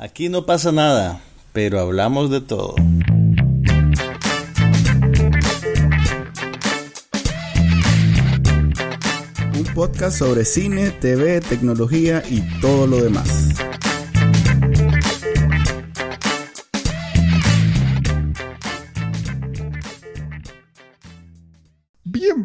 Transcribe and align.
Aquí 0.00 0.28
no 0.28 0.46
pasa 0.46 0.70
nada, 0.70 1.20
pero 1.52 1.80
hablamos 1.80 2.30
de 2.30 2.40
todo. 2.40 2.76
Un 9.56 9.64
podcast 9.74 10.16
sobre 10.16 10.44
cine, 10.44 10.92
TV, 10.92 11.40
tecnología 11.40 12.22
y 12.30 12.42
todo 12.60 12.86
lo 12.86 13.02
demás. 13.02 13.47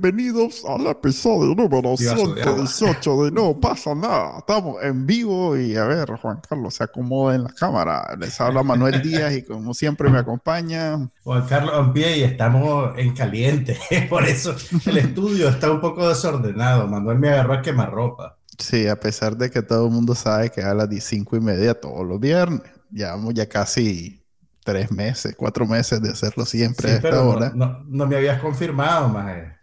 Bienvenidos 0.07 0.65
al 0.65 0.85
episodio 0.87 1.55
número 1.55 1.95
118 1.95 3.23
de 3.23 3.31
No 3.31 3.57
pasa 3.57 3.95
nada. 3.95 4.39
Estamos 4.39 4.83
en 4.83 5.05
vivo 5.05 5.55
y 5.57 5.77
a 5.77 5.85
ver, 5.85 6.09
Juan 6.21 6.41
Carlos 6.45 6.73
se 6.73 6.83
acomoda 6.83 7.35
en 7.35 7.43
la 7.45 7.49
cámara. 7.53 8.13
Les 8.19 8.41
habla 8.41 8.63
Manuel 8.63 9.01
Díaz 9.01 9.33
y 9.33 9.43
como 9.43 9.73
siempre 9.73 10.09
me 10.09 10.19
acompaña. 10.19 11.09
Juan 11.23 11.45
Carlos 11.47 11.73
en 11.79 11.93
pie 11.93 12.17
y 12.17 12.23
estamos 12.23 12.91
en 12.97 13.15
caliente. 13.15 13.77
Por 14.09 14.25
eso 14.25 14.53
el 14.87 14.97
estudio 14.97 15.47
está 15.47 15.71
un 15.71 15.79
poco 15.79 16.09
desordenado. 16.09 16.85
Manuel 16.85 17.17
me 17.19 17.29
agarró 17.29 17.53
a 17.53 17.61
quemarropa. 17.61 18.37
Sí, 18.59 18.89
a 18.89 18.99
pesar 18.99 19.37
de 19.37 19.49
que 19.49 19.61
todo 19.61 19.85
el 19.87 19.93
mundo 19.93 20.15
sabe 20.15 20.49
que 20.49 20.61
a 20.63 20.73
las 20.73 20.89
5 21.01 21.37
y 21.37 21.39
media 21.39 21.79
todos 21.79 22.05
los 22.05 22.19
viernes. 22.19 22.61
Llevamos 22.91 23.33
ya 23.35 23.47
casi 23.47 24.21
tres 24.65 24.91
meses, 24.91 25.33
cuatro 25.37 25.65
meses 25.65 26.01
de 26.01 26.09
hacerlo 26.09 26.43
siempre 26.45 26.89
Sí, 26.89 26.93
a 26.93 26.97
esta 26.97 27.09
pero 27.09 27.29
hora. 27.29 27.53
no, 27.55 27.65
no- 27.67 27.83
no 27.87 28.05
me 28.05 28.17
habías 28.17 28.41
confirmado, 28.41 29.07
más. 29.07 29.62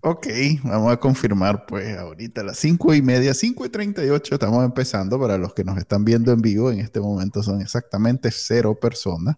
Ok, 0.00 0.26
vamos 0.64 0.92
a 0.92 0.96
confirmar 0.98 1.64
pues 1.66 1.96
ahorita 1.96 2.40
a 2.40 2.44
las 2.44 2.58
5 2.58 2.94
y 2.94 3.02
media, 3.02 3.34
5 3.34 3.64
y 3.66 3.68
38 3.68 4.34
estamos 4.34 4.64
empezando 4.64 5.18
para 5.18 5.38
los 5.38 5.54
que 5.54 5.64
nos 5.64 5.78
están 5.78 6.04
viendo 6.04 6.32
en 6.32 6.40
vivo. 6.42 6.70
En 6.72 6.80
este 6.80 7.00
momento 7.00 7.42
son 7.42 7.60
exactamente 7.60 8.30
cero 8.32 8.78
personas. 8.80 9.36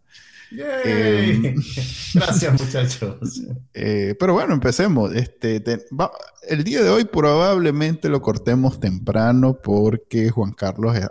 Em. 0.84 1.54
Gracias, 2.14 2.60
muchachos. 2.60 3.42
Eh, 3.76 4.14
pero 4.20 4.34
bueno, 4.34 4.54
empecemos. 4.54 5.12
Este, 5.14 5.58
te- 5.60 5.84
va- 5.92 6.12
el 6.48 6.62
día 6.62 6.80
de 6.82 6.88
hoy 6.90 7.04
probablemente 7.04 8.08
lo 8.08 8.22
cortemos 8.22 8.78
temprano 8.78 9.58
porque 9.60 10.30
Juan 10.30 10.52
Carlos 10.52 10.96
eh, 10.96 11.08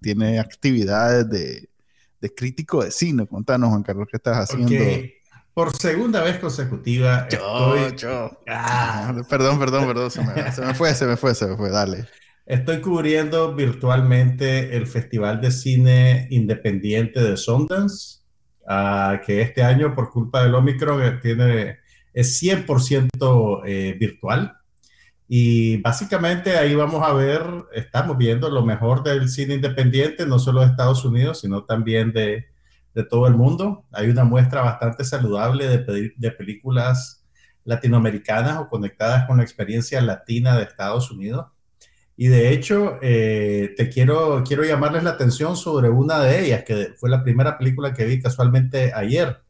tiene 0.00 0.40
actividades 0.40 1.30
de, 1.30 1.68
de 2.20 2.34
crítico 2.34 2.82
de 2.82 2.90
cine. 2.90 3.26
Contanos, 3.28 3.70
Juan 3.70 3.84
Carlos, 3.84 4.08
¿qué 4.10 4.16
estás 4.16 4.38
haciendo? 4.50 4.74
Por 5.54 5.76
segunda 5.76 6.22
vez 6.22 6.38
consecutiva 6.38 7.26
estoy, 7.28 7.96
yo. 7.96 8.30
Ah, 8.48 9.14
perdón, 9.28 9.58
perdón, 9.58 9.86
perdón. 9.86 10.10
Se 10.10 10.22
me, 10.22 10.52
se 10.52 10.62
me 10.62 10.74
fue, 10.74 10.94
se 10.94 11.06
me 11.06 11.16
fue, 11.16 11.34
se 11.34 11.46
me 11.46 11.56
fue. 11.56 11.70
Dale. 11.70 12.06
estoy 12.46 12.80
cubriendo 12.80 13.54
virtualmente 13.54 14.76
el 14.76 14.86
Festival 14.86 15.40
de 15.40 15.50
Cine 15.50 16.28
Independiente 16.30 17.20
de 17.20 17.36
Sundance, 17.36 18.20
ah, 18.66 19.20
que 19.24 19.42
este 19.42 19.62
año, 19.62 19.94
por 19.94 20.10
culpa 20.10 20.42
del 20.42 20.54
Omicron, 20.54 21.20
tiene, 21.20 21.78
es 22.12 22.42
100% 22.42 23.62
eh, 23.66 23.96
virtual. 23.98 24.56
Y 25.28 25.76
básicamente 25.76 26.56
ahí 26.56 26.74
vamos 26.74 27.06
a 27.06 27.12
ver, 27.12 27.42
estamos 27.72 28.18
viendo 28.18 28.50
lo 28.50 28.64
mejor 28.64 29.04
del 29.04 29.28
cine 29.28 29.54
independiente, 29.54 30.26
no 30.26 30.40
solo 30.40 30.60
de 30.60 30.66
Estados 30.66 31.04
Unidos, 31.04 31.40
sino 31.40 31.64
también 31.64 32.12
de, 32.12 32.49
de 32.94 33.04
todo 33.04 33.26
el 33.26 33.34
mundo. 33.34 33.84
Hay 33.92 34.08
una 34.08 34.24
muestra 34.24 34.62
bastante 34.62 35.04
saludable 35.04 35.66
de, 35.68 36.12
de 36.16 36.30
películas 36.32 37.24
latinoamericanas 37.64 38.58
o 38.58 38.68
conectadas 38.68 39.26
con 39.26 39.38
la 39.38 39.42
experiencia 39.42 40.00
latina 40.00 40.56
de 40.56 40.64
Estados 40.64 41.10
Unidos. 41.10 41.46
Y 42.16 42.26
de 42.26 42.52
hecho, 42.52 42.98
eh, 43.00 43.72
te 43.76 43.88
quiero, 43.88 44.42
quiero 44.46 44.62
llamarles 44.62 45.04
la 45.04 45.10
atención 45.10 45.56
sobre 45.56 45.88
una 45.88 46.20
de 46.20 46.44
ellas, 46.44 46.64
que 46.64 46.92
fue 46.98 47.08
la 47.08 47.22
primera 47.22 47.56
película 47.56 47.94
que 47.94 48.04
vi 48.04 48.20
casualmente 48.20 48.92
ayer. 48.94 49.40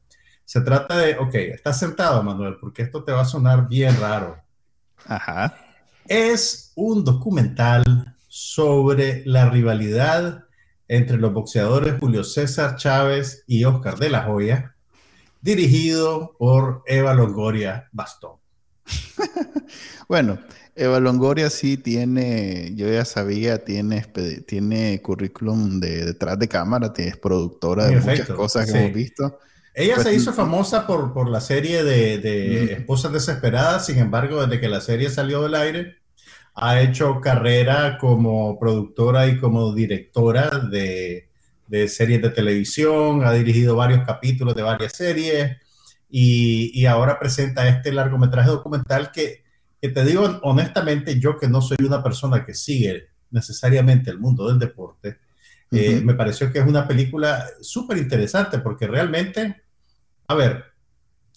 Se 0.45 0.61
trata 0.61 0.97
de, 0.99 1.17
ok, 1.17 1.35
estás 1.35 1.81
sentado, 1.81 2.23
Manuel, 2.23 2.59
porque 2.61 2.83
esto 2.83 3.03
te 3.03 3.11
va 3.11 3.23
a 3.23 3.25
sonar 3.25 3.69
bien 3.69 3.99
raro. 4.01 4.41
Ajá. 5.07 5.57
Es 6.07 6.73
un 6.77 7.05
documental 7.05 7.83
sobre 8.29 9.25
la 9.27 9.51
rivalidad 9.51 10.45
entre 10.93 11.19
los 11.19 11.33
boxeadores 11.33 11.95
Julio 12.01 12.25
César 12.25 12.75
Chávez 12.75 13.45
y 13.47 13.63
Oscar 13.65 13.97
de 13.97 14.11
la 14.11 14.29
Hoya, 14.29 14.75
dirigido 15.41 16.35
por 16.37 16.83
Eva 16.85 17.15
Longoria 17.15 17.89
Bastón. 17.93 18.33
Bueno, 20.09 20.41
Eva 20.75 20.99
Longoria 20.99 21.51
sí 21.51 21.77
tiene, 21.77 22.73
yo 22.75 22.89
ya 22.91 23.05
sabía, 23.05 23.65
tiene, 23.65 24.05
tiene 24.47 25.01
currículum 25.01 25.79
de 25.79 26.05
detrás 26.07 26.37
de 26.39 26.49
cámara, 26.49 26.93
tiene- 26.93 27.13
es 27.13 27.17
productora 27.17 27.87
de 27.87 28.01
muchas 28.01 28.29
cosas 28.31 28.67
que 28.67 28.73
sí. 28.73 28.79
hemos 28.79 28.93
visto. 28.93 29.39
Ella 29.73 29.95
Pues, 29.95 30.09
se 30.09 30.15
hizo 30.15 30.33
famosa 30.33 30.85
por, 30.89 31.13
por 31.13 31.29
la 31.31 31.41
serie 31.41 31.85
de, 31.85 32.19
de 32.19 32.65
Ujú. 32.65 32.73
Esposas 32.81 33.13
Desesperadas, 33.13 33.87
sin 33.87 33.99
embargo, 33.99 34.45
desde 34.45 34.61
que 34.61 34.69
la 34.69 34.81
serie 34.81 35.11
salió 35.11 35.43
del 35.43 35.55
aire, 35.55 35.99
ha 36.55 36.81
hecho 36.81 37.21
carrera 37.21 37.99
como 37.99 38.59
productora 38.59 39.27
y 39.27 39.39
como 39.39 39.75
directora 39.75 40.51
de, 40.71 41.29
de 41.67 41.89
series 41.89 42.21
de 42.23 42.31
televisión, 42.31 43.25
ha 43.25 43.33
dirigido 43.33 43.77
varios 43.77 44.05
capítulos 44.05 44.55
de 44.55 44.63
varias 44.63 44.93
series 44.93 45.57
y, 46.11 46.71
y 46.75 46.87
ahora 46.87 47.19
presenta 47.19 47.69
este 47.69 47.93
largometraje 47.93 48.51
documental 48.51 49.13
que, 49.13 49.45
que 49.81 49.89
te 49.89 50.05
digo 50.05 50.41
honestamente, 50.43 51.19
yo 51.19 51.39
que 51.39 51.49
no 51.49 51.63
soy 51.63 51.79
una 51.87 52.03
persona 52.03 52.45
que 52.45 52.55
sigue 52.55 53.09
necesariamente 53.31 54.11
el 54.11 54.19
mundo 54.19 54.49
del 54.49 54.59
deporte, 54.59 55.19
eh, 55.73 56.01
me 56.03 56.15
pareció 56.15 56.53
que 56.53 56.59
es 56.59 56.67
una 56.67 56.87
película 56.89 57.47
súper 57.61 57.99
interesante 57.99 58.59
porque 58.59 58.89
realmente, 58.89 59.63
a 60.27 60.35
ver, 60.35 60.65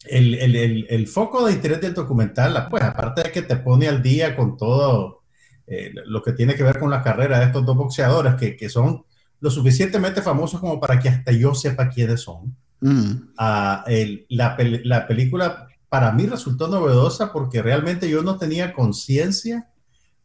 el, 0.10 0.36
el- 0.36 0.56
el- 0.56 0.88
el 0.90 1.08
foco 1.08 1.46
de 1.46 1.54
interés 1.54 1.82
del 1.82 1.94
documental, 1.94 2.68
pues 2.70 2.84
aparte 2.84 3.24
de 3.24 3.32
que 3.32 3.42
te 3.42 3.56
pone 3.58 3.88
al 3.88 4.02
día 4.04 4.36
con 4.36 4.58
todo 4.58 5.22
eh, 5.68 5.92
lo 6.06 6.22
que 6.22 6.34
tiene 6.34 6.56
que 6.56 6.64
ver 6.64 6.78
con 6.80 6.90
la 6.92 7.02
carrera 7.02 7.40
de 7.40 7.46
estos 7.46 7.66
dos 7.66 7.78
boxeadores 7.78 8.36
que, 8.36 8.56
que 8.58 8.70
son 8.70 9.06
lo 9.40 9.50
suficientemente 9.50 10.22
famosos 10.22 10.60
como 10.60 10.80
para 10.80 11.00
que 11.00 11.10
hasta 11.10 11.32
yo 11.32 11.54
sepa 11.56 11.90
quiénes 11.90 12.22
son. 12.22 12.56
Mm, 12.82 13.12
Ah, 13.38 13.86
la, 14.30 14.58
la 14.84 15.08
película 15.08 15.68
para 15.90 16.12
mí 16.12 16.26
resultó 16.26 16.68
novedosa 16.68 17.32
porque 17.32 17.62
realmente 17.62 18.10
yo 18.10 18.24
no 18.24 18.38
tenía 18.38 18.74
conciencia 18.74 19.70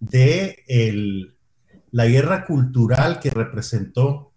de 0.00 0.65
el- 0.69 1.34
la 1.91 2.06
guerra 2.06 2.44
cultural 2.47 3.19
que 3.21 3.31
representó 3.31 4.33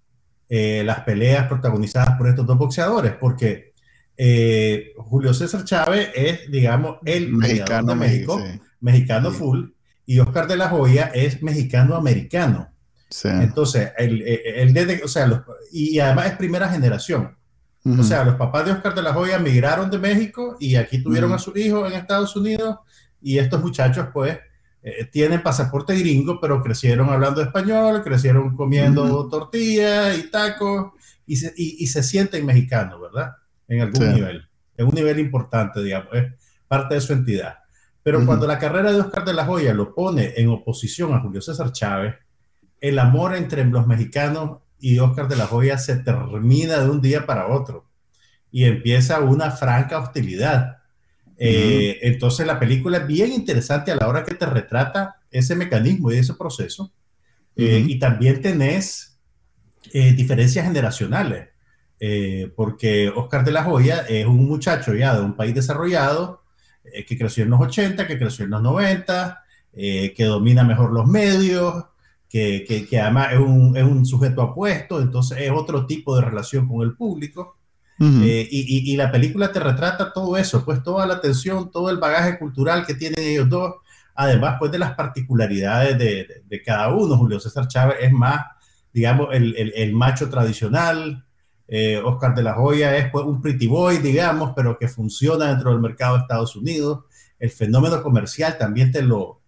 eh, 0.50 0.84
las 0.85 1.01
peleas 1.01 1.47
protagonizadas 1.47 2.18
por 2.18 2.28
estos 2.28 2.46
dos 2.46 2.57
boxeadores, 2.57 3.13
porque 3.19 3.70
eh, 4.17 4.94
Julio 4.97 5.33
César 5.33 5.63
Chávez 5.66 6.09
es, 6.16 6.51
digamos, 6.51 6.97
el 7.05 7.33
mexicano 7.33 7.94
de 7.94 7.95
México, 7.95 8.39
sí, 8.44 8.59
mexicano 8.79 9.31
Sí. 9.31 9.38
full, 9.38 9.66
y 10.05 10.19
Oscar 10.19 10.47
de 10.47 10.57
la 10.57 10.73
Hoya 10.73 11.11
es 11.13 11.41
mexicano-americano. 11.41 12.69
sí. 13.09 13.27
Entonces, 13.29 13.91
el, 13.97 14.21
el- 14.21 14.39
el 14.45 14.73
desde- 14.73 15.03
o 15.03 15.07
sea, 15.07 15.27
los- 15.27 15.41
y 15.71 16.00
además 16.00 16.27
es 16.27 16.38
primera 16.38 16.69
generación. 16.69 17.35
O 17.83 18.03
sea, 18.03 18.23
los 18.23 18.35
papás 18.35 18.66
de 18.66 18.73
Oscar 18.73 18.94
de 18.94 19.01
la 19.01 19.17
Hoya 19.17 19.39
migraron 19.39 19.89
de 19.89 19.97
México 19.97 20.55
y 20.59 20.75
aquí 20.75 21.01
tuvieron 21.01 21.33
a 21.33 21.39
su 21.39 21.51
hijo 21.57 21.88
en 21.88 21.94
Estados 21.94 22.35
Unidos 22.35 22.77
y 23.21 23.39
estos 23.39 23.59
muchachos 23.59 24.07
pues 24.13 24.38
eh, 24.83 25.05
tienen 25.11 25.41
pasaporte 25.41 25.97
gringo, 25.97 26.39
pero 26.39 26.61
crecieron 26.61 27.09
hablando 27.09 27.41
español, 27.41 28.03
crecieron 28.03 28.55
comiendo 28.55 29.27
tortillas 29.29 30.16
y 30.17 30.29
tacos 30.29 30.91
y 31.25 31.35
se, 31.38 31.53
y- 31.57 31.77
y 31.83 31.88
se 31.88 32.03
sienten 32.03 32.45
mexicanos, 32.45 33.01
¿verdad? 33.01 33.31
En 33.71 33.81
algún 33.81 34.01
Sí. 34.01 34.13
nivel, 34.13 34.47
en 34.77 34.85
un 34.85 34.93
nivel 34.93 35.19
importante, 35.19 35.81
digamos, 35.81 36.13
es 36.13 36.25
parte 36.67 36.95
de 36.95 37.01
su 37.01 37.13
entidad. 37.13 37.59
Pero 38.03 38.25
cuando 38.25 38.47
la 38.47 38.57
carrera 38.57 38.91
de 38.91 38.99
Oscar 38.99 39.23
de 39.23 39.33
la 39.33 39.49
Hoya 39.49 39.73
lo 39.73 39.93
pone 39.93 40.33
en 40.35 40.49
oposición 40.49 41.13
a 41.13 41.19
Julio 41.19 41.41
César 41.41 41.71
Chávez, 41.71 42.15
el 42.79 42.97
amor 42.99 43.35
entre 43.35 43.63
los 43.63 43.85
mexicanos 43.87 44.59
y 44.79 44.97
Oscar 44.99 45.27
de 45.27 45.35
la 45.35 45.47
Hoya 45.49 45.77
se 45.77 45.97
termina 45.97 46.79
de 46.79 46.89
un 46.89 47.00
día 47.00 47.25
para 47.25 47.47
otro 47.47 47.89
y 48.51 48.65
empieza 48.65 49.19
una 49.19 49.51
franca 49.51 50.00
hostilidad. 50.00 50.77
Eh, 51.38 52.00
Entonces 52.01 52.45
la 52.45 52.59
película 52.59 52.97
es 52.97 53.07
bien 53.07 53.31
interesante 53.31 53.91
a 53.91 53.95
la 53.95 54.07
hora 54.07 54.24
que 54.24 54.35
te 54.35 54.45
retrata 54.47 55.17
ese 55.29 55.56
mecanismo 55.56 56.12
y 56.12 56.17
ese 56.17 56.33
proceso. 56.33 56.91
Eh. 57.56 57.85
Y 57.88 58.00
también 58.00 58.41
tenés 58.41 59.19
eh, 59.94 60.13
diferencias 60.13 60.65
generacionales, 60.65 61.50
eh, 62.03 62.51
porque 62.56 63.09
Oscar 63.09 63.45
de 63.45 63.51
la 63.51 63.68
Hoya 63.69 64.00
es 64.09 64.25
un 64.25 64.48
muchacho 64.48 64.94
ya 64.95 65.15
de 65.15 65.21
un 65.24 65.36
país 65.36 65.53
desarrollado, 65.53 66.42
eh, 66.83 67.06
que 67.06 67.15
creció 67.18 67.44
en 67.44 67.51
los 67.51 67.62
80, 67.62 68.07
que 68.07 68.18
creció 68.18 68.44
en 68.45 68.51
los 68.51 68.62
90, 68.63 69.44
eh, 69.74 70.13
que 70.18 70.24
domina 70.25 70.63
mejor 70.63 70.92
los 70.92 71.06
medios, 71.07 71.86
que, 72.27 72.65
que, 72.68 72.88
que 72.88 73.00
además 73.00 73.33
es 73.33 73.39
un, 73.39 73.77
es 73.77 73.83
un 73.83 74.06
sujeto 74.06 74.42
apuesto, 74.42 75.00
entonces 75.00 75.38
es 75.42 75.51
otro 75.51 75.86
tipo 75.86 76.15
de 76.15 76.24
relación 76.24 76.68
con 76.68 76.81
el 76.81 76.95
público. 76.95 77.57
Ujú. 78.00 78.24
Eh, 78.24 78.48
y, 78.50 78.62
y- 78.89 78.94
y 78.94 78.98
la 78.98 79.12
película 79.12 79.51
te 79.51 79.59
retrata 79.59 80.12
todo 80.12 80.36
eso, 80.38 80.65
pues 80.65 80.81
toda 80.81 81.06
la 81.06 81.21
tensión, 81.21 81.69
todo 81.71 81.92
el 81.92 81.98
bagaje 81.98 82.39
cultural 82.39 82.83
que 82.86 82.95
tienen 82.95 83.19
ellos 83.24 83.48
dos, 83.48 83.75
además 84.15 84.56
pues 84.59 84.71
de 84.71 84.80
las 84.80 84.94
particularidades 84.95 85.98
de, 86.00 86.06
de- 86.25 86.42
de 86.50 86.62
cada 86.63 86.89
uno. 86.89 87.15
Julio 87.18 87.39
César 87.39 87.68
Chávez 87.68 87.98
es 88.01 88.12
más 88.12 88.42
digamos, 88.94 89.30
el, 89.33 89.56
el, 89.57 89.71
el 89.75 89.94
macho 89.94 90.30
tradicional. 90.30 91.24
Eh, 91.73 91.97
Oscar 92.03 92.35
de 92.35 92.44
la 92.44 92.59
Hoya 92.59 92.97
es 92.97 93.09
pues, 93.09 93.23
un 93.23 93.41
pretty 93.41 93.65
boy, 93.65 94.00
digamos, 94.00 94.51
pero 94.53 94.77
que 94.77 94.89
funciona 94.89 95.47
dentro 95.47 95.71
del 95.71 95.79
mercado 95.79 96.15
de 96.15 96.23
Estados 96.23 96.53
Unidos. 96.57 97.06
El 97.39 97.50
fenómeno 97.50 98.03
comercial 98.03 98.57
también 98.57 98.91
te 98.91 99.01
lo, 99.01 99.39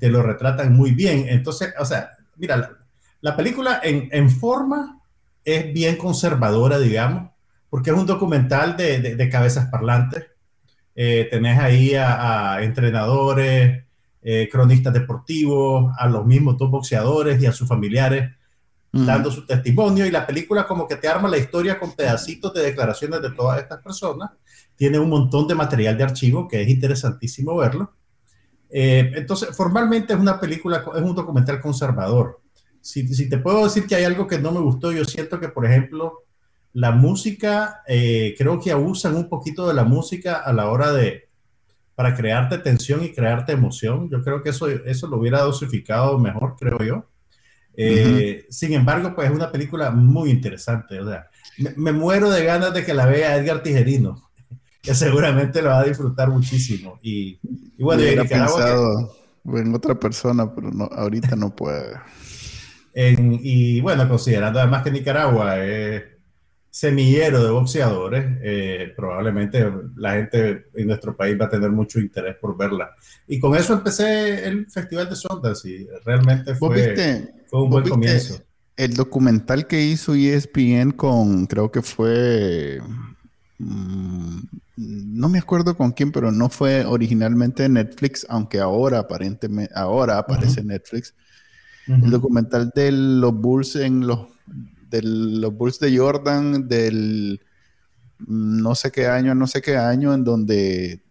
te 0.00 0.08
lo 0.10 0.20
retratan 0.20 0.72
muy 0.74 0.90
bien. 0.90 1.26
Entonces, 1.28 1.72
o 1.78 1.84
sea, 1.84 2.10
mira, 2.36 2.56
la, 2.56 2.72
la 3.20 3.36
película 3.36 3.78
en, 3.84 4.08
en, 4.10 4.30
forma 4.30 5.00
es 5.44 5.72
bien 5.72 5.94
conservadora, 5.94 6.76
digamos, 6.80 7.30
porque 7.68 7.90
es 7.90 7.96
un 7.96 8.06
documental 8.06 8.76
de, 8.76 9.14
de, 9.14 9.28
cabezas 9.28 9.70
parlantes. 9.70 10.26
Eh, 10.96 11.28
tenés 11.30 11.56
ahí 11.60 11.94
a, 11.94 12.54
a 12.54 12.64
entrenadores, 12.64 13.84
eh, 14.22 14.48
cronistas 14.50 14.92
deportivos, 14.92 15.94
a 15.96 16.08
los 16.08 16.26
mismos 16.26 16.58
dos 16.58 16.68
boxeadores 16.68 17.40
y 17.40 17.46
a 17.46 17.52
sus 17.52 17.68
familiares 17.68 18.32
mm. 18.92 19.06
dando 19.06 19.30
su 19.30 19.46
testimonio 19.46 20.06
y 20.06 20.10
la 20.10 20.26
película 20.26 20.66
como 20.66 20.86
que 20.86 20.96
te 20.96 21.08
arma 21.08 21.28
la 21.28 21.38
historia 21.38 21.78
con 21.78 21.94
pedacitos 21.94 22.52
de 22.54 22.62
declaraciones 22.62 23.22
de 23.22 23.30
todas 23.30 23.60
estas 23.60 23.82
personas. 23.82 24.30
Tiene 24.76 24.98
un 24.98 25.08
montón 25.08 25.46
de 25.46 25.54
material 25.54 25.96
de 25.96 26.04
archivo 26.04 26.48
que 26.48 26.62
es 26.62 26.68
interesantísimo 26.68 27.56
verlo. 27.56 27.92
Eh, 28.70 29.12
entonces, 29.16 29.54
formalmente 29.56 30.12
es 30.12 30.18
una 30.18 30.40
película, 30.40 30.84
es 30.94 31.02
un 31.02 31.14
documental 31.14 31.60
conservador. 31.60 32.40
Si, 32.80 33.06
si, 33.08 33.28
te 33.28 33.38
puedo 33.38 33.64
decir 33.64 33.86
que 33.86 33.96
hay 33.96 34.04
algo 34.04 34.26
que 34.26 34.38
no 34.38 34.52
me 34.52 34.60
gustó, 34.60 34.92
yo 34.92 35.04
siento 35.04 35.38
que, 35.38 35.48
por 35.48 35.66
ejemplo, 35.66 36.24
la 36.72 36.92
música, 36.92 37.82
eh, 37.86 38.34
creo 38.38 38.60
que 38.60 38.70
abusan 38.70 39.16
un 39.16 39.28
poquito 39.28 39.66
de 39.66 39.74
la 39.74 39.84
música 39.84 40.36
a 40.36 40.52
la 40.52 40.70
hora 40.70 40.92
de, 40.92 41.28
para 41.94 42.14
crearte 42.14 42.58
tensión 42.58 43.04
y 43.04 43.12
crearte 43.12 43.52
emoción. 43.52 44.08
Yo 44.08 44.22
creo 44.22 44.42
que 44.42 44.50
eso, 44.50 44.68
eso 44.68 45.06
lo 45.08 45.18
hubiera 45.18 45.42
dosificado 45.42 46.18
mejor, 46.18 46.56
creo 46.58 46.78
yo. 46.78 47.09
Eh, 47.76 48.44
uh 48.44 48.48
-huh. 48.48 48.52
Sin 48.52 48.72
embargo, 48.74 49.14
pues 49.14 49.30
es 49.30 49.34
una 49.34 49.50
película 49.50 49.90
muy 49.90 50.30
interesante. 50.30 51.00
O 51.00 51.08
sea, 51.08 51.28
me, 51.58 51.72
me, 51.76 51.92
muero 51.92 52.30
de 52.30 52.44
ganas 52.44 52.74
de 52.74 52.84
que 52.84 52.94
la 52.94 53.06
vea 53.06 53.36
Edgar 53.36 53.62
Tijerino, 53.62 54.30
que 54.82 54.94
seguramente 54.94 55.62
lo 55.62 55.68
va 55.68 55.80
a 55.80 55.84
disfrutar 55.84 56.28
muchísimo. 56.28 56.98
Y, 57.02 57.38
y 57.76 57.82
bueno, 57.82 58.02
hubiera 58.02 58.24
pensado 58.24 59.14
que, 59.44 59.58
en 59.60 59.74
otra 59.74 59.94
persona, 59.94 60.54
pero 60.54 60.70
no, 60.70 60.84
ahorita 60.84 61.36
no 61.36 61.54
puede. 61.54 61.96
En, 62.92 63.38
y 63.40 63.80
bueno, 63.80 64.08
considerando 64.08 64.58
además 64.58 64.82
que 64.82 64.90
Nicaragua 64.90 65.64
es 65.64 66.02
semillero 66.70 67.42
de 67.42 67.50
boxeadores, 67.50 68.38
eh, 68.42 68.92
probablemente 68.96 69.70
la 69.96 70.12
gente 70.14 70.66
en 70.74 70.86
nuestro 70.86 71.16
país 71.16 71.36
va 71.40 71.46
a 71.46 71.50
tener 71.50 71.70
mucho 71.70 71.98
interés 71.98 72.36
por 72.36 72.56
verla. 72.56 72.90
Y 73.26 73.40
con 73.40 73.56
eso 73.56 73.74
empecé 73.74 74.46
el 74.46 74.70
Festival 74.70 75.10
de 75.10 75.16
Sundance 75.16 75.68
y 75.68 75.88
realmente 76.04 76.54
fue, 76.54 76.76
viste, 76.76 77.34
fue 77.48 77.62
un 77.62 77.70
buen 77.70 77.88
comienzo. 77.88 78.40
El 78.76 78.94
documental 78.94 79.66
que 79.66 79.82
hizo 79.82 80.14
ESPN 80.14 80.92
con, 80.92 81.46
creo 81.46 81.70
que 81.70 81.82
fue, 81.82 82.80
mmm, 83.58 84.38
no 84.76 85.28
me 85.28 85.38
acuerdo 85.38 85.76
con 85.76 85.90
quién, 85.90 86.12
pero 86.12 86.30
no 86.32 86.48
fue 86.48 86.84
originalmente 86.84 87.68
Netflix, 87.68 88.24
aunque 88.28 88.60
ahora 88.60 89.00
aparentemente, 89.00 89.72
ahora 89.74 90.18
aparece 90.18 90.60
uh 90.60 90.64
-huh. 90.64 90.66
Netflix. 90.66 91.14
Uh 91.86 91.92
-huh. 91.92 92.04
El 92.04 92.10
documental 92.10 92.72
de 92.74 92.92
los 92.92 93.34
Bulls 93.34 93.76
en 93.76 94.06
los 94.06 94.28
de 94.90 95.02
los 95.02 95.54
Bulls 95.54 95.78
de 95.78 95.96
Jordan 95.96 96.68
del 96.68 97.40
no 98.26 98.74
sé 98.74 98.90
qué 98.90 99.06
año, 99.06 99.34
no 99.34 99.46
sé 99.46 99.62
qué 99.62 99.76
año, 99.76 100.12
en 100.12 100.24
donde 100.24 101.02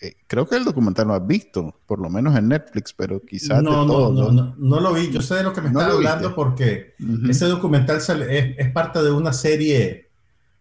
eh, 0.00 0.14
creo 0.26 0.46
que 0.46 0.56
el 0.56 0.64
documental 0.64 1.08
lo 1.08 1.14
has 1.14 1.26
visto, 1.26 1.74
por 1.86 1.98
lo 1.98 2.10
menos 2.10 2.36
en 2.36 2.48
Netflix, 2.48 2.92
pero 2.92 3.20
quizás 3.24 3.62
no, 3.62 3.82
de 3.82 3.86
todo, 3.86 4.12
no, 4.12 4.32
no, 4.32 4.54
no, 4.58 4.80
lo 4.80 4.92
vi. 4.92 5.10
Yo 5.10 5.22
sé 5.22 5.36
de 5.36 5.42
lo 5.44 5.52
que 5.52 5.62
me 5.62 5.68
estás 5.68 5.92
hablando 5.92 6.34
porque 6.34 6.94
uh 7.00 7.04
-huh. 7.04 7.30
ese 7.30 7.46
documental 7.46 7.96
es, 7.96 8.54
es, 8.58 8.72
parte 8.72 9.02
de 9.02 9.10
una 9.10 9.32
serie 9.32 10.10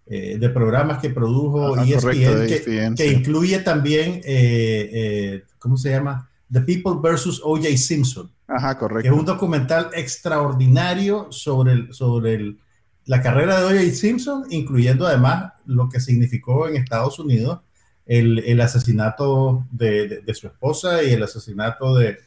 eh, 0.06 0.38
de 0.39 0.50
programas 0.50 1.00
que 1.00 1.09
produjo 1.09 1.75
ESPN, 1.75 2.00
correcto, 2.00 2.45
que, 2.47 2.56
ESPN, 2.56 2.95
que 2.95 3.09
sí. 3.09 3.15
incluye 3.15 3.59
también, 3.59 4.21
eh, 4.24 5.44
¿cómo 5.59 5.75
se 5.75 5.89
llama? 5.89 6.30
The 6.51 6.62
People 6.62 7.00
versus 7.01 7.42
O.J. 7.44 7.77
Simpson. 7.77 8.31
Ajá, 8.47 8.77
correcto. 8.77 9.03
Que 9.03 9.07
es 9.09 9.19
un 9.19 9.25
documental 9.25 9.89
extraordinario 9.94 11.31
sobre, 11.31 11.74
el, 11.74 11.94
sobre 11.94 12.36
el, 12.36 12.59
la 13.06 13.21
carrera 13.21 13.59
de 13.59 13.65
O.J. 13.65 13.95
Simpson, 13.95 14.45
incluyendo 14.50 15.07
además 15.07 15.53
lo 15.65 15.89
que 15.89 16.00
significó 16.00 16.68
en 16.68 16.75
Estados 16.75 17.19
Unidos 17.19 17.59
el, 18.06 18.39
el 18.39 18.62
asesinato 18.62 19.65
de, 19.71 20.07
de, 20.07 20.21
de, 20.21 20.33
su 20.36 20.45
esposa 20.47 21.01
y 21.01 21.13
el 21.13 21.24
asesinato 21.24 21.95
de, 21.95 22.19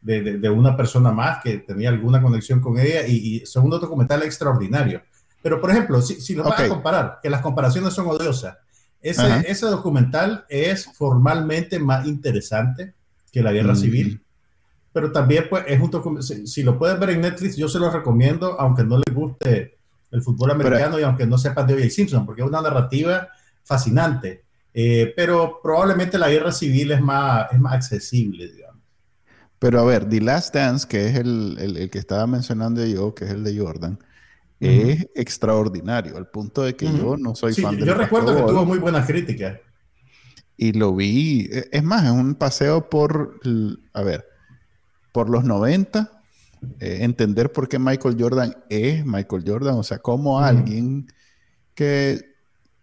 de, 0.00 0.50
una 0.50 0.76
persona 0.76 1.12
más 1.12 1.40
que 1.42 1.58
tenía 1.58 1.90
alguna 1.90 2.20
conexión 2.20 2.60
con 2.60 2.78
ella. 2.78 3.06
Y, 3.06 3.36
y 3.36 3.46
son 3.46 3.64
un 3.64 3.70
documental 3.70 4.22
extraordinario. 4.24 5.02
Pero, 5.42 5.60
por 5.60 5.70
ejemplo, 5.70 6.02
si, 6.02 6.20
si 6.20 6.34
lo 6.34 6.42
okay. 6.42 6.52
vas 6.52 6.60
a 6.60 6.68
comparar, 6.68 7.18
que 7.22 7.30
las 7.30 7.40
comparaciones 7.40 7.92
son 7.94 8.06
odiosas, 8.08 8.56
ese, 9.00 9.44
ese 9.48 9.66
documental 9.66 10.44
es 10.48 10.86
formalmente 10.86 11.80
más 11.80 12.06
interesante 12.06 12.94
que 13.32 13.42
la 13.42 13.52
guerra 13.52 13.72
mm. 13.72 13.76
civil 13.76 14.22
pero 14.92 15.10
también 15.10 15.46
pues 15.48 15.64
es 15.66 15.80
un 15.80 16.22
si, 16.22 16.46
si, 16.46 16.62
lo 16.62 16.78
pueden 16.78 17.00
ver 17.00 17.10
en 17.10 17.22
Netflix, 17.22 17.56
yo 17.56 17.68
se 17.68 17.78
lo 17.78 17.90
recomiendo, 17.90 18.60
aunque 18.60 18.84
no 18.84 18.98
les 18.98 19.14
guste 19.14 19.78
el 20.10 20.22
fútbol 20.22 20.50
americano 20.50 20.96
pero, 20.96 21.00
y 21.00 21.02
aunque 21.02 21.26
no 21.26 21.38
sepan 21.38 21.66
de 21.66 21.74
O.J. 21.74 21.88
Simpson, 21.88 22.26
porque 22.26 22.42
es 22.42 22.48
una 22.48 22.60
narrativa 22.60 23.28
fascinante. 23.64 24.44
Eh, 24.74 25.12
pero 25.16 25.60
probablemente 25.62 26.18
la 26.18 26.28
guerra 26.28 26.52
civil 26.52 26.92
es 26.92 27.00
más, 27.00 27.50
es 27.52 27.60
más 27.60 27.74
accesible, 27.74 28.48
digamos. 28.50 28.80
Pero 29.58 29.80
a 29.80 29.84
ver, 29.84 30.08
The 30.08 30.20
Last 30.20 30.54
Dance, 30.54 30.86
que 30.88 31.08
es 31.08 31.16
el, 31.16 31.56
el, 31.58 31.76
el 31.76 31.90
que 31.90 31.98
estaba 31.98 32.26
mencionando 32.26 32.84
yo, 32.84 33.14
que 33.14 33.24
es 33.24 33.30
el 33.30 33.44
de 33.44 33.58
Jordan, 33.58 33.92
uh 33.92 34.64
-huh. 34.64 34.90
es 34.90 35.06
extraordinario, 35.14 36.16
al 36.16 36.26
punto 36.28 36.62
de 36.62 36.74
que 36.74 36.86
uh 36.86 36.90
-huh. 36.90 36.98
yo 36.98 37.16
no 37.16 37.34
soy 37.34 37.54
sí, 37.54 37.62
fan 37.62 37.78
de 37.78 37.86
Yo 37.86 37.94
recuerdo 37.94 38.34
que 38.34 38.42
tuvo 38.42 38.64
muy 38.66 38.78
buenas 38.78 39.06
críticas. 39.06 39.58
Y 40.62 40.74
lo 40.74 40.94
vi, 40.94 41.48
e, 41.50 41.68
es 41.72 41.82
más, 41.82 42.04
es 42.04 42.12
un 42.12 42.36
paseo 42.36 42.88
por, 42.88 43.40
a 43.94 44.02
ver, 44.02 44.24
por 45.10 45.28
los 45.28 45.42
90, 45.42 46.22
eh, 46.78 46.98
entender 47.00 47.50
por 47.50 47.68
qué 47.68 47.80
Michael 47.80 48.14
Jordan 48.16 48.54
es 48.68 49.04
Michael 49.04 49.42
Jordan, 49.44 49.74
o 49.74 49.82
sea, 49.82 49.98
como 49.98 50.38
mm. 50.38 50.44
alguien 50.44 51.12
que 51.74 52.36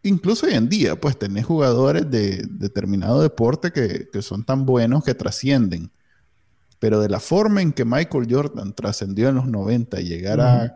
incluso 0.04 0.46
hoy 0.46 0.56
en 0.56 0.68
día, 0.68 1.00
pues 1.00 1.18
tenés 1.18 1.46
jugadores 1.46 2.12
de 2.12 2.46
determinado 2.50 3.22
deporte 3.22 3.72
que, 3.72 4.10
que 4.12 4.22
son 4.22 4.44
tan 4.44 4.66
buenos 4.66 5.06
que 5.06 5.16
trascienden. 5.16 5.90
Pero 6.80 7.00
de 7.00 7.08
la 7.08 7.22
forma 7.22 7.62
en 7.62 7.72
que 7.72 7.86
Michael 7.86 8.28
Jordan 8.30 8.74
trascendió 8.74 9.30
en 9.30 9.36
los 9.36 9.48
90 9.48 10.02
y 10.02 10.04
llegar 10.04 10.40
mm. 10.40 10.42
a, 10.42 10.76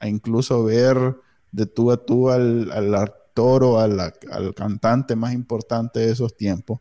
a, 0.00 0.06
incluso 0.06 0.62
ver 0.64 1.16
de 1.50 1.64
tú 1.64 1.90
a 1.90 2.04
tú 2.04 2.28
al, 2.28 2.70
al 2.72 2.94
actor 3.32 3.64
o 3.64 3.80
al, 3.80 3.98
al 3.98 4.54
cantante 4.54 5.16
más 5.16 5.32
importante 5.32 6.00
de 6.00 6.12
esos 6.12 6.36
tiempos, 6.36 6.80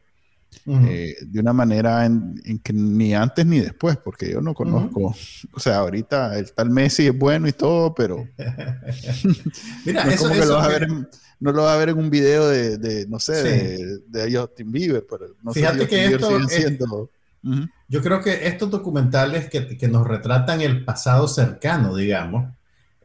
Uh 0.66 0.76
-huh. 0.76 0.88
eh, 0.90 1.16
de 1.26 1.40
una 1.40 1.54
manera 1.54 2.06
en, 2.06 2.36
en, 2.44 2.60
que 2.60 2.74
ni 2.74 3.16
antes 3.16 3.46
ni 3.46 3.62
después, 3.62 3.96
porque 3.96 4.30
yo 4.30 4.42
no 4.42 4.54
conozco, 4.54 5.00
uh 5.00 5.12
-huh. 5.14 5.48
o 5.54 5.60
sea, 5.62 5.78
ahorita 5.78 6.38
el 6.38 6.52
tal 6.52 6.70
Messi 6.70 7.08
es 7.08 7.18
bueno 7.18 7.48
y 7.48 7.54
todo, 7.54 7.96
pero 7.96 8.28
Mira, 9.86 10.04
no, 10.04 10.12
eso, 10.12 10.24
como 10.28 10.40
que 10.42 10.46
lo 10.46 10.56
vas 10.56 10.68
que... 10.68 10.76
a 10.76 10.80
ver 10.80 10.84
en, 10.90 11.08
no 11.40 11.52
lo 11.54 11.64
vas 11.64 11.74
a 11.74 11.78
ver 11.78 11.90
en 11.90 11.98
un 12.00 12.10
video 12.10 12.50
de, 12.50 12.78
de 12.78 13.08
no 13.08 13.18
sé, 13.18 13.36
sí. 13.36 13.84
de, 13.84 14.00
de, 14.28 14.38
Justin 14.38 14.72
Bieber, 14.74 15.06
pero 15.10 15.28
no 15.42 15.54
Fíjate 15.54 15.80
sé 15.80 15.88
que 15.88 16.06
esto 16.08 16.38
es, 16.38 16.48
siendo... 16.52 16.86
uh 16.86 17.10
-huh. 17.44 17.70
yo 17.88 18.02
creo 18.02 18.22
que 18.22 18.46
estos 18.46 18.70
documentales 18.70 19.50
que, 19.50 19.78
que, 19.78 19.88
nos 19.88 20.06
retratan 20.06 20.60
el 20.60 20.84
pasado 20.84 21.30
cercano, 21.30 21.96
digamos, 21.96 22.54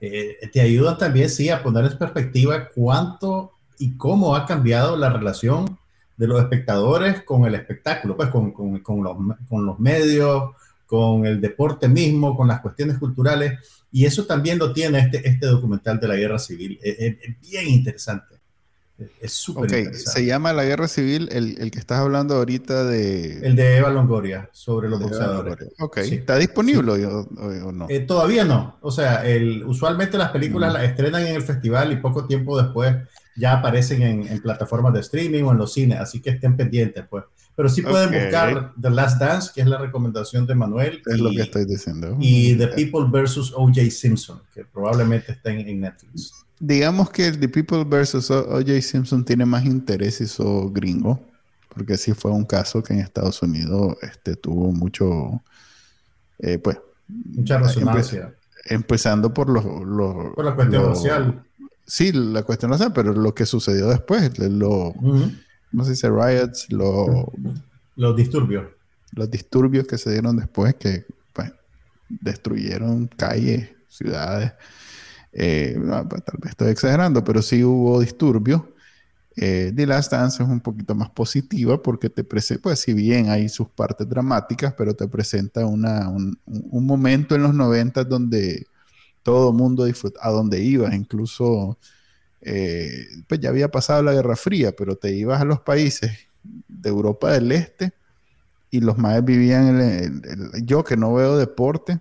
eh, 0.01 0.51
te 0.53 0.61
ayudan 0.61 0.99
también, 0.99 1.31
sí, 1.31 1.49
a 1.49 1.63
poner 1.63 1.85
en 1.85 1.99
perspectiva 1.99 2.69
cuánto 2.75 3.53
y 3.79 3.97
cómo 3.97 4.37
ha 4.37 4.47
cambiado 4.47 4.97
la 4.97 5.11
relación 5.11 5.79
de 6.17 6.27
los 6.27 6.41
espectadores 6.41 7.23
con 7.23 7.47
el 7.47 7.55
espectáculo, 7.55 8.17
pues 8.17 8.29
con, 8.31 8.53
con, 8.53 8.79
con, 8.81 9.03
los, 9.03 9.17
con, 9.49 9.67
los, 9.67 9.79
medios, 9.79 10.55
con 10.87 11.27
el 11.27 11.41
deporte 11.41 11.89
mismo, 11.89 12.37
con 12.37 12.49
las 12.49 12.61
cuestiones 12.61 12.99
culturales. 12.99 13.59
Y 13.93 14.05
eso 14.05 14.25
también 14.25 14.59
lo 14.59 14.73
tiene 14.73 14.99
este, 14.99 15.27
este 15.29 15.47
documental 15.47 16.01
de 16.01 16.09
la 16.09 16.17
guerra 16.17 16.39
civil. 16.39 16.79
Es, 16.83 16.97
es, 16.99 17.17
es 17.23 17.41
bien 17.41 17.69
interesante. 17.69 18.36
Es 19.21 19.33
súper 19.33 19.65
okay. 19.65 19.81
interesante. 19.81 20.21
Se 20.21 20.27
llama 20.27 20.53
La 20.53 20.65
Guerra 20.65 20.89
Civil, 20.89 21.29
el, 21.31 21.59
el, 21.61 21.71
que 21.71 21.79
estás 21.79 21.99
hablando 21.99 22.37
ahorita 22.37 22.85
de... 22.85 23.47
El 23.47 23.55
de 23.55 23.77
Eva 23.77 23.91
Longoria, 23.91 24.49
sobre 24.53 24.89
los 24.89 25.01
boxeadores. 25.01 25.69
Ok, 25.81 25.99
sí. 26.03 26.15
¿está 26.15 26.37
disponible 26.39 26.97
sí. 26.97 27.05
o, 27.05 27.27
o, 27.39 27.73
no? 27.73 27.87
Eh, 27.91 28.01
todavía 28.01 28.45
no. 28.45 28.79
O 28.81 28.91
sea, 28.91 29.27
el, 29.27 29.65
usualmente 29.65 30.17
las 30.17 30.31
películas 30.31 30.71
mm. 30.71 30.75
las 30.75 30.85
estrenan 30.85 31.27
en 31.27 31.37
el 31.37 31.43
festival 31.43 31.93
y 31.93 31.97
poco 31.97 32.27
tiempo 32.27 32.61
después 32.61 32.97
ya 33.37 33.53
aparecen 33.53 34.03
en, 34.03 34.27
en, 34.29 34.41
plataformas 34.41 34.95
de 34.95 35.01
streaming 35.01 35.43
o 35.43 35.53
en 35.53 35.59
los 35.59 35.75
cines, 35.75 36.01
así 36.01 36.21
que 36.23 36.31
estén 36.31 36.57
pendientes, 36.57 37.05
pues. 37.09 37.25
Pero 37.55 37.71
sí 37.71 37.81
pueden 37.81 38.09
okay. 38.09 38.23
buscar 38.23 38.73
The 38.81 38.91
Last 38.91 39.19
Dance, 39.19 39.51
que 39.55 39.63
es 39.63 39.67
la 39.67 39.79
recomendación 39.79 40.47
de 40.47 40.55
Manuel. 40.55 41.03
Es 41.07 41.19
y, 41.19 41.23
lo 41.23 41.31
que 41.31 41.41
estoy 41.41 41.65
diciendo. 41.65 42.17
Y 42.21 42.55
The 42.55 42.69
People 42.69 43.07
vs. 43.11 43.53
O.J. 43.55 43.91
Simpson, 43.91 44.43
que 44.55 44.65
probablemente 44.65 45.33
está 45.33 45.51
en, 45.51 45.67
en, 45.67 45.81
Netflix. 45.81 46.46
Digamos 46.59 47.11
que 47.11 47.33
The 47.33 47.49
People 47.49 47.85
vs. 47.85 48.31
O.J. 48.31 48.81
Simpson 48.81 49.25
tiene 49.25 49.45
más 49.45 49.65
interés 49.65 50.21
eso 50.21 50.71
gringo, 50.71 51.21
porque 51.69 51.99
sí 51.99 52.15
fue 52.15 52.31
un 52.31 52.45
caso 52.45 52.83
que 52.83 52.95
en 52.95 53.01
Estados 53.01 53.43
Unidos 53.43 53.97
este, 54.03 54.37
tuvo 54.37 54.73
mucho, 54.73 55.43
eh, 56.39 56.59
pues... 56.59 56.79
Mucha 57.09 57.59
resonancia 57.59 58.35
Empezando 58.65 59.33
por 59.33 59.49
los... 59.49 59.65
por 60.35 60.45
la 60.45 60.55
cuestión 60.55 60.95
social. 60.95 61.45
Sí, 61.87 62.11
la 62.13 62.43
cuestión 62.43 62.73
racial, 62.73 62.93
pero 62.93 63.13
lo 63.13 63.33
que 63.33 63.47
sucedió 63.47 63.89
después, 63.89 64.37
lo, 64.39 64.93
¿cómo 65.71 65.85
se 65.85 65.91
dice? 65.91 66.11
Riots, 66.11 66.73
lo, 66.73 67.33
los 67.95 68.17
disturbios. 68.17 68.67
Los 69.13 69.31
disturbios 69.31 69.87
que 69.87 69.97
se 69.97 70.11
dieron 70.11 70.37
después, 70.37 70.75
que 70.75 71.07
pues, 71.33 71.53
destruyeron 72.09 73.07
calles, 73.07 73.71
ciudades. 73.89 74.53
Eh, 75.39 75.79
pues, 76.09 76.25
tal 76.25 76.39
vez 76.41 76.51
estoy 76.53 76.71
exagerando, 76.71 77.23
pero 77.23 77.43
sí 77.43 77.63
hubo 77.63 78.01
disturbios. 78.01 78.63
Eh, 79.37 79.71
The 79.77 79.87
Last 79.87 80.11
Dance 80.11 80.43
es 80.43 80.49
un 80.49 80.61
poquito 80.61 80.95
más 80.95 81.11
positiva 81.11 81.83
porque 81.83 82.09
te 82.09 82.25
presenta, 82.25 82.63
pues 82.63 82.81
si 82.81 82.95
bien 82.95 83.29
hay 83.29 83.51
sus 83.51 83.69
partes 83.69 84.09
dramáticas, 84.09 84.73
pero 84.73 84.95
te 84.95 85.07
presenta 85.09 85.67
una, 85.67 86.09
un, 86.09 86.87
momento 86.87 87.35
en 87.35 87.43
los 87.43 87.53
90 87.53 88.05
donde 88.05 88.67
todo 89.23 89.51
el 89.51 89.57
mundo 89.57 89.85
disfruta, 89.85 90.21
a 90.23 90.31
donde 90.31 90.61
ibas, 90.63 90.95
incluso, 90.95 91.77
eh, 92.41 92.89
pues 93.29 93.39
ya 93.39 93.51
había 93.51 93.71
pasado 93.71 94.03
la 94.03 94.15
Guerra 94.15 94.37
Fría, 94.37 94.75
pero 94.75 94.97
te 94.97 95.15
ibas 95.15 95.43
a 95.43 95.45
los 95.45 95.61
países 95.61 96.13
de 96.43 96.89
Europa 96.89 97.33
del 97.33 97.53
Este 97.53 97.93
y 98.71 98.81
los 98.81 98.97
más 98.97 99.23
vivían, 99.23 99.81
en 99.81 100.23
yo 100.65 100.83
que 100.83 100.97
no 100.97 101.13
veo 101.13 101.37
deporte, 101.37 102.01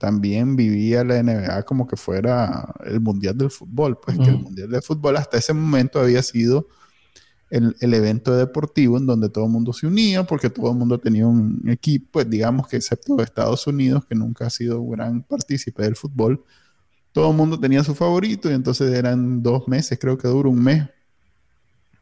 también 0.00 0.56
vivía 0.56 1.04
la 1.04 1.22
NBA 1.22 1.62
como 1.64 1.86
que 1.86 1.94
fuera 1.94 2.74
el 2.86 3.00
Mundial 3.00 3.36
del 3.36 3.50
Fútbol, 3.50 3.98
pues 4.00 4.16
que 4.16 4.30
el 4.30 4.38
Mundial 4.38 4.70
del 4.70 4.80
Fútbol 4.80 5.18
hasta 5.18 5.36
ese 5.36 5.52
momento 5.52 6.00
había 6.00 6.22
sido 6.22 6.68
el, 7.50 7.74
evento 7.80 8.34
deportivo 8.34 8.96
en 8.96 9.04
donde 9.04 9.28
todo 9.28 9.44
el 9.44 9.50
mundo 9.50 9.74
se 9.74 9.86
unía 9.86 10.24
porque 10.24 10.48
todo 10.48 10.70
el 10.70 10.78
mundo 10.78 10.98
tenía 10.98 11.26
un 11.26 11.62
equipo, 11.68 12.12
pues 12.12 12.30
digamos 12.30 12.66
que 12.66 12.76
excepto 12.78 13.20
Estados 13.20 13.66
Unidos, 13.66 14.06
que 14.06 14.14
nunca 14.14 14.46
ha 14.46 14.50
sido 14.50 14.80
un 14.80 14.92
gran 14.92 15.22
partícipe 15.22 15.82
del 15.82 15.96
fútbol, 15.96 16.42
todo 17.12 17.30
el 17.30 17.36
mundo 17.36 17.60
tenía 17.60 17.84
su 17.84 17.94
favorito 17.94 18.50
y 18.50 18.54
entonces 18.54 18.90
eran 18.94 19.42
dos 19.42 19.68
meses, 19.68 19.98
creo 20.00 20.16
que 20.16 20.28
duró 20.28 20.48
un 20.48 20.64
mes, 20.64 20.88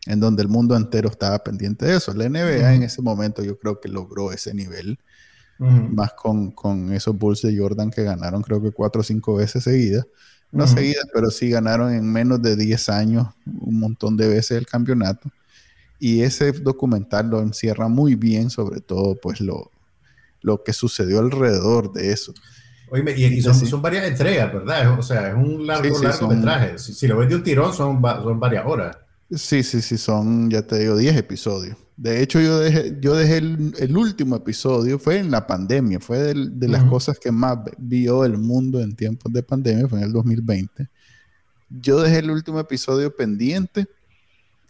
en 0.07 0.21
donde 0.21 0.43
el 0.43 0.49
mundo 0.49 0.77
entero 0.77 1.09
estaba 1.09 1.43
pendiente 1.43 1.85
de 1.85 1.97
eso. 1.97 2.15
La 2.15 2.29
NBA 2.29 2.75
en 2.75 2.85
ese 2.85 3.03
momento 3.03 3.43
yo 3.43 3.59
creo 3.59 3.81
que 3.81 3.89
logró 3.89 4.31
ese 4.31 4.55
nivel 4.55 5.01
más 5.59 6.13
con, 6.13 6.53
con, 6.53 6.93
esos 6.93 7.17
Bulls 7.17 7.43
de 7.43 7.57
Jordan 7.57 7.91
que 7.91 8.05
ganaron 8.05 8.43
creo 8.43 8.63
que 8.63 8.71
cuatro 8.71 9.01
o 9.01 9.05
cinco 9.05 9.35
veces 9.35 9.65
seguidas. 9.65 10.07
No 10.51 10.67
seguidas, 10.67 11.05
pero 11.13 11.31
sí 11.31 11.51
ganaron 11.51 11.93
en 11.93 12.11
menos 12.11 12.41
de 12.41 12.57
10 12.57 12.89
años 12.89 13.27
un 13.45 13.81
montón 13.81 14.17
de 14.17 14.29
veces 14.29 14.53
el 14.53 14.67
campeonato. 14.67 15.31
Y 15.99 16.23
ese 16.23 16.53
documental 16.53 17.29
lo 17.29 17.41
encierra 17.41 17.89
muy 17.89 18.15
bien, 18.15 18.49
sobre 18.49 18.81
todo 18.81 19.15
pues 19.21 19.41
lo, 19.41 19.71
lo 20.41 20.63
que 20.63 20.73
sucedió 20.73 21.19
alrededor 21.19 21.93
de 21.93 22.13
eso. 22.13 22.33
Oye, 22.91 23.15
y, 23.19 23.43
son, 23.43 23.55
son, 23.55 23.83
varias 23.83 24.07
entregas, 24.07 24.51
¿verdad? 24.51 24.99
O 24.99 25.03
sea, 25.03 25.29
es 25.29 25.35
un 25.35 25.67
largo, 25.67 26.03
largo 26.03 26.29
metraje. 26.29 26.79
Si, 26.79 27.07
lo 27.07 27.19
ves 27.19 27.29
de 27.29 27.37
un 27.37 27.43
tirón, 27.43 27.75
son, 27.75 28.01
son 28.01 28.41
varias 28.41 28.65
horas. 28.65 28.97
Sí, 29.31 29.63
sí, 29.63 29.83
sí, 29.83 29.99
son, 29.99 30.51
ya 30.51 30.63
te 30.63 30.79
digo, 30.79 30.97
10 30.97 31.17
episodios. 31.17 31.77
De 31.97 32.23
hecho, 32.23 32.41
yo 32.41 32.61
dejé, 32.61 32.97
yo 33.01 33.15
dejé 33.15 33.39
el, 33.39 33.97
último 33.97 34.37
episodio, 34.37 34.99
fue 34.99 35.19
en 35.19 35.31
la 35.31 35.47
pandemia, 35.47 36.01
fue 36.01 36.33
de, 36.33 36.69
las 36.69 36.85
cosas 36.85 37.19
que 37.19 37.31
más 37.33 37.59
vio 37.77 38.25
el 38.25 38.39
mundo 38.39 38.81
en 38.81 38.95
tiempos 38.95 39.33
de 39.33 39.43
pandemia, 39.43 39.89
fue 39.89 39.99
en 39.99 40.05
el 40.05 40.13
2020. 40.13 40.89
Yo 41.69 42.01
dejé 42.01 42.19
el 42.19 42.31
último 42.31 42.61
episodio 42.61 43.15
pendiente 43.15 43.87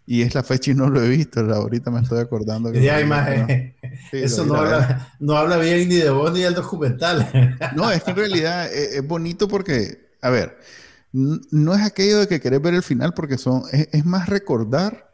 y 0.06 0.22
es 0.22 0.34
la 0.34 0.42
fecha 0.42 0.72
y 0.72 0.74
no 0.74 0.88
lo 0.88 1.02
he 1.02 1.08
visto. 1.08 1.40
Ahorita 1.40 1.90
me 1.90 2.00
estoy 2.00 2.18
acordando. 2.18 2.72
Que 2.72 2.82
ya 2.82 3.00
imagen. 3.00 3.76
Eso 4.10 4.44
no 4.44 4.56
habla, 4.56 5.12
no 5.20 5.36
habla, 5.36 5.58
bien 5.58 5.88
ni 5.88 5.96
de 5.96 6.10
vos 6.10 6.32
ni 6.32 6.40
del 6.40 6.54
documental. 6.54 7.30
no, 7.76 7.92
es 7.92 8.02
que 8.02 8.10
en 8.10 8.16
realidad 8.16 8.72
es, 8.72 8.94
es 8.94 9.06
bonito 9.06 9.46
porque, 9.46 10.08
a 10.22 10.30
ver, 10.30 10.58
no 11.12 11.74
es 11.74 11.82
aquello 11.82 12.18
de 12.18 12.28
que 12.28 12.40
querés 12.40 12.60
ver 12.60 12.74
el 12.74 12.82
final 12.82 13.14
porque 13.14 13.38
son, 13.38 13.62
es 13.72 14.04
más 14.04 14.28
recordar 14.28 15.08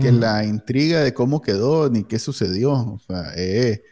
que 0.00 0.10
la 0.10 0.44
intriga 0.44 1.00
de 1.00 1.12
cómo 1.12 1.42
quedó 1.42 1.90
ni 1.90 2.04
qué 2.04 2.18
sucedió. 2.18 2.72
O 2.72 3.00
sea, 3.06 3.32
eh, 3.36 3.82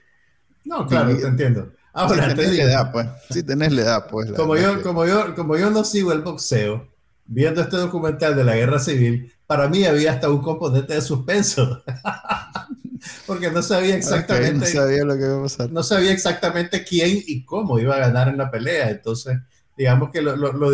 no, 0.65 0.87
claro, 0.87 1.17
te 1.17 1.27
entiendo. 1.27 1.73
Ahora, 1.93 2.31
si 2.31 2.37
tenés 2.37 2.57
la 2.57 2.63
edad, 2.63 2.93
pues. 2.93 3.07
Si 3.31 3.43
tenés 3.43 3.73
la 3.73 3.83
edad, 3.83 4.07
pues. 4.09 4.33
como, 4.33 4.57
yo, 4.57 4.83
como, 4.83 5.07
yo, 5.07 5.35
como 5.35 5.57
yo 5.57 5.71
no 5.71 5.85
sigo 5.85 6.13
el 6.13 6.23
boxeo, 6.23 6.89
viendo 7.27 7.61
este 7.61 7.77
documental 7.77 8.37
de 8.37 8.45
la 8.45 8.55
guerra 8.57 8.79
civil, 8.79 9.33
para 9.47 9.69
mí 9.69 9.85
había 9.85 10.13
hasta 10.13 10.31
un 10.31 10.41
componente 10.41 10.95
de 10.95 11.03
suspenso. 11.03 11.83
Porque 13.27 13.51
no 13.51 13.63
sabía 13.63 13.97
exactamente. 13.97 14.59
no 14.61 14.67
sabía 14.67 15.05
lo 15.05 15.17
que 15.17 15.25
iba 15.25 15.39
a 15.39 15.43
pasar. 15.43 15.73
No 15.73 15.83
sabía 15.83 16.13
exactamente 16.13 16.85
quién 16.85 17.23
y 17.27 17.45
cómo 17.45 17.79
iba 17.79 17.97
a 17.97 17.99
ganar 17.99 18.29
en 18.29 18.37
la 18.37 18.51
pelea. 18.51 18.91
Entonces, 18.91 19.39
digamos 19.81 20.11
que 20.11 20.21
lo, 20.21 20.37
lo, 20.37 20.53
lo 20.53 20.71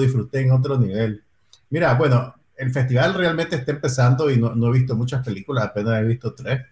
disfruté 0.00 0.40
en 0.40 0.50
otro 0.50 0.76
nivel. 0.76 1.22
Mira, 1.70 1.94
bueno, 1.94 2.34
el 2.56 2.72
festival 2.72 3.14
realmente 3.14 3.54
está 3.54 3.70
empezando 3.70 4.28
y 4.28 4.38
no, 4.38 4.66
he 4.66 4.72
visto 4.76 4.96
muchas 4.96 5.24
películas, 5.24 5.66
apenas 5.66 6.00
he 6.00 6.04
visto 6.04 6.34
tres. 6.34 6.62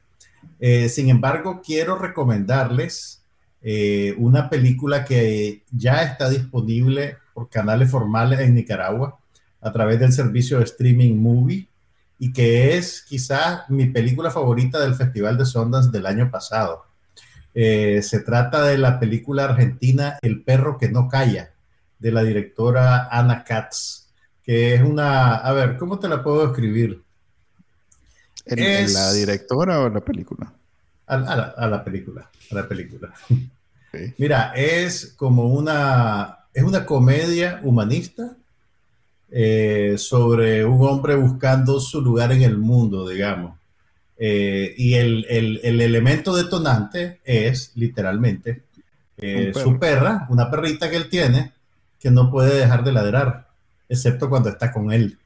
Eh, 0.59 0.89
sin 0.89 1.09
embargo, 1.09 1.63
quiero 1.65 1.97
recomendarles 1.97 3.23
eh, 3.63 4.13
una 4.19 4.51
película 4.51 5.05
que 5.05 5.63
ya 5.71 6.03
está 6.03 6.29
disponible 6.29 7.17
por 7.33 7.49
canales 7.49 7.93
formales 7.93 8.41
en 8.41 8.57
Nicaragua 8.57 9.21
a 9.61 9.71
través 9.71 10.01
del 10.01 10.13
servicio 10.13 10.59
de 10.59 10.65
streaming 10.65 11.15
Movie 11.15 11.69
y 12.19 12.33
que 12.33 12.77
es 12.77 13.03
quizás 13.03 13.71
mi 13.71 13.87
película 13.87 14.33
favorita 14.33 14.81
del 14.81 14.97
Festival 14.97 15.39
de 15.39 15.47
Sundance 15.47 15.93
del 15.93 16.07
año 16.07 16.29
pasado. 16.29 16.87
Eh, 17.55 18.03
se 18.03 18.19
trata 18.19 18.65
de 18.65 18.79
la 18.79 18.99
película 18.99 19.45
argentina 19.45 20.19
El 20.23 20.43
perro 20.43 20.77
que 20.77 20.91
no 20.91 21.09
calla, 21.09 21.53
de 21.99 22.13
la 22.13 22.23
directora 22.23 23.09
Ana 23.11 23.45
Katz 23.45 24.09
que 24.49 24.75
es 24.75 24.81
una, 24.81 25.35
a 25.35 25.53
ver, 25.53 25.77
¿cómo 25.77 25.99
te 25.99 26.09
la 26.09 26.23
puedo 26.23 26.47
escribir? 26.47 27.03
¿En, 28.47 28.95
la 28.95 29.13
directora 29.13 29.81
o 29.81 29.89
en 29.89 29.93
la 29.93 30.01
película? 30.01 30.51
A, 31.07 31.19
la, 31.19 31.85
película, 31.85 32.31
a 32.51 32.55
la 32.55 32.67
película. 32.67 33.13
Mira, 34.17 34.55
es 34.57 35.13
como 35.19 35.49
una, 35.49 36.47
es 36.55 36.63
una 36.63 36.87
comedia 36.87 37.61
humanista 37.63 38.39
eh, 39.31 39.97
sobre 39.99 40.65
un 40.65 40.83
hombre 40.83 41.15
buscando 41.15 41.79
su 41.79 42.01
lugar 42.01 42.33
en 42.33 42.41
el 42.41 42.57
mundo, 42.57 43.07
digamos. 43.07 43.55
Eh, 44.17 44.75
y 44.79 44.95
el, 44.95 45.27
elemento 45.29 46.35
detonante 46.35 47.21
es, 47.23 47.73
literalmente, 47.75 48.63
eh, 49.19 49.53
su 49.53 49.79
perra, 49.79 50.27
una 50.31 50.51
perrita 50.51 50.89
que 50.89 50.97
él 50.97 51.11
tiene, 51.11 51.53
que 51.99 52.11
no 52.11 52.31
puede 52.31 52.59
dejar 52.59 52.85
de 52.85 52.93
ladrar 52.93 53.49
excepto 53.89 54.29
cuando 54.29 54.49
está 54.51 54.73
con 54.73 54.93
él. 54.93 55.19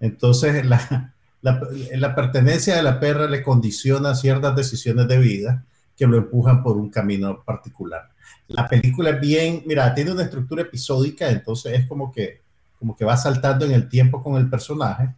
Entonces, 0.00 0.64
la, 0.64 1.14
la, 1.42 2.14
pertenencia 2.14 2.76
de 2.76 2.82
la 2.82 2.98
perra 2.98 3.28
le 3.28 3.42
condiciona 3.42 4.14
ciertas 4.14 4.56
decisiones 4.56 5.08
de 5.08 5.18
vida 5.18 5.64
que 5.96 6.06
lo 6.06 6.16
empujan 6.16 6.62
por 6.62 6.76
un 6.76 6.90
camino 6.90 7.42
particular. 7.44 8.10
La 8.48 8.68
película 8.68 9.10
es 9.10 9.20
bien, 9.20 9.62
mira, 9.66 9.92
tiene 9.94 10.12
una 10.12 10.22
estructura 10.22 10.62
episódica, 10.62 11.28
entonces 11.28 11.80
es 11.80 11.86
como 11.86 12.12
que, 12.12 12.40
como 12.78 12.96
que 12.96 13.04
va 13.04 13.16
saltando 13.16 13.64
en 13.66 13.72
el 13.72 13.88
tiempo 13.88 14.22
con 14.22 14.36
el 14.36 14.48
personaje. 14.48 15.14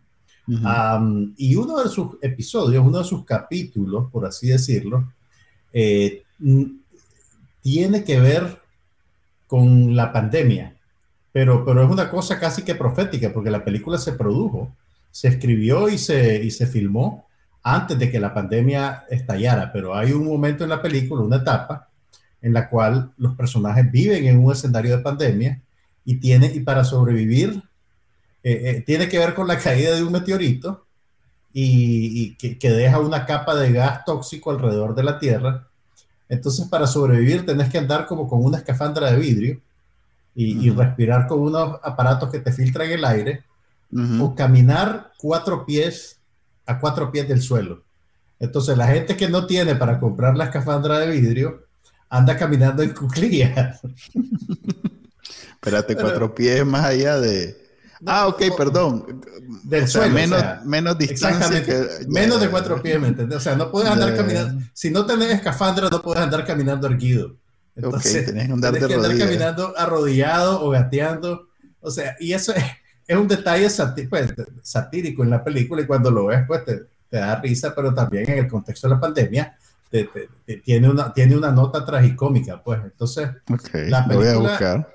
y 1.36 1.54
uno 1.54 1.82
de 1.82 1.88
sus 1.88 2.16
episodios, 2.22 2.84
uno 2.84 2.98
de 2.98 3.04
sus 3.04 3.24
capítulos, 3.24 4.10
por 4.10 4.26
así 4.26 4.48
decirlo, 4.48 5.12
eh, 5.72 6.24
tiene 7.60 8.02
que 8.02 8.18
ver 8.18 8.60
con 9.46 9.94
la 9.94 10.12
pandemia. 10.12 10.79
Pero, 11.32 11.64
pero 11.64 11.84
es 11.84 11.90
una 11.90 12.10
cosa 12.10 12.38
casi 12.38 12.62
que 12.62 12.74
profética, 12.74 13.32
porque 13.32 13.50
la 13.50 13.64
película 13.64 13.98
se 13.98 14.12
produjo, 14.12 14.74
se 15.10 15.28
escribió 15.28 15.88
y 15.88 15.98
se, 15.98 16.42
y 16.42 16.50
se 16.50 16.66
filmó 16.66 17.26
antes 17.62 17.98
de 17.98 18.10
que 18.10 18.20
la 18.20 18.32
pandemia 18.34 19.04
estallara, 19.10 19.70
pero 19.72 19.94
hay 19.94 20.12
un 20.12 20.26
momento 20.26 20.64
en 20.64 20.70
la 20.70 20.80
película, 20.82 21.22
una 21.22 21.36
etapa, 21.36 21.88
en 22.42 22.52
la 22.54 22.68
cual 22.68 23.12
los 23.18 23.36
personajes 23.36 23.90
viven 23.90 24.26
en 24.26 24.42
un 24.42 24.52
escenario 24.52 24.96
de 24.96 25.02
pandemia 25.02 25.60
y, 26.04 26.16
tiene, 26.16 26.46
y 26.46 26.60
para 26.60 26.84
sobrevivir 26.84 27.62
eh, 28.42 28.62
eh, 28.64 28.82
tiene 28.86 29.08
que 29.08 29.18
ver 29.18 29.34
con 29.34 29.46
la 29.46 29.58
caída 29.58 29.94
de 29.94 30.02
un 30.02 30.12
meteorito 30.12 30.86
y, 31.52 32.34
que, 32.36 32.58
que, 32.58 32.70
deja 32.70 33.00
una 33.00 33.26
capa 33.26 33.54
de 33.56 33.72
gas 33.72 34.04
tóxico 34.04 34.50
alrededor 34.50 34.94
de 34.94 35.02
la 35.02 35.18
Tierra. 35.18 35.66
Entonces, 36.28 36.66
para 36.68 36.86
sobrevivir 36.86 37.44
tenés 37.44 37.68
que 37.68 37.78
andar 37.78 38.06
como 38.06 38.28
con 38.28 38.42
una 38.42 38.58
escafandra 38.58 39.10
de 39.10 39.18
vidrio 39.18 39.60
y, 40.44 40.70
respirar 40.70 41.26
con 41.26 41.40
unos 41.40 41.78
aparatos 41.82 42.30
que 42.30 42.40
te 42.40 42.52
filtran 42.52 42.90
el 42.90 43.04
aire, 43.04 43.44
o 44.20 44.34
caminar 44.34 45.12
cuatro 45.18 45.66
pies 45.66 46.20
a 46.66 46.78
cuatro 46.78 47.10
pies 47.10 47.28
del 47.28 47.42
suelo. 47.42 47.82
Entonces, 48.38 48.76
la 48.76 48.86
gente 48.86 49.16
que 49.16 49.28
no 49.28 49.46
tiene 49.46 49.74
para 49.74 49.98
comprar 49.98 50.36
la 50.36 50.44
escafandra 50.44 50.98
de 50.98 51.10
vidrio 51.10 51.66
anda 52.08 52.36
caminando 52.36 52.82
en 52.82 52.90
cuclillas. 52.90 53.80
Espérate, 55.52 55.94
cuatro 55.94 56.34
pies 56.34 56.64
más 56.64 56.86
allá 56.86 57.20
de. 57.20 57.54
ah, 58.06 58.28
ok, 58.28 58.42
perdón. 58.56 59.20
Del 59.62 59.86
suelo. 59.86 60.14
Menos, 60.14 60.42
menos 60.64 60.96
distancia. 60.96 61.62
menos 62.08 62.40
de 62.40 62.48
cuatro 62.48 62.80
pies, 62.80 62.98
¿me 62.98 63.08
entiendes? 63.08 63.36
O 63.36 63.40
sea, 63.40 63.56
no 63.56 63.70
puedes 63.70 63.90
andar 63.90 64.16
caminando. 64.16 64.64
Si 64.72 64.90
no 64.90 65.04
tenés 65.04 65.34
escafandra, 65.34 65.90
no 65.90 66.00
puedes 66.00 66.22
andar 66.22 66.46
caminando 66.46 66.86
erguido. 66.86 67.36
Entonces, 67.76 68.26
tenés 68.26 68.46
que 68.46 68.52
andar, 68.52 68.78
que 68.78 68.94
andar 68.94 69.16
caminando 69.16 69.74
arrodillado 69.76 70.64
o 70.64 70.70
gateando. 70.70 71.48
O 71.80 71.90
sea, 71.90 72.16
y 72.20 72.32
eso 72.32 72.54
es, 72.54 72.64
es 73.06 73.16
un 73.16 73.28
detalle 73.28 73.68
pues, 74.08 74.34
satírico 74.62 75.24
en 75.24 75.30
la 75.30 75.42
película 75.42 75.82
y 75.82 75.86
cuando 75.86 76.10
lo 76.10 76.26
ves, 76.26 76.44
pues 76.46 76.64
te, 76.64 76.76
te, 77.08 77.16
da 77.16 77.40
risa, 77.40 77.74
pero 77.74 77.94
también 77.94 78.30
en 78.30 78.38
el 78.38 78.48
contexto 78.48 78.88
de 78.88 78.94
la 78.94 79.00
pandemia 79.00 79.56
te, 79.90 80.08
tiene, 80.62 80.88
una, 80.88 81.12
tiene 81.12 81.36
una 81.36 81.50
nota 81.50 81.84
tragicómica, 81.84 82.62
pues. 82.62 82.80
Entonces, 82.84 83.28
la 83.74 84.06
película, 84.06 84.14
voy 84.14 84.26
a 84.28 84.36
buscar. 84.36 84.94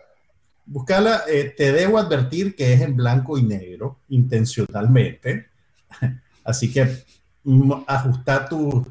Buscarla, 0.66 1.24
eh, 1.28 1.54
te 1.56 1.74
debo 1.74 2.00
advertir 2.00 2.56
que 2.56 2.74
es 2.74 2.82
en 2.82 2.96
blanco 2.96 3.38
y 3.38 3.44
negro, 3.44 4.00
intencionalmente. 4.10 5.48
Así 6.44 6.72
que 6.72 7.04
mm, 7.44 7.84
ajusta, 7.86 8.48
tu, 8.48 8.88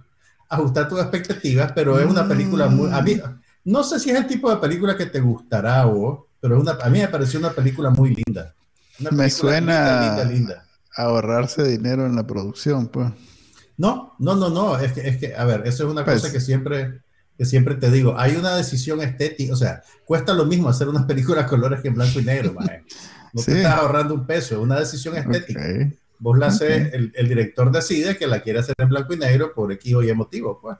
ajusta 0.48 0.86
tus 0.86 1.00
expectativas, 1.00 1.72
pero 1.72 1.98
es 1.98 2.06
una 2.06 2.28
película 2.28 2.68
muy... 2.68 2.92
A 2.92 3.00
mí, 3.00 3.20
no 3.64 3.82
sé 3.82 3.98
si 3.98 4.10
es 4.10 4.16
el 4.16 4.26
tipo 4.26 4.50
de 4.50 4.56
película 4.58 4.96
que 4.96 5.06
te 5.06 5.20
gustará 5.20 5.86
o, 5.86 6.28
pero 6.40 6.60
una, 6.60 6.72
a 6.72 6.90
mí 6.90 7.00
me 7.00 7.08
pareció 7.08 7.40
una 7.40 7.52
película 7.52 7.90
muy 7.90 8.14
linda. 8.14 8.54
me 9.10 9.30
suena 9.30 10.22
linda, 10.24 10.66
ahorrarse 10.94 11.64
dinero 11.64 12.04
en 12.04 12.14
la 12.14 12.26
producción, 12.26 12.88
pues. 12.88 13.10
No, 13.76 14.14
no, 14.18 14.34
no, 14.36 14.50
no. 14.50 14.78
Es 14.78 14.92
que, 14.92 15.08
es 15.08 15.16
que 15.16 15.34
a 15.34 15.44
ver, 15.44 15.66
eso 15.66 15.84
es 15.84 15.90
una 15.90 16.04
cosa 16.04 16.20
pues 16.20 16.32
que 16.32 16.40
siempre, 16.40 17.00
que 17.36 17.44
siempre 17.44 17.74
te 17.76 17.90
digo. 17.90 18.14
Hay 18.18 18.36
una 18.36 18.54
decisión 18.54 19.00
estética, 19.00 19.52
o 19.52 19.56
sea, 19.56 19.82
cuesta 20.04 20.34
lo 20.34 20.44
mismo 20.44 20.68
hacer 20.68 20.88
unas 20.88 21.04
películas 21.06 21.48
colores 21.48 21.80
que 21.80 21.88
en 21.88 21.94
blanco 21.94 22.20
y 22.20 22.24
negro, 22.24 22.54
No 23.32 23.42
te 23.42 23.56
estás 23.56 23.78
ahorrando 23.78 24.14
un 24.14 24.26
peso, 24.26 24.56
es 24.56 24.60
una 24.60 24.78
decisión 24.78 25.16
estética. 25.16 25.62
Vos 26.18 26.38
la 26.38 26.46
haces, 26.46 26.92
el, 26.94 27.12
el, 27.14 27.28
director 27.28 27.72
decide 27.72 28.16
que 28.16 28.26
la 28.26 28.40
quiere 28.40 28.60
hacer 28.60 28.74
en 28.78 28.88
blanco 28.88 29.12
y 29.14 29.18
negro 29.18 29.52
por 29.52 29.72
X 29.72 29.94
o 29.94 30.02
Y 30.02 30.14
motivo, 30.14 30.60
pues. 30.60 30.76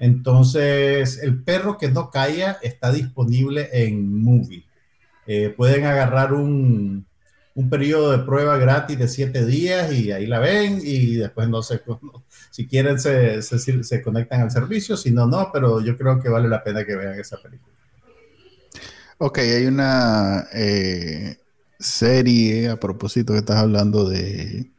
Entonces, 0.00 1.18
el 1.22 1.42
perro 1.42 1.76
que 1.76 1.90
no 1.90 2.10
calla 2.10 2.58
está 2.62 2.90
disponible 2.90 3.68
en 3.70 4.20
Movie. 4.20 4.64
Eh, 5.26 5.54
pueden 5.54 5.84
agarrar 5.84 6.32
un, 6.32 7.06
un, 7.54 7.70
periodo 7.70 8.10
de 8.10 8.24
prueba 8.24 8.56
gratis 8.56 8.98
de 8.98 9.06
siete 9.06 9.44
días 9.44 9.92
y 9.92 10.10
ahí 10.10 10.26
la 10.26 10.38
ven 10.38 10.80
y 10.82 11.16
después 11.16 11.50
no 11.50 11.62
sé, 11.62 11.82
si 12.50 12.66
quieren 12.66 12.98
se, 12.98 13.42
se, 13.42 13.84
se, 13.84 14.02
conectan 14.02 14.40
al 14.40 14.50
servicio, 14.50 14.96
si 14.96 15.10
no, 15.10 15.26
no, 15.26 15.50
pero 15.52 15.82
yo 15.82 15.96
creo 15.98 16.18
que 16.18 16.30
vale 16.30 16.48
la 16.48 16.64
pena 16.64 16.84
que 16.84 16.96
vean 16.96 17.20
esa 17.20 17.36
película. 17.36 17.74
Ok, 19.18 19.38
hay 19.38 19.66
una 19.66 20.46
eh, 20.54 21.36
serie 21.78 22.70
a 22.70 22.80
propósito 22.80 23.34
que 23.34 23.40
estás 23.40 23.58
hablando 23.58 24.08
de 24.08 24.70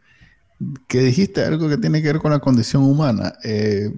que 0.88 1.00
dijiste 1.00 1.44
algo 1.44 1.70
que 1.70 1.78
tiene 1.78 2.02
que 2.02 2.08
ver 2.08 2.20
con 2.20 2.32
la 2.32 2.40
condición 2.40 2.84
humana. 2.84 3.36
Eh, 3.44 3.92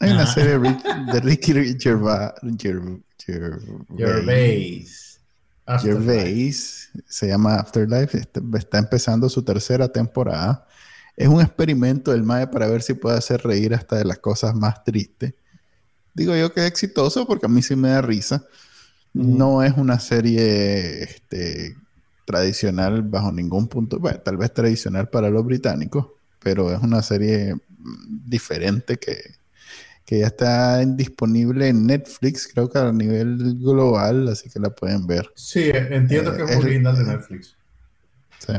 hay 0.00 0.12
una 0.12 0.26
serie 0.26 0.58
de 0.58 1.20
Ricky 1.20 1.76
Gervais. 1.80 2.34
Gervais. 3.96 5.20
Gervais. 5.80 6.90
Se 7.08 7.28
llama 7.28 7.56
Afterlife. 7.56 8.18
Este, 8.18 8.40
está 8.56 8.78
empezando 8.78 9.28
su 9.28 9.42
tercera 9.42 9.88
temporada. 9.88 10.66
Es 11.16 11.28
un 11.28 11.40
experimento 11.40 12.12
del 12.12 12.24
MAE 12.24 12.48
para 12.48 12.66
ver 12.66 12.82
si 12.82 12.92
puede 12.94 13.16
hacer 13.16 13.42
reír 13.42 13.74
hasta 13.74 13.96
de 13.96 14.04
las 14.04 14.18
cosas 14.18 14.54
más 14.54 14.84
tristes. 14.84 15.32
Digo 16.12 16.36
yo 16.36 16.52
que 16.52 16.60
es 16.60 16.66
exitoso 16.66 17.26
porque 17.26 17.46
a 17.46 17.48
mí 17.48 17.62
sí 17.62 17.74
me 17.74 17.88
da 17.88 18.02
risa. 18.02 18.44
No 19.14 19.62
es 19.62 19.72
una 19.78 19.98
serie 19.98 21.04
este, 21.04 21.74
tradicional 22.26 23.02
bajo 23.02 23.32
ningún 23.32 23.66
punto. 23.66 23.98
Bueno, 23.98 24.20
tal 24.20 24.36
vez 24.36 24.52
tradicional 24.52 25.08
para 25.08 25.30
los 25.30 25.44
británicos, 25.44 26.08
pero 26.38 26.70
es 26.70 26.82
una 26.82 27.02
serie 27.02 27.54
diferente 28.26 28.98
que, 28.98 29.36
que 30.06 30.20
ya 30.20 30.28
está 30.28 30.86
disponible 30.86 31.68
en 31.68 31.84
Netflix, 31.84 32.46
creo 32.46 32.70
que 32.70 32.78
a 32.78 32.92
nivel 32.92 33.58
global, 33.58 34.28
así 34.28 34.48
que 34.48 34.60
la 34.60 34.70
pueden 34.70 35.04
ver. 35.04 35.28
Sí, 35.34 35.68
entiendo 35.74 36.34
que 36.36 36.44
es 36.44 36.50
eh, 36.52 36.56
original 36.56 36.96
de 36.96 37.04
Netflix. 37.04 37.56
Sí. 38.38 38.52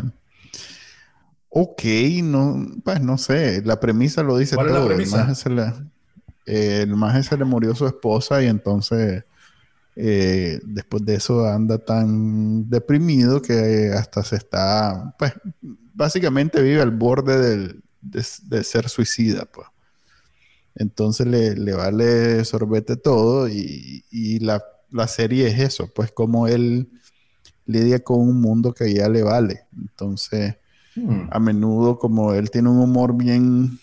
Ok, 1.48 1.84
no, 2.24 2.68
pues 2.84 3.02
no 3.02 3.18
sé, 3.18 3.62
la 3.64 3.80
premisa 3.80 4.24
lo 4.24 4.38
dice 4.38 4.56
¿Cuál 4.56 4.68
todo. 4.68 4.78
Es 4.78 4.84
la 4.84 4.88
premisa? 4.88 5.22
El 6.46 6.96
más 6.96 7.26
se, 7.26 7.38
le, 7.38 7.46
murió 7.46 7.74
su 7.76 7.88
esposa 7.88 8.44
y 8.44 8.48
entonces 8.48 9.24
eh, 9.96 10.60
después 10.66 11.06
de 11.06 11.16
eso 11.16 11.46
anda 11.46 11.78
tan 11.78 12.70
deprimido 12.70 13.42
que 13.42 13.92
hasta 13.98 14.22
se 14.24 14.36
está, 14.36 15.16
pues 15.18 15.34
básicamente 15.94 16.62
vive 16.62 16.82
al 16.82 16.92
borde 16.92 17.40
del, 17.40 17.84
de, 18.02 18.26
de 18.44 18.64
ser 18.66 18.90
suicida, 18.90 19.46
pues. 19.46 19.68
Entonces 20.78 21.26
le, 21.28 21.74
vale 21.74 22.46
sorbete 22.46 22.98
todo 22.98 23.50
y, 23.50 24.40
la, 24.40 24.64
serie 25.08 25.48
es 25.48 25.60
eso, 25.60 25.92
pues 25.94 26.12
como 26.12 26.48
él 26.48 26.90
lidia 27.66 28.00
con 28.00 28.20
un 28.22 28.40
mundo 28.40 28.74
que 28.74 28.94
ya 28.94 29.10
le 29.10 29.24
vale. 29.24 29.66
Entonces, 29.76 30.56
hmm. 30.96 31.30
a 31.32 31.40
menudo 31.40 31.98
como 31.98 32.34
él 32.34 32.50
tiene 32.52 32.70
un 32.70 32.80
humor 32.80 33.16
bien 33.16 33.80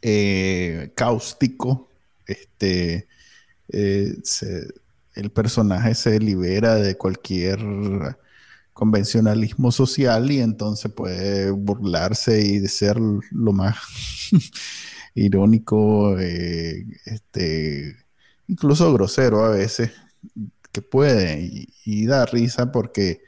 eh, 0.00 0.92
cáustico, 0.94 1.88
este, 2.26 3.08
eh, 3.68 4.16
el 5.14 5.30
personaje 5.30 5.94
se 5.94 6.20
libera 6.20 6.76
de 6.76 6.96
cualquier 6.96 7.58
convencionalismo 8.72 9.72
social 9.72 10.30
y 10.30 10.40
entonces 10.40 10.92
puede 10.92 11.50
burlarse 11.50 12.40
y 12.40 12.66
ser 12.68 12.96
lo 12.96 13.52
más 13.52 13.76
irónico, 15.14 16.18
eh, 16.18 16.86
este, 17.06 17.96
incluso 18.46 18.92
grosero 18.92 19.44
a 19.44 19.50
veces, 19.50 19.92
que 20.72 20.82
puede 20.82 21.66
y, 21.84 22.06
da 22.06 22.26
risa 22.26 22.72
porque 22.72 23.22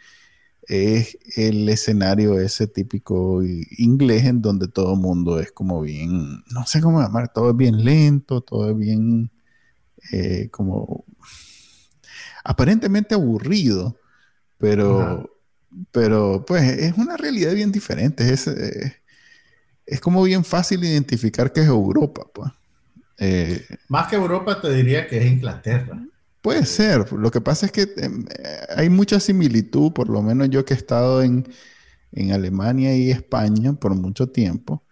es 0.69 1.19
el 1.37 1.69
escenario 1.69 2.39
ese 2.39 2.67
típico 2.67 3.43
inglés 3.43 4.25
en 4.27 4.43
donde 4.43 4.69
todo 4.69 4.95
el 4.95 5.01
mundo 5.01 5.41
es 5.41 5.53
como 5.53 5.81
bien, 5.81 6.45
no 6.51 6.67
sé 6.67 6.81
cómo 6.81 7.01
llamar, 7.01 7.33
todo 7.33 7.51
es 7.51 7.57
bien 7.57 7.85
lento, 7.85 8.43
todo 8.43 8.71
es 8.71 8.77
bien 8.77 9.31
eh, 10.13 10.49
como 10.51 11.05
aparentemente 12.45 13.15
aburrido, 13.15 13.97
pero, 14.59 15.31
pero 15.93 16.45
pues 16.47 16.63
es 16.63 16.97
una 16.97 17.17
realidad 17.17 17.55
bien 17.55 17.73
diferente. 17.73 18.33
Es, 18.33 18.47
eh, 18.47 19.00
es 19.91 20.01
como 20.01 20.23
bien 20.23 20.45
fácil 20.45 20.85
identificar 20.85 21.53
que 21.53 21.61
es 21.61 21.67
Europa, 21.67 22.23
pues. 22.33 22.51
Eh, 23.19 23.63
Más 23.89 24.09
que 24.09 24.17
Europa 24.17 24.61
te 24.61 24.73
diría 24.73 25.07
que 25.07 25.19
es 25.19 25.27
Inglaterra. 25.27 26.01
Puede 26.41 26.65
ser. 26.65 27.13
Lo 27.13 27.31
que 27.31 27.41
pasa 27.41 27.67
es 27.67 27.73
que 27.73 27.83
em, 27.99 28.25
hay 28.75 28.89
mucha 28.89 29.21
similitud, 29.21 29.93
por 29.93 30.09
lo 30.09 30.23
menos 30.23 30.49
yo 30.49 30.65
que 30.65 30.75
he 30.75 30.77
estado 30.77 31.23
en, 31.23 31.47
Alemania 32.33 32.97
y 32.97 33.11
España 33.11 33.73
por 33.75 33.95
mucho 33.95 34.29
tiempo, 34.29 34.83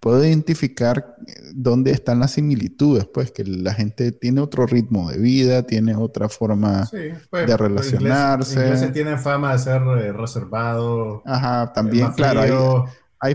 puedo 0.00 0.24
identificar 0.24 1.16
dónde 1.52 1.90
están 1.90 2.18
las 2.18 2.30
similitudes, 2.32 3.04
pues 3.04 3.30
que 3.30 3.44
la 3.44 3.74
gente 3.74 4.10
tiene 4.10 4.40
otro 4.40 4.64
ritmo 4.64 5.10
de 5.10 5.18
vida, 5.18 5.64
tiene 5.64 5.94
otra 5.94 6.30
forma 6.30 6.88
pues, 7.28 7.46
de 7.46 7.56
relacionarse. 7.58 8.54
Los 8.54 8.64
ingleses 8.64 8.92
tienen 8.94 9.18
fama 9.18 9.52
de 9.52 9.58
ser 9.58 9.82
eh, 9.82 10.12
reservados. 10.12 11.20
Ajá, 11.26 11.72
también, 11.74 12.10
claro 12.12 12.40
hay 12.40 12.50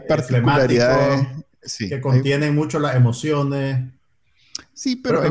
particularidades 0.08 1.28
que 1.78 2.02
contienen 2.02 2.56
mucho 2.56 2.80
las 2.80 2.96
emociones. 2.96 3.91
Sí, 4.74 4.96
pero, 4.96 5.22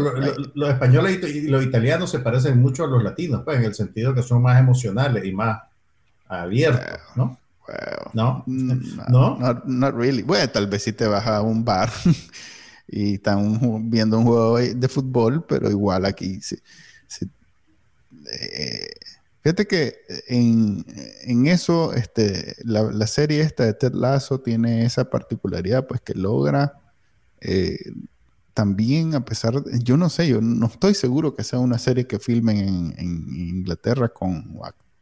los 0.55 0.71
españoles 0.71 1.19
y, 1.25 1.49
los 1.49 1.65
italianos 1.65 2.11
se 2.11 2.21
parecen 2.21 2.61
mucho 2.61 2.85
a 2.85 2.87
los 2.87 3.03
latinos, 3.03 3.43
pues 3.45 3.59
en 3.59 3.65
el 3.65 3.75
sentido 3.75 4.15
que 4.15 4.23
son 4.23 4.43
más 4.43 4.59
emocionales 4.59 5.25
y 5.25 5.33
más 5.33 5.63
abiertos, 6.29 7.01
¿no? 7.17 7.39
no, 8.15 8.43
mm, 8.47 8.97
no, 9.11 9.39
no, 9.39 9.63
not, 9.65 9.95
really. 9.95 10.23
Bueno, 10.23 10.49
tal 10.51 10.67
vez 10.67 10.83
si 10.83 10.93
te 10.93 11.07
vas 11.07 11.27
a 11.27 11.43
un 11.43 11.65
bar 11.65 11.91
y 12.89 13.15
están 13.15 13.91
viendo 13.91 14.19
un 14.19 14.25
juego 14.25 14.59
de 14.59 14.89
fútbol, 14.89 15.45
pero 15.47 15.71
igual 15.71 16.05
aquí 16.05 16.41
sí, 16.41 16.57
eh, 18.33 18.89
Fíjate 19.43 19.67
que 19.67 19.95
en, 20.29 21.47
eso, 21.47 21.95
este, 21.95 22.57
la, 22.65 23.07
serie 23.07 23.41
esta 23.41 23.65
de 23.65 23.73
Ted 23.73 23.95
Lasso 23.95 24.41
tiene 24.41 24.85
esa 24.85 25.09
particularidad, 25.09 25.87
pues 25.87 26.03
que 26.03 26.13
logra 26.15 26.75
eh, 27.41 27.79
también, 28.53 29.15
a 29.15 29.25
pesar, 29.25 29.63
de, 29.63 29.79
yo 29.83 29.97
no 29.97 30.11
sé, 30.11 30.29
yo 30.29 30.43
no 30.43 30.67
estoy 30.67 30.93
seguro 30.93 31.35
que 31.35 31.43
sea 31.43 31.59
una 31.59 31.79
serie 31.79 32.07
que 32.07 32.19
filmen 32.19 32.95
en, 32.99 33.35
Inglaterra 33.35 34.11
con, 34.11 34.59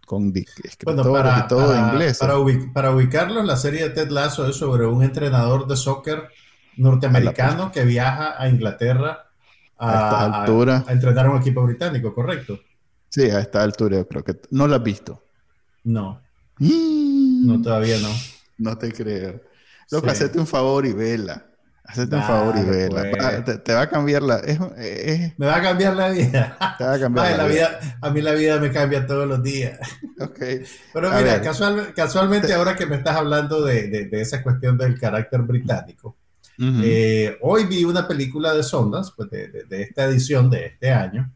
con 0.07 0.33
escritores 0.37 1.45
y 1.45 1.49
todo 1.49 1.75
en 1.75 1.85
inglés. 1.87 2.19
Para, 2.19 2.35
para 2.73 2.91
ubicarlo, 2.93 3.43
la 3.43 3.57
serie 3.57 3.83
de 3.83 3.91
Ted 3.91 4.11
Lasso 4.11 4.47
es 4.49 4.55
sobre 4.55 4.87
un 4.87 5.03
entrenador 5.03 5.67
de 5.67 5.77
soccer 5.77 6.29
norteamericano 6.77 7.73
que 7.73 7.85
viaja 7.85 8.41
a 8.41 8.49
Inglaterra 8.49 9.27
a, 9.77 10.45
a, 10.45 10.45
a 10.45 10.93
entrenar 10.93 11.27
a 11.27 11.31
un 11.31 11.39
equipo 11.39 11.65
británico, 11.65 12.15
¿correcto? 12.15 12.61
Sí, 13.09 13.23
a 13.31 13.41
esta 13.41 13.63
altura 13.63 13.99
yo 13.99 14.09
creo 14.09 14.25
que... 14.25 14.41
¿No 14.51 14.67
la 14.67 14.77
has 14.77 14.83
visto? 14.83 15.25
No. 15.85 16.21
No, 16.59 17.63
todavía 17.63 17.99
no. 17.99 18.11
No 18.59 18.77
te 18.77 18.93
creo. 18.93 19.41
Lo 19.91 20.03
que 20.03 20.11
hacete 20.11 20.39
un 20.39 20.47
favor 20.47 20.85
y 20.87 20.93
vela. 20.93 21.49
Hacete 21.89 22.17
un 22.17 22.23
favor 22.23 22.55
y 22.59 22.65
verla. 22.65 23.07
pues. 23.11 23.65
te, 23.65 23.73
va 23.73 23.83
a 23.83 23.89
cambiar 23.89 24.23
la. 24.23 24.43
me 25.39 25.47
va 25.47 25.57
a 25.57 25.63
cambiar 25.63 25.97
la 25.97 26.11
vida. 26.11 26.77
Te 26.77 26.85
va 26.85 26.95
a 26.95 27.01
cambiar 27.01 27.39
la, 27.39 27.47
vida. 27.47 27.81
A 28.03 28.11
mí 28.11 28.21
la 28.21 28.33
vida 28.33 28.61
me 28.61 28.71
cambia 28.71 29.07
todos 29.07 29.27
los 29.27 29.43
días. 29.43 29.79
Ok. 30.21 30.39
Pero 30.93 31.11
mira, 31.11 31.41
casualmente 31.41 32.53
ahora 32.53 32.77
que 32.77 32.85
me 32.85 32.97
estás 32.97 33.17
hablando 33.17 33.65
de, 33.65 34.07
esa 34.13 34.43
cuestión 34.43 34.77
del 34.77 35.01
carácter 35.01 35.41
británico, 35.41 36.19
eh, 36.59 37.39
hoy 37.41 37.65
vi 37.65 37.85
una 37.85 38.07
película 38.07 38.53
de 38.53 38.65
Sondas, 38.65 39.13
pues 39.17 39.31
de, 39.31 39.67
esta 39.71 40.05
edición 40.05 40.51
de 40.51 40.67
este 40.67 40.91
año. 40.91 41.33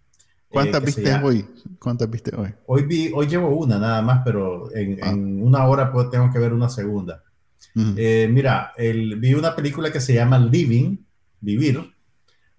¿Cuántas 0.53 0.83
eh, 0.83 0.87
viste 0.87 1.15
hoy? 1.15 1.47
¿Cuántas 1.79 2.11
viste 2.11 2.37
hoy? 2.37 2.51
Hoy 2.67 2.83
vi, 2.83 3.11
hoy 3.15 3.27
llevo 3.27 3.57
una 3.57 3.79
nada 3.79 4.03
más, 4.03 4.23
pero 4.25 4.75
en, 4.75 4.99
ah. 5.03 5.11
en 5.11 5.43
una 5.43 5.67
hora 5.67 5.91
pues 5.91 6.11
tengo 6.11 6.31
que 6.31 6.39
ver 6.39 6.53
una 6.53 6.69
segunda. 6.69 7.23
Eh, 7.75 8.29
mira, 8.31 8.73
vi 8.77 9.35
una 9.35 9.57
película 9.57 9.91
que 9.91 10.01
se 10.01 10.15
llama 10.15 10.39
Living, 10.39 10.99
Vivir, 11.41 11.81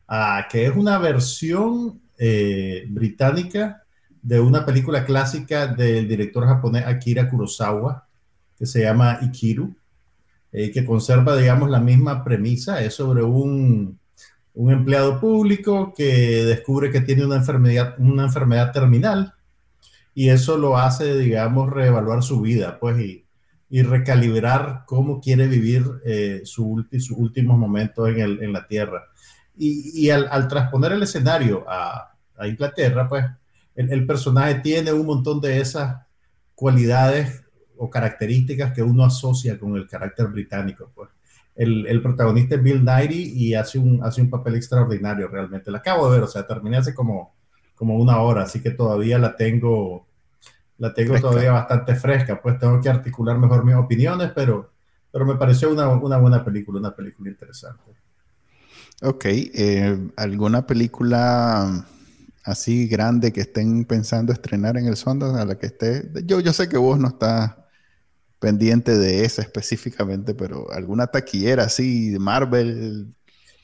ah, 0.08 0.48
que 0.50 0.66
es 0.66 0.76
una 0.76 0.98
versión 0.98 2.02
eh, 2.18 2.86
británica 2.90 3.84
de 4.22 4.40
una 4.40 4.66
película 4.66 5.06
clásica 5.06 5.68
del 5.68 6.08
director 6.08 6.46
japonés 6.46 6.86
Akira 6.86 7.30
Kurosawa, 7.30 8.08
que 8.58 8.66
se 8.66 8.82
llama 8.82 9.20
Ikiru, 9.22 9.76
eh, 10.52 10.72
que 10.72 10.86
conserva, 10.86 11.36
digamos, 11.36 11.70
la 11.70 11.80
misma 11.80 12.24
premisa. 12.24 12.82
Es 12.82 12.96
sobre 12.96 13.24
un, 13.24 14.00
un 14.56 14.72
empleado 14.72 15.20
público 15.20 15.94
que 15.96 16.46
descubre 16.46 16.92
que 16.92 17.02
tiene 17.02 17.26
una 17.26 17.38
enfermedad, 17.38 17.96
una 17.98 18.24
enfermedad 18.24 18.72
terminal 18.72 19.34
y 20.14 20.30
eso 20.30 20.58
lo 20.58 20.78
hace, 20.78 21.18
digamos, 21.18 21.72
reevaluar 21.72 22.24
su 22.24 22.42
vida, 22.42 22.80
pues, 22.80 23.00
y, 23.00 23.20
recalibrar 23.82 24.84
cómo 24.86 25.20
quiere 25.20 25.48
vivir 25.48 25.84
eh, 26.06 26.42
sus 26.46 26.86
últimos 27.10 27.58
momentos 27.58 28.08
en, 28.08 28.20
el, 28.20 28.44
en, 28.44 28.54
la 28.54 28.68
Tierra. 28.68 29.06
Y, 29.58 30.00
y 30.00 30.12
al, 30.12 30.28
al, 30.30 30.48
transponer 30.48 30.92
el 30.92 31.02
escenario 31.02 31.66
a, 31.68 32.16
a 32.38 32.48
Inglaterra, 32.48 33.08
pues 33.10 33.26
el, 33.74 33.92
el, 33.92 34.06
personaje 34.06 34.60
tiene 34.60 34.94
un 34.94 35.08
montón 35.08 35.42
de 35.42 35.60
esas 35.60 36.06
cualidades 36.54 37.44
o 37.76 37.90
características 37.90 38.74
que 38.74 38.84
uno 38.84 39.06
asocia 39.06 39.58
con 39.58 39.76
el 39.76 39.88
carácter 39.88 40.28
británico. 40.28 40.92
Pues. 40.94 41.10
El, 41.56 41.86
el 41.88 42.02
protagonista 42.02 42.56
es 42.56 42.64
Bill 42.64 42.84
Nighy 42.84 43.34
y 43.36 43.54
hace 43.54 43.78
un, 43.80 44.04
hace 44.04 44.22
un 44.22 44.30
papel 44.30 44.56
extraordinario 44.56 45.28
realmente. 45.28 45.70
La 45.72 45.80
acabo 45.80 46.10
de 46.10 46.18
ver, 46.18 46.24
o 46.24 46.28
sea, 46.28 46.48
terminé 46.48 46.78
hace 46.78 46.94
como, 46.94 47.36
como 47.76 47.98
una 47.98 48.20
hora, 48.20 48.44
así 48.44 48.62
que 48.62 48.72
todavía 48.72 49.20
la 49.20 49.36
tengo 49.36 50.08
la 50.78 50.94
tengo 50.94 51.20
todavía 51.20 51.52
bastante 51.52 51.96
fresca, 51.96 52.42
pues 52.42 52.60
tengo 52.60 52.82
que 52.82 52.90
articular 52.90 53.38
mejor 53.38 53.64
mis 53.64 53.76
opiniones, 53.76 54.32
pero, 54.36 54.72
pero 55.12 55.26
me 55.26 55.36
pareció 55.36 55.72
una, 55.72 55.88
una 55.88 56.18
buena 56.18 56.44
película, 56.44 56.80
una 56.80 56.96
película 56.96 57.30
interesante. 57.30 57.84
Ok, 59.02 59.26
eh, 59.26 60.10
¿alguna 60.18 60.66
película 60.66 61.86
así 62.44 62.88
grande 62.88 63.32
que 63.32 63.42
estén 63.42 63.86
pensando 63.86 64.34
estrenar 64.34 64.78
en 64.78 64.88
el 64.88 64.98
Sondas 64.98 65.36
a 65.36 65.46
la 65.46 65.58
que 65.58 65.68
esté? 65.68 66.10
Yo, 66.26 66.40
yo 66.40 66.52
sé 66.52 66.68
que 66.68 66.78
vos 66.78 67.00
no 67.00 67.10
estás 67.10 67.54
pendiente 68.44 68.98
de 68.98 69.24
esa 69.24 69.42
específicamente, 69.42 70.36
pero 70.36 70.70
alguna 70.74 71.08
taquillera 71.08 71.64
así 71.64 72.10
de 72.10 72.20
Marvel, 72.20 73.08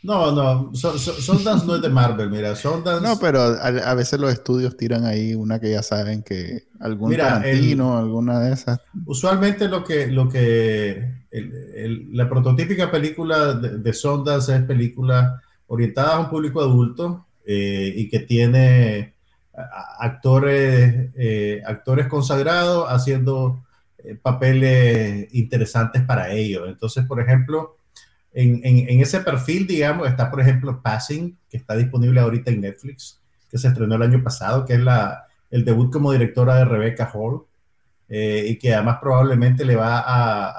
no, 0.02 0.32
no, 0.32 0.72
Sundance 0.74 1.66
no 1.66 1.76
es 1.76 1.82
de 1.82 1.90
Marvel, 1.90 2.30
mira, 2.30 2.56
Sundance... 2.56 3.06
No, 3.06 3.20
pero 3.20 3.42
a, 3.42 3.94
veces 3.96 4.18
los 4.18 4.32
estudios 4.32 4.78
tiran 4.78 5.04
ahí 5.04 5.36
una 5.36 5.60
que 5.60 5.72
ya 5.72 5.84
saben 5.84 6.24
que 6.24 6.70
algún 6.80 7.10
mira, 7.10 7.42
Tarantino, 7.42 7.98
alguna 7.98 8.40
de 8.40 8.54
esas. 8.54 8.80
Usualmente 9.06 9.68
lo 9.68 9.84
que, 9.84 10.08
lo 10.08 10.30
que, 10.30 11.26
la 12.14 12.30
prototípica 12.30 12.90
película 12.90 13.56
de, 13.56 13.80
de 13.80 13.94
Sundance 13.94 14.56
es 14.56 14.62
película 14.64 15.42
orientada 15.68 16.16
a 16.16 16.20
un 16.22 16.30
público 16.30 16.62
adulto 16.62 17.26
eh, 17.46 17.94
y 17.94 18.08
que 18.08 18.20
tiene 18.20 19.16
actores, 20.00 21.10
eh, 21.18 21.62
actores 21.66 22.08
consagrados 22.08 22.88
haciendo 22.88 23.66
papeles 24.22 25.28
interesantes 25.34 26.02
para 26.04 26.32
ellos. 26.32 26.68
Entonces, 26.68 27.06
por 27.06 27.20
ejemplo 27.20 27.80
en, 28.32 29.02
ese 29.02 29.22
perfil, 29.22 29.66
digamos, 29.68 30.08
está, 30.08 30.30
por 30.30 30.42
ejemplo, 30.42 30.82
Passing, 30.82 31.38
que 31.50 31.58
está 31.58 31.76
disponible 31.76 32.20
ahorita 32.20 32.52
en 32.52 32.62
Netflix, 32.62 33.20
que 33.50 33.58
se 33.58 33.68
estrenó 33.68 33.96
el 33.96 34.04
año 34.04 34.24
pasado, 34.24 34.66
que 34.66 34.74
es 34.74 34.80
la, 34.80 35.26
el 35.50 35.66
debut 35.66 35.92
como 35.92 36.12
directora 36.12 36.56
de 36.56 36.66
Rebecca 36.66 37.12
Hall, 37.14 37.44
eh, 38.08 38.46
y 38.50 38.58
que 38.58 38.74
además 38.74 38.98
probablemente 39.02 39.66
le 39.66 39.76
va 39.76 40.04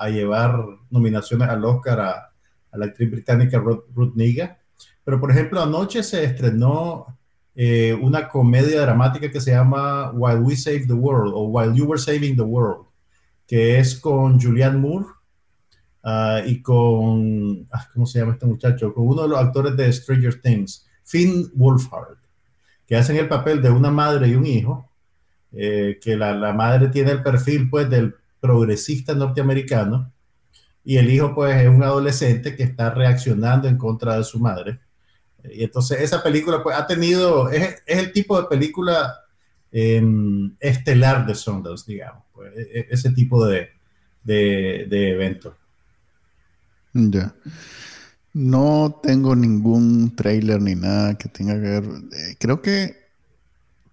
a, 0.01 0.09
llevar 0.09 0.57
nominaciones 0.91 1.49
al 1.49 1.65
Oscar 1.65 2.01
a, 2.01 2.27
la 2.73 2.87
actriz 2.87 3.11
británica 3.11 3.59
Ruth, 3.59 3.85
Ruth 3.95 4.15
Niga. 4.15 4.59
Pero, 5.05 5.21
por 5.21 5.31
ejemplo, 5.31 5.61
anoche 5.61 6.05
se 6.05 6.23
estrenó 6.23 7.19
eh, 7.57 7.93
una 8.01 8.29
comedia 8.29 8.83
dramática 8.83 9.31
que 9.31 9.41
se 9.41 9.51
llama 9.51 10.13
While 10.13 10.41
We 10.41 10.57
Save 10.57 10.87
the 10.87 10.93
World 10.93 11.33
o 11.35 11.47
While 11.49 11.75
You 11.75 11.87
Were 11.87 12.01
Saving 12.01 12.37
the 12.37 12.43
World, 12.43 12.87
que 13.51 13.81
es 13.81 13.99
con 13.99 14.41
Julianne 14.41 14.79
Moore 14.79 15.07
Ah, 16.03 16.41
y 16.47 16.63
con, 16.63 17.69
ah, 17.71 17.87
¿cómo 17.93 18.07
se 18.07 18.19
llama 18.19 18.33
este 18.33 18.47
muchacho? 18.47 18.95
Con 18.95 19.07
uno 19.07 19.23
de 19.23 19.29
los 19.29 19.39
actores 19.39 19.77
de 19.77 19.93
Stranger 19.93 20.41
Things, 20.41 20.87
Finn 21.05 21.51
Wolfhard, 21.55 22.19
que 22.87 22.97
hacen 22.97 23.17
el 23.17 23.29
papel 23.29 23.61
de 23.61 23.71
una 23.71 23.91
madre 23.91 24.29
y 24.29 24.35
un 24.35 24.47
hijo, 24.47 24.91
eh, 25.53 25.99
que 26.01 26.17
la, 26.17 26.33
la, 26.35 26.53
madre 26.55 26.89
tiene 26.89 27.11
el 27.11 27.23
perfil 27.23 27.69
pues 27.69 27.91
del 27.91 28.15
progresista 28.41 29.15
norteamericano 29.15 30.13
y 30.85 30.97
el 30.97 31.11
hijo 31.11 31.35
pues 31.35 31.57
es 31.57 31.69
un 31.69 31.83
adolescente 31.83 32.57
que 32.57 32.63
está 32.63 32.91
reaccionando 32.91 33.69
en 33.69 33.77
contra 33.77 34.17
de 34.17 34.25
su 34.25 34.39
madre. 34.39 34.81
Y 35.45 35.65
entonces 35.65 36.01
esa 36.01 36.23
película 36.23 36.63
pues 36.63 36.77
ha 36.77 36.87
tenido, 36.87 37.51
es, 37.51 37.83
es 37.87 37.99
el 37.99 38.13
tipo 38.13 38.41
de 38.41 38.49
película 38.49 39.17
em, 39.71 40.57
estelar 40.61 41.27
de 41.27 41.35
Sundance, 41.35 41.85
digamos, 41.87 42.25
pues, 42.41 42.57
e, 42.57 42.81
e, 42.81 42.87
ese 42.89 43.11
tipo 43.11 43.45
de, 43.47 43.69
de, 44.25 44.87
de 44.89 45.11
eventos. 45.11 45.55
Ya. 46.95 47.35
No 48.33 48.99
tengo 49.03 49.37
ningún 49.37 50.17
trailer 50.17 50.63
ni 50.63 50.75
nada 50.75 51.19
que 51.19 51.29
tenga 51.29 51.53
que 51.55 51.69
ver. 51.69 51.85
Eh, 51.85 52.37
creo 52.39 52.63
que 52.63 52.97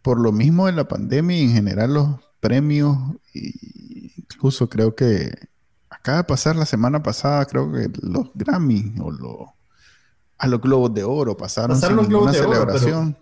por 0.02 0.18
lo 0.18 0.32
mismo 0.32 0.68
de 0.68 0.72
la 0.72 0.88
pandemia 0.88 1.38
y 1.38 1.44
en 1.44 1.52
general 1.52 1.94
los 1.94 2.20
premios, 2.40 2.98
incluso 3.34 4.70
creo 4.70 4.96
que 4.96 5.30
acaba 5.90 6.20
de 6.20 6.24
pasar 6.24 6.56
la 6.56 6.66
semana 6.66 7.04
pasada, 7.04 7.44
creo 7.48 7.70
que 7.70 7.92
los 8.02 8.30
Grammy 8.34 8.94
o 9.02 9.12
los 9.12 9.50
a 10.38 10.48
los 10.48 10.62
Globos 10.62 10.94
de 10.94 11.04
Oro 11.04 11.36
pasaron, 11.36 11.76
pasaron 11.76 11.98
los 11.98 12.08
Globos 12.08 12.32
de 12.32 12.40
celebración. 12.40 13.18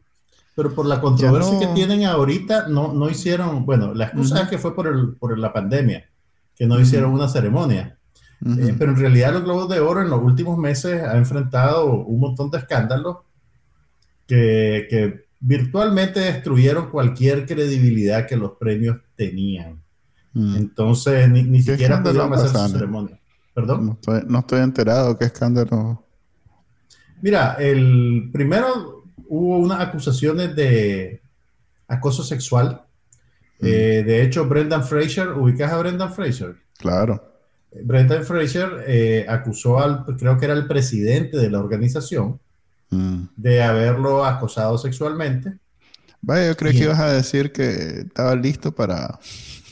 Pero, 0.55 0.73
por 0.73 0.85
la 0.85 1.01
controversia 1.01 1.59
que 1.59 1.67
tienen 1.67 2.05
ahorita, 2.05 2.67
no, 2.67 2.93
no 2.93 3.09
hicieron, 3.09 3.65
bueno, 3.65 3.93
la 3.93 4.05
excusa 4.05 4.43
es 4.43 4.49
que 4.49 4.57
fue 4.57 4.75
por, 4.75 4.87
el, 4.87 5.15
por 5.15 5.37
la 5.37 5.51
pandemia, 5.51 6.09
que 6.55 6.65
no 6.65 6.79
hicieron 6.79 7.11
una 7.11 7.27
ceremonia. 7.27 7.97
Eh, 8.45 8.75
pero 8.77 8.91
en 8.91 8.97
realidad 8.97 9.33
los 9.33 9.43
Globos 9.43 9.69
de 9.69 9.79
Oro 9.79 10.01
en 10.01 10.09
los 10.09 10.21
últimos 10.21 10.57
meses 10.57 11.01
ha 11.01 11.17
enfrentado 11.17 11.93
un 11.93 12.19
montón 12.19 12.51
de 12.51 12.59
escándalos 12.59 13.17
que, 14.27 14.87
que 14.89 15.25
virtualmente 15.39 16.19
destruyeron 16.19 16.89
cualquier 16.89 17.45
credibilidad 17.45 18.27
que 18.27 18.35
los 18.35 18.51
premios 18.53 18.97
tenían. 19.15 19.81
Mm. 20.33 20.55
Entonces 20.57 21.29
ni, 21.29 21.43
ni 21.43 21.61
siquiera 21.61 22.01
pudieron 22.01 22.33
hacer 22.33 22.49
su 22.49 22.69
ceremonia. 22.69 23.19
¿Perdón? 23.53 23.97
No 24.27 24.39
estoy, 24.39 24.59
enterado. 24.59 25.17
¿Qué 25.17 25.25
escándalo? 25.25 26.03
Mira, 27.21 27.53
el 27.53 28.29
primero 28.33 28.94
hubo 29.27 29.57
unas 29.57 29.79
acusaciones 29.79 30.55
de 30.55 31.21
acoso 31.87 32.23
sexual. 32.23 32.81
Mm. 33.59 33.65
Eh, 33.65 34.03
de 34.05 34.23
hecho, 34.23 34.47
Brendan 34.47 34.83
Fraser, 34.83 35.29
¿ubicas 35.29 35.71
a 35.71 35.77
Brendan 35.77 36.13
Fraser? 36.13 36.55
Claro. 36.77 37.33
Brendan 37.83 38.23
Fraser 38.23 38.83
eh, 38.87 39.25
acusó 39.27 39.79
al, 39.79 40.05
creo 40.17 40.37
que 40.37 40.45
era 40.45 40.53
el 40.53 40.67
presidente 40.67 41.37
de 41.37 41.49
la 41.49 41.59
organización, 41.59 42.39
mm. 42.89 43.23
de 43.35 43.63
haberlo 43.63 44.25
acosado 44.25 44.77
sexualmente. 44.77 45.57
Vaya, 46.21 46.47
yo 46.47 46.55
creo 46.55 46.71
que 46.71 46.77
ibas 46.79 46.99
a 46.99 47.11
decir 47.11 47.51
que 47.51 47.99
estaba 47.99 48.35
listo 48.35 48.73
para 48.73 49.19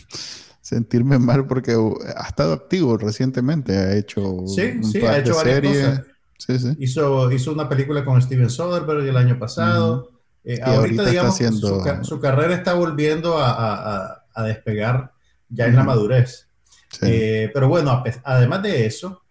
sentirme 0.62 1.18
mal 1.18 1.48
porque 1.48 1.76
ha 2.16 2.28
estado 2.28 2.54
activo 2.54 2.98
recientemente, 2.98 3.76
ha 3.76 3.96
hecho 3.96 4.46
sí, 4.48 4.84
sí, 4.84 5.00
ha 5.00 5.18
hecho 5.18 5.36
varias 5.36 5.62
cosas. 5.62 6.13
Sí, 6.38 6.60
sí. 6.60 6.76
Hizo, 6.80 7.32
hizo 7.32 7.52
una 7.54 7.70
película 7.70 8.04
con 8.04 8.22
Steven 8.22 8.50
Soderbergh 8.50 9.08
el 9.08 9.18
año 9.18 9.40
pasado. 9.40 10.12
Eh, 10.44 10.60
ahorita, 10.62 11.06
digamos, 11.06 11.38
su, 11.38 12.20
carrera 12.20 12.54
está 12.54 12.74
volviendo 12.74 13.38
a, 13.40 14.24
despegar 14.46 15.14
ya 15.50 15.68
en 15.68 15.76
la 15.76 15.84
madurez. 15.84 16.48
Eh, 17.02 17.50
pero 17.54 17.68
bueno, 17.70 18.04
además 18.24 18.64
de 18.64 18.86
eso, 18.86 19.24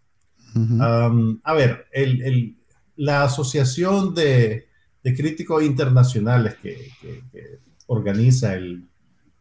a 1.45 1.55
ver, 1.55 1.87
la 2.97 3.25
Asociación 3.25 4.15
de, 4.15 4.69
Críticos 5.03 5.63
Internacionales 5.63 6.57
que, 6.63 6.91
organiza 7.87 8.55
el, 8.55 8.89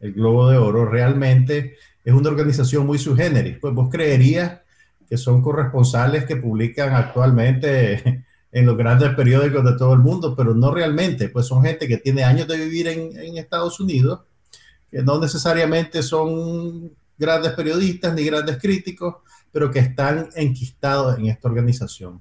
Globo 0.00 0.50
de 0.50 0.56
Oro 0.56 0.84
realmente 0.84 1.76
es 2.04 2.12
una 2.12 2.28
organización 2.28 2.84
muy 2.86 2.98
generis. 2.98 3.58
Pues 3.60 3.72
vos 3.72 3.88
creerías 3.88 4.60
que 5.12 5.18
son 5.18 5.42
corresponsales 5.42 6.24
que 6.24 6.36
publican 6.36 6.94
actualmente 6.94 8.24
en 8.50 8.64
los 8.64 8.78
grandes 8.78 9.14
periódicos 9.14 9.62
de 9.62 9.76
todo 9.76 9.92
el 9.92 9.98
mundo, 9.98 10.34
pero 10.34 10.54
no 10.54 10.72
realmente, 10.72 11.28
pues 11.28 11.44
son 11.44 11.62
gente 11.62 11.86
que 11.86 11.98
tiene 11.98 12.24
años 12.24 12.48
de 12.48 12.56
vivir 12.56 12.88
en, 12.88 13.14
en 13.18 13.36
Estados 13.36 13.78
Unidos, 13.78 14.20
que 14.90 15.02
no 15.02 15.20
necesariamente 15.20 16.02
son 16.02 16.92
grandes 17.18 17.52
periodistas 17.52 18.14
ni 18.14 18.24
grandes 18.24 18.56
críticos, 18.56 19.16
pero 19.52 19.70
que 19.70 19.80
están 19.80 20.30
enquistados 20.34 21.18
en 21.18 21.26
esta 21.26 21.46
organización. 21.46 22.18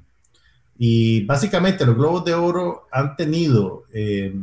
Y 0.77 1.23
básicamente 1.23 1.85
los 1.85 1.95
Globos 1.95 2.25
de 2.25 2.33
Oro 2.33 2.89
han 2.91 3.15
tenido 3.15 3.85
eh, 3.93 4.35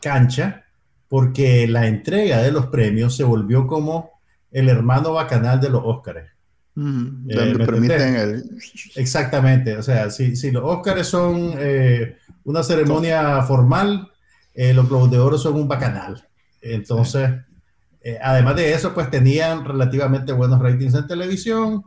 cancha 0.00 0.64
porque 1.08 1.66
la 1.66 1.88
entrega 1.88 2.38
de 2.38 2.52
los 2.52 2.66
premios 2.66 3.16
se 3.16 3.24
volvió 3.24 3.66
como 3.66 4.12
el 4.52 4.68
hermano 4.68 5.14
bacanal 5.14 5.60
de 5.60 5.70
los 5.70 5.82
Óscares. 5.84 6.37
Mm, 6.78 7.26
donde 7.26 7.66
permiten 7.66 8.14
el... 8.14 8.44
Exactamente, 8.94 9.76
o 9.76 9.82
sea, 9.82 10.10
si, 10.10 10.36
si 10.36 10.52
los 10.52 10.62
Óscares 10.62 11.08
son 11.08 11.54
eh, 11.58 12.18
una 12.44 12.62
ceremonia 12.62 13.42
formal, 13.42 14.08
eh, 14.54 14.72
los 14.72 14.88
Globos 14.88 15.10
de 15.10 15.18
Oro 15.18 15.36
son 15.38 15.54
un 15.54 15.66
bacanal. 15.66 16.24
Entonces, 16.62 17.30
eh, 18.00 18.16
además 18.22 18.54
de 18.54 18.72
eso, 18.74 18.94
pues 18.94 19.10
tenían 19.10 19.64
relativamente 19.64 20.32
buenos 20.32 20.60
ratings 20.60 20.94
en 20.94 21.08
televisión, 21.08 21.82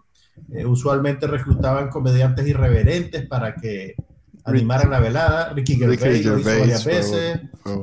usualmente 0.66 1.26
reclutaban 1.26 1.90
comediantes 1.90 2.46
irreverentes 2.46 3.26
para 3.28 3.56
que 3.56 3.96
animaran 4.44 4.90
la 4.90 5.00
velada. 5.00 5.54
Ricky 5.54 5.78
Gervais, 5.78 6.26
lo 6.26 6.38
hizo 6.38 6.60
varias 6.60 6.84
veces, 6.84 7.40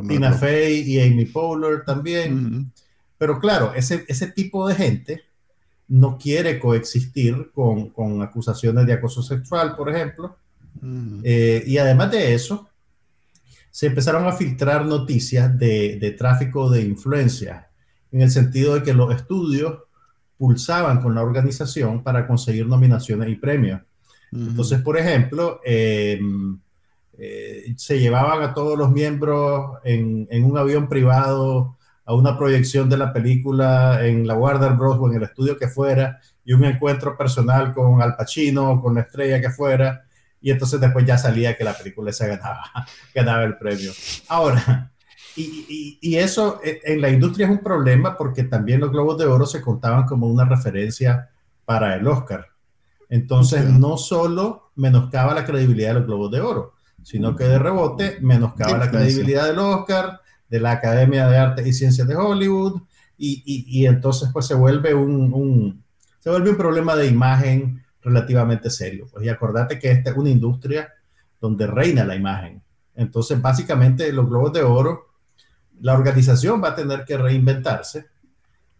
Tina 0.07 0.33
Fey 0.33 0.83
y 0.83 1.01
Amy 1.01 1.25
Poehler 1.25 1.85
también. 1.87 2.71
Pero 3.16 3.38
claro, 3.38 3.73
ese, 3.75 4.05
ese 4.09 4.27
tipo 4.33 4.68
de 4.68 4.75
gente 4.75 5.27
no 5.88 6.18
quiere 6.18 6.59
coexistir 6.59 7.51
con, 7.53 7.90
con 7.90 8.20
acusaciones 8.22 8.87
de 8.87 8.92
acoso 8.92 9.22
sexual, 9.22 9.74
por 9.74 9.88
ejemplo. 9.94 10.37
Eh, 11.24 11.64
y 11.66 11.79
además 11.79 12.11
de 12.12 12.35
eso, 12.35 12.68
se 13.70 13.87
empezaron 13.87 14.27
a 14.27 14.33
filtrar 14.33 14.85
noticias 14.85 15.59
de, 15.59 15.98
de, 15.98 16.11
tráfico 16.12 16.70
de 16.70 16.83
influencia, 16.83 17.70
en 18.12 18.22
el 18.22 18.31
sentido 18.31 18.74
de 18.74 18.83
que 18.83 18.94
los 18.94 19.14
estudios 19.14 19.79
pulsaban 20.37 21.03
con 21.03 21.14
la 21.14 21.22
organización 21.22 22.03
para 22.03 22.27
conseguir 22.27 22.66
nominaciones 22.66 23.29
y 23.29 23.35
premios. 23.35 23.81
Entonces, 24.31 24.81
por 24.83 24.98
ejemplo, 24.98 25.61
em, 25.64 26.59
eh, 27.16 27.74
se 27.77 27.98
llevaban 27.98 28.42
a 28.42 28.53
todos 28.53 28.79
los 28.79 28.90
miembros 28.90 29.79
en, 29.85 30.29
en, 30.31 30.44
un 30.44 30.59
avión 30.59 30.88
privado 30.88 31.77
a 32.09 32.14
una 32.14 32.38
proyección 32.38 32.88
de 32.88 32.97
la 32.97 33.12
película 33.12 34.03
en 34.03 34.27
la 34.27 34.33
Warner 34.33 34.73
Bros. 34.73 34.97
o 34.99 35.11
en 35.11 35.16
el 35.16 35.25
estudio 35.25 35.59
que 35.59 35.68
fuera, 35.68 36.18
y 36.42 36.55
un 36.55 36.64
encuentro 36.64 37.14
personal 37.18 37.75
con 37.75 38.01
Al 38.01 38.16
Pacino, 38.16 38.81
con 38.81 38.94
la 38.94 39.03
estrella 39.03 39.42
que 39.42 39.51
fuera, 39.51 40.07
y 40.40 40.51
entonces 40.51 40.81
después 40.81 41.05
ya 41.05 41.18
salía 41.18 41.55
que 41.55 41.64
la 41.64 41.77
película 41.77 42.11
se 42.11 42.27
ganaba, 42.27 42.62
ganaba 43.14 43.44
el 43.44 43.59
premio. 43.59 43.92
Ahora, 44.29 44.90
y, 45.37 45.42
y, 45.68 45.99
y, 46.01 46.16
eso 46.16 46.62
en 46.62 47.03
la 47.03 47.11
industria 47.11 47.44
es 47.44 47.53
un 47.53 47.62
problema 47.62 48.16
porque 48.16 48.44
también 48.44 48.81
los 48.81 48.90
Globos 48.90 49.18
de 49.18 49.27
Oro 49.27 49.44
se 49.44 49.61
contaban 49.61 50.07
como 50.07 50.29
una 50.29 50.47
referencia 50.47 51.29
para 51.66 51.94
el 51.94 52.07
Oscar. 52.09 52.47
Entonces, 53.11 53.66
no 53.66 53.99
solo 53.99 54.71
menoscaba 54.77 55.35
la 55.35 55.44
credibilidad 55.44 55.88
de 55.88 55.94
los 56.01 56.07
Globos 56.07 56.31
de 56.31 56.40
Oro, 56.40 56.75
sino 57.03 57.37
que 57.37 57.44
de 57.44 57.59
rebote 57.59 58.16
menoscaba 58.23 58.79
la 58.79 58.90
credibilidad 58.90 59.47
del 59.47 59.59
Oscar, 59.59 60.23
de 60.48 60.61
la 60.61 60.72
Academia 60.72 61.28
de 61.28 61.37
Artes 61.37 61.66
y 61.66 61.72
Ciencias 61.72 62.08
de 62.08 62.16
Hollywood, 62.16 62.82
y, 63.20 63.42
y, 63.66 63.87
entonces 63.87 64.30
pues 64.32 64.46
se 64.46 64.54
vuelve 64.54 64.94
un, 64.94 65.32
un, 65.34 65.84
se 66.20 66.30
vuelve 66.30 66.50
un 66.50 66.56
problema 66.56 66.94
de 66.94 67.08
imagen 67.08 67.82
relativamente 68.00 68.70
serio. 68.70 69.06
Pues, 69.11 69.24
y 69.24 69.28
acordate 69.28 69.78
que 69.78 69.90
esta 69.90 70.11
es 70.11 70.16
una 70.16 70.30
industria 70.30 70.92
donde 71.40 71.66
reina 71.66 72.04
la 72.04 72.14
imagen. 72.14 72.62
Entonces, 72.94 73.40
básicamente, 73.40 74.12
los 74.12 74.28
Globos 74.28 74.52
de 74.52 74.62
Oro, 74.62 75.08
la 75.80 75.94
organización 75.94 76.62
va 76.62 76.68
a 76.68 76.74
tener 76.74 77.04
que 77.04 77.16
reinventarse 77.16 78.06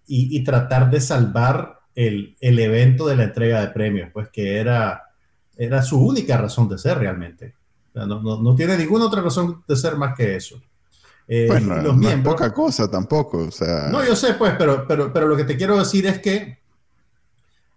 y, 0.07 0.37
y 0.37 0.45
tratar 0.45 0.91
de 0.91 1.01
salvar 1.01 1.81
el, 1.95 2.37
el, 2.41 2.59
evento 2.59 3.07
de 3.07 3.17
la 3.17 3.25
entrega 3.25 3.61
de 3.61 3.69
premios, 3.69 4.11
pues 4.13 4.29
que 4.29 4.59
era, 4.59 5.03
era 5.57 5.83
su 5.83 6.01
única 6.01 6.37
razón 6.37 6.69
de 6.69 6.79
ser 6.79 6.99
realmente. 6.99 7.55
No, 7.95 8.07
no, 8.07 8.41
no, 8.41 8.55
tiene 8.55 8.77
ninguna 8.77 9.07
otra 9.07 9.23
razón 9.23 9.65
de 9.67 9.77
ser 9.77 9.97
más 9.97 10.17
que 10.17 10.37
eso. 10.37 10.61
Eh, 11.31 11.45
pues 11.47 11.63
no, 11.63 11.77
los 11.77 11.97
no 11.99 12.09
es 12.09 12.17
poca 12.23 12.53
cosa 12.55 12.91
tampoco, 12.91 13.39
o 13.39 13.51
sea... 13.51 13.91
No, 13.91 14.03
yo 14.03 14.17
sé, 14.17 14.33
pues, 14.33 14.55
pero, 14.59 14.87
pero, 14.89 15.13
pero 15.13 15.29
lo 15.29 15.37
que 15.37 15.45
te 15.45 15.59
quiero 15.59 15.79
decir 15.79 16.07
es 16.07 16.21
que 16.21 16.59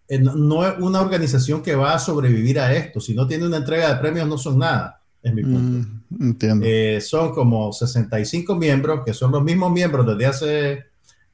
eh, 0.07 0.19
no, 0.19 0.65
es 0.65 0.79
una 0.79 1.01
organización 1.01 1.61
que 1.61 1.75
va 1.75 1.93
a 1.93 1.99
sobrevivir 1.99 2.61
a 2.61 2.73
esto. 2.73 3.01
Si 3.01 3.13
no 3.13 3.27
tiene 3.27 3.45
una 3.45 3.57
entrega 3.57 3.93
de 3.93 3.99
premios, 3.99 4.25
no 4.25 4.37
son 4.37 4.57
nada, 4.57 5.01
es 5.21 5.33
mi 5.33 5.43
punto. 5.43 5.89
Mm, 6.09 6.23
entiendo. 6.23 6.65
Eh, 6.65 7.01
son 7.01 7.33
como 7.33 7.73
65 7.73 8.55
miembros, 8.55 9.01
que 9.05 9.13
son 9.13 9.31
los 9.33 9.43
mismos 9.43 9.69
miembros 9.69 10.07
desde 10.07 10.25
hace 10.25 10.85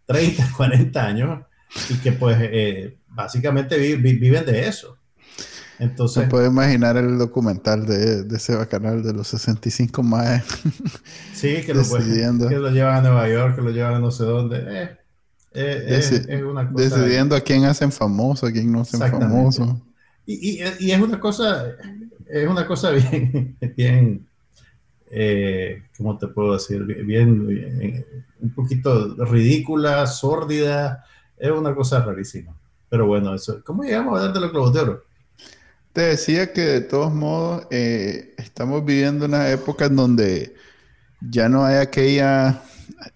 30, 0.07 0.53
40 0.57 1.05
años, 1.05 1.45
y 1.87 1.95
que 1.97 2.13
pues 2.13 2.37
básicamente 3.09 3.77
vi, 3.77 3.93
vi, 3.93 4.13
viven 4.13 4.43
de 4.43 4.67
eso. 4.67 4.97
Entonces, 5.79 6.23
Se 6.23 6.29
puede 6.29 6.47
imaginar 6.47 6.97
el 6.97 7.17
documental 7.17 7.85
de, 7.85 8.23
de 8.23 8.37
ese 8.37 8.55
bacanal 8.55 9.03
de 9.03 9.13
los 9.13 9.27
65 9.27 10.01
más. 10.01 10.43
sí, 11.33 11.61
que 11.65 11.73
lo, 11.73 11.81
decidiendo. 11.81 12.49
que 12.49 12.57
lo 12.57 12.71
llevan 12.71 12.97
a 12.97 13.01
Nueva 13.01 13.29
York, 13.29 13.55
que 13.55 13.61
lo 13.61 13.69
llevan 13.69 13.95
a 13.95 13.99
no 13.99 14.09
sé 14.09 14.23
dónde. 14.23 14.57
Eh, 14.67 14.97
eh, 15.53 15.85
Deci 15.89 16.15
es 16.27 16.43
una 16.43 16.69
cosa 16.69 16.83
decidiendo 16.83 17.35
a 17.35 17.41
quién 17.41 17.65
hacen 17.65 17.91
famoso, 17.91 18.47
a 18.47 18.51
quién 18.51 18.71
no 18.71 18.81
hacen 18.81 18.99
famoso. 18.99 19.81
Y, 20.25 20.61
y, 20.61 20.63
y, 20.79 20.91
es 20.91 20.99
una 20.99 21.19
cosa, 21.19 21.65
es 22.27 22.47
una 22.47 22.67
cosa 22.67 22.91
bien, 22.91 23.55
bien 23.75 24.27
eh, 25.09 25.83
¿cómo 25.97 26.17
te 26.17 26.27
puedo 26.27 26.53
decir? 26.53 26.83
Bien, 26.83 27.47
bien, 27.47 28.05
un 28.41 28.53
poquito 28.53 29.15
ridícula, 29.25 30.05
sórdida, 30.07 31.05
es 31.37 31.51
una 31.51 31.73
cosa 31.73 32.03
rarísima. 32.03 32.55
Pero 32.89 33.07
bueno, 33.07 33.33
eso, 33.33 33.61
¿cómo 33.63 33.83
llegamos 33.83 34.13
a 34.13 34.17
hablar 34.17 34.33
de 34.33 34.41
los 34.41 34.51
globos 34.51 34.73
de 34.73 34.79
oro? 34.79 35.03
Te 35.97 36.03
decía 36.03 36.53
que 36.53 36.61
de 36.61 36.81
todos 36.81 37.11
modos 37.11 37.65
eh, 37.71 38.35
estamos 38.37 38.85
viviendo 38.85 39.25
una 39.25 39.49
época 39.49 39.85
en 39.85 39.95
donde 39.95 40.53
ya 41.19 41.49
no 41.49 41.65
hay 41.65 41.77
aquella... 41.77 42.61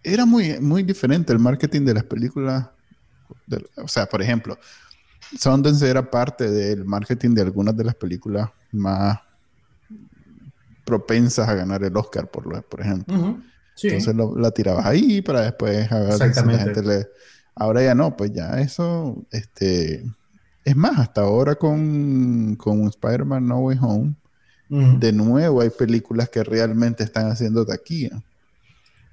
Era 0.02 0.26
muy, 0.26 0.60
muy 0.60 0.82
diferente 0.82 1.32
el 1.32 1.38
marketing 1.38 1.86
de 1.86 1.94
las 1.94 2.06
películas. 2.06 2.70
De, 3.46 3.64
o 3.76 3.88
sea, 3.88 4.08
por 4.08 4.24
ejemplo, 4.24 4.58
Sundance 5.38 5.88
era 5.88 6.10
parte 6.10 6.50
del 6.50 6.84
marketing 6.84 7.36
de 7.36 7.44
algunas 7.44 7.78
de 7.78 7.84
las 7.84 7.94
películas 7.94 8.50
más 8.72 9.20
propensas 10.84 11.48
a 11.48 11.54
ganar 11.54 11.84
el 11.84 11.96
Oscar, 11.96 12.32
por, 12.32 12.64
por 12.64 12.82
ejemplo. 12.82 13.16
Uh 13.16 13.22
-huh. 13.22 13.44
sí. 13.76 13.90
Entonces 13.90 14.16
lo, 14.16 14.36
la 14.36 14.50
tirabas 14.50 14.88
ahí 14.88 15.22
para 15.22 15.42
después 15.42 15.92
a 15.92 16.00
ver 16.00 16.14
si 16.14 16.46
la 16.48 16.58
gente 16.58 16.82
le... 16.82 17.08
Ahora 17.54 17.84
ya 17.84 17.94
no, 17.94 18.18
pues 18.18 18.32
ya 18.34 18.60
eso, 18.60 19.24
este 19.30 20.04
es 20.64 20.76
más, 20.76 21.00
hasta 21.00 21.22
ahora 21.22 21.56
con, 21.56 22.56
con 22.56 22.88
Spider-Man 22.88 23.48
No 23.48 23.60
Way 23.60 23.78
Home, 23.82 24.16
uh 24.70 24.76
-huh. 24.76 25.00
de 25.00 25.14
nuevo 25.14 25.62
hay 25.62 25.70
películas 25.70 26.30
que 26.30 26.44
realmente 26.44 27.04
están 27.04 27.32
haciendo 27.32 27.66
taquilla. 27.66 28.22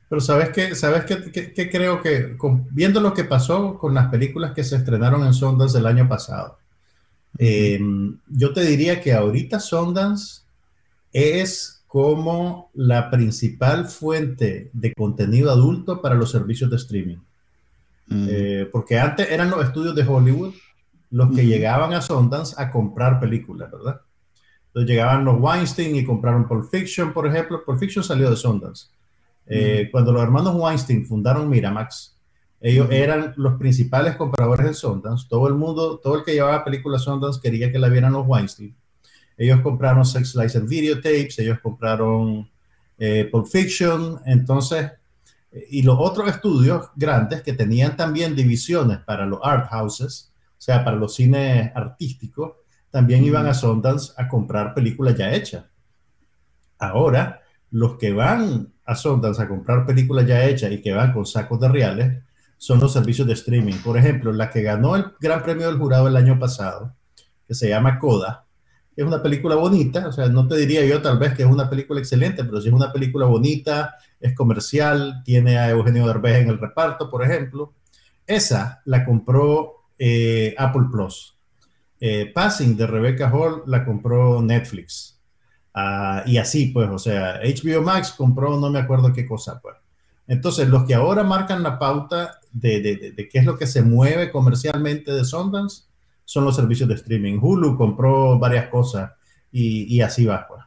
Pero 0.09 0.21
sabes 0.21 0.51
qué, 0.51 0.75
sabes 0.75 1.05
qué, 1.05 1.31
qué, 1.31 1.53
qué 1.53 1.71
creo 1.71 2.01
que, 2.01 2.37
con, 2.37 2.67
viendo 2.71 3.01
lo 3.01 3.13
que 3.13 3.25
pasó 3.25 3.77
con 3.77 3.95
las 3.95 4.09
películas 4.09 4.53
que 4.53 4.65
se 4.65 4.77
estrenaron 4.77 5.25
en 5.25 5.35
Sundance 5.35 5.77
el 5.77 5.87
año 5.87 6.09
pasado, 6.09 6.59
eh, 7.39 7.79
yo 8.29 8.53
te 8.53 8.63
diría 8.63 9.01
que 9.01 9.13
ahorita 9.13 9.61
Sundance 9.61 10.43
es 11.13 11.83
como 11.87 12.71
la 12.75 13.11
principal 13.11 13.87
fuente 13.87 14.71
de 14.73 14.95
contenido 14.95 15.51
adulto 15.51 16.03
para 16.03 16.15
los 16.15 16.31
servicios 16.31 16.71
de 16.71 16.77
streaming. 16.77 17.17
Eh, 18.11 18.67
porque 18.73 18.99
antes 18.99 19.31
eran 19.31 19.51
los 19.51 19.63
estudios 19.63 19.95
de 19.95 20.03
Hollywood 20.03 20.55
los 21.11 21.35
que 21.35 21.47
llegaban 21.47 21.93
a 21.95 22.03
Sundance 22.03 22.55
a 22.59 22.71
comprar 22.71 23.19
películas, 23.21 23.71
¿verdad? 23.71 24.01
Entonces 24.67 24.91
llegaban 24.91 25.25
los 25.25 25.41
Weinstein 25.41 25.97
y 25.97 26.05
compraron 26.05 26.47
Pulp 26.47 26.71
Fiction, 26.71 27.13
por 27.13 27.27
ejemplo. 27.27 27.65
Pulp 27.65 27.79
Fiction 27.79 28.05
salió 28.05 28.31
de 28.31 28.37
Sundance. 28.37 28.87
Uh 28.87 29.51
-huh. 29.51 29.57
eh, 29.57 29.89
cuando 29.91 30.13
los 30.13 30.23
hermanos 30.23 30.55
Weinstein 30.55 31.07
fundaron 31.07 31.49
Miramax, 31.49 32.17
ellos 32.61 32.87
uh 32.87 32.91
-huh. 32.91 32.95
eran 32.95 33.35
los 33.37 33.55
principales 33.55 34.17
compradores 34.17 34.67
en 34.67 34.75
Sundance. 34.75 35.27
Todo 35.29 35.49
el 35.49 35.55
mundo, 35.55 35.99
todo 35.99 36.19
el 36.19 36.25
que 36.25 36.35
llevaba 36.35 36.65
películas 36.65 37.03
Sundance 37.03 37.41
quería 37.41 37.73
que 37.73 37.79
la 37.79 37.89
vieran 37.89 38.13
los 38.13 38.27
Weinstein. 38.27 38.75
Ellos 39.39 39.61
compraron 39.61 40.05
Sex 40.05 40.35
License 40.35 40.67
Videotapes, 40.67 41.39
ellos 41.39 41.61
compraron 41.63 42.51
eh, 42.99 43.29
Pulp 43.31 43.47
Fiction, 43.47 44.19
entonces, 44.27 44.91
eh, 45.53 45.67
y 45.71 45.83
los 45.83 45.97
otros 45.99 46.29
estudios 46.29 46.91
grandes 46.97 47.43
que 47.43 47.53
tenían 47.53 47.97
también 47.97 48.35
divisiones 48.35 48.99
para 48.99 49.25
los 49.25 49.39
art 49.43 49.69
houses, 49.71 50.33
o 50.59 50.61
sea, 50.61 50.85
para 50.85 50.97
los 50.97 51.15
cines 51.15 51.71
artísticos, 51.75 52.53
también 52.91 53.25
iban 53.25 53.47
a 53.47 53.55
Sundance 53.55 54.13
a 54.17 54.27
comprar 54.27 54.75
películas 54.75 55.17
ya 55.17 55.33
hechas. 55.33 55.67
Ahora, 56.79 57.43
los 57.71 57.97
que 57.97 58.13
van 58.13 58.73
a 58.85 58.95
Sundance 58.97 59.41
a 59.41 59.49
comprar 59.49 59.87
películas 59.87 60.27
ya 60.27 60.45
hechas 60.45 60.73
y 60.73 60.81
que 60.81 60.93
van 60.93 61.13
con 61.13 61.27
sacos 61.27 61.61
de 61.61 61.69
reales 61.69 62.23
son 62.57 62.81
los 62.81 62.93
servicios 62.93 63.27
de 63.29 63.35
streaming. 63.35 63.77
Por 63.85 63.97
ejemplo, 63.97 64.33
la 64.33 64.51
que 64.51 64.63
ganó 64.63 64.97
el 64.97 65.13
Gran 65.21 65.45
Premio 65.45 65.67
del 65.67 65.79
Jurado 65.79 66.09
el 66.09 66.17
año 66.17 66.39
pasado, 66.39 66.97
que 67.47 67.55
se 67.55 67.69
llama 67.69 67.99
Coda. 67.99 68.47
Es 68.97 69.05
una 69.05 69.23
película 69.23 69.55
bonita, 69.55 70.09
o 70.09 70.13
sea, 70.13 70.29
no 70.29 70.49
te 70.49 70.57
diría 70.57 70.85
yo 70.85 71.01
tal 71.01 71.21
vez 71.21 71.35
que 71.35 71.45
es 71.45 71.49
una 71.49 71.71
película 71.71 72.01
excelente, 72.01 72.43
pero 72.43 72.61
sí 72.61 72.67
es 72.67 72.75
una 72.75 72.93
película 72.93 73.27
bonita, 73.27 73.95
es 74.19 74.35
comercial, 74.35 75.23
tiene 75.25 75.57
a 75.57 75.71
Eugenio 75.71 76.05
Derbez 76.05 76.43
en 76.43 76.49
el 76.49 76.59
reparto, 76.59 77.09
por 77.09 77.23
ejemplo. 77.23 77.75
Esa 78.27 78.83
la 78.87 79.05
compró 79.05 79.78
eh, 79.99 80.55
Apple 80.57 80.87
Plus. 80.91 81.37
Eh, 82.01 82.31
Passing 82.33 82.77
de 82.77 82.87
Rebecca 82.87 83.31
Hall 83.33 83.63
la 83.67 83.85
compró 83.85 84.41
Netflix. 84.41 85.21
Ah, 85.75 86.23
y 86.27 86.39
así, 86.39 86.67
pues, 86.67 86.89
o 86.91 86.99
sea, 86.99 87.41
HBO 87.43 87.83
Max 87.83 88.13
compró 88.17 88.59
no 88.59 88.71
me 88.71 88.79
acuerdo 88.79 89.13
qué 89.13 89.27
cosa, 89.27 89.61
pues. 89.61 89.77
Entonces, 90.27 90.69
los 90.69 90.85
que 90.85 90.95
ahora 90.95 91.25
marcan 91.25 91.63
la 91.63 91.79
pauta 91.79 92.39
de, 92.53 92.81
de, 92.81 93.29
qué 93.29 93.39
es 93.39 93.45
lo 93.45 93.57
que 93.57 93.67
se 93.67 93.83
mueve 93.83 94.31
comercialmente 94.31 95.13
de 95.13 95.25
Sundance 95.25 95.85
son 96.25 96.45
los 96.45 96.57
servicios 96.57 96.89
de 96.89 96.97
streaming. 96.97 97.39
Hulu 97.41 97.77
compró 97.77 98.39
varias 98.39 98.69
cosas 98.69 99.13
y, 99.51 99.85
y 99.95 100.03
así 100.03 100.27
va, 100.27 100.47
pues. 100.47 100.63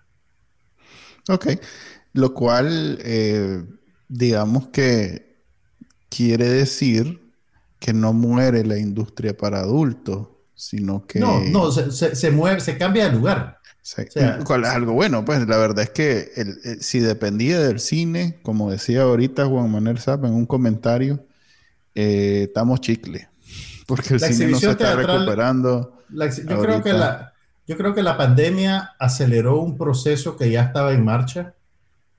Ok, 1.30 1.48
lo 2.14 2.34
cual, 2.34 2.98
eh, 3.04 3.64
digamos 4.08 4.70
que 4.70 5.44
quiere 6.10 6.50
decir 6.50 7.31
que 7.82 7.94
no 7.94 8.14
muere 8.14 8.64
la 8.64 8.78
industria 8.78 9.36
para 9.36 9.62
adultos, 9.62 10.28
sino 10.54 11.08
que... 11.08 11.20
No, 11.20 11.42
no, 11.42 11.72
se, 11.72 11.92
se, 11.92 12.16
se 12.16 12.30
mueve, 12.30 12.60
se 12.60 12.78
cambia 12.78 13.10
de 13.10 13.16
lugar. 13.16 13.58
Sí. 13.82 14.04
O 14.08 14.12
sea, 14.12 14.38
es 14.38 14.68
algo 14.68 14.94
bueno, 14.94 15.26
pues 15.26 15.48
la 15.48 15.58
verdad 15.58 15.80
es 15.86 15.90
que 15.90 16.32
el, 16.36 16.60
el, 16.64 16.82
si 16.84 17.00
dependía 17.00 17.60
del 17.60 17.80
cine, 17.80 18.40
como 18.44 18.70
decía 18.70 19.02
ahorita 19.02 19.48
Juan 19.48 19.72
Manuel 19.72 19.98
Zap 19.98 20.24
en 20.26 20.34
un 20.34 20.46
comentario, 20.46 21.26
eh, 21.96 22.44
estamos 22.50 22.82
chicle, 22.82 23.28
porque 23.88 24.14
el 24.14 24.20
cine 24.20 24.52
no 24.52 24.60
se 24.60 24.70
está 24.70 24.96
recuperando. 24.96 26.04
La, 26.10 26.30
yo, 26.30 26.62
creo 26.62 26.84
que 26.84 26.94
la, 26.94 27.34
yo 27.66 27.78
creo 27.78 27.96
que 27.96 28.04
la 28.04 28.16
pandemia 28.16 28.92
aceleró 29.00 29.60
un 29.60 29.76
proceso 29.76 30.38
que 30.38 30.52
ya 30.52 30.62
estaba 30.62 30.94
en 30.94 31.04
marcha, 31.04 31.56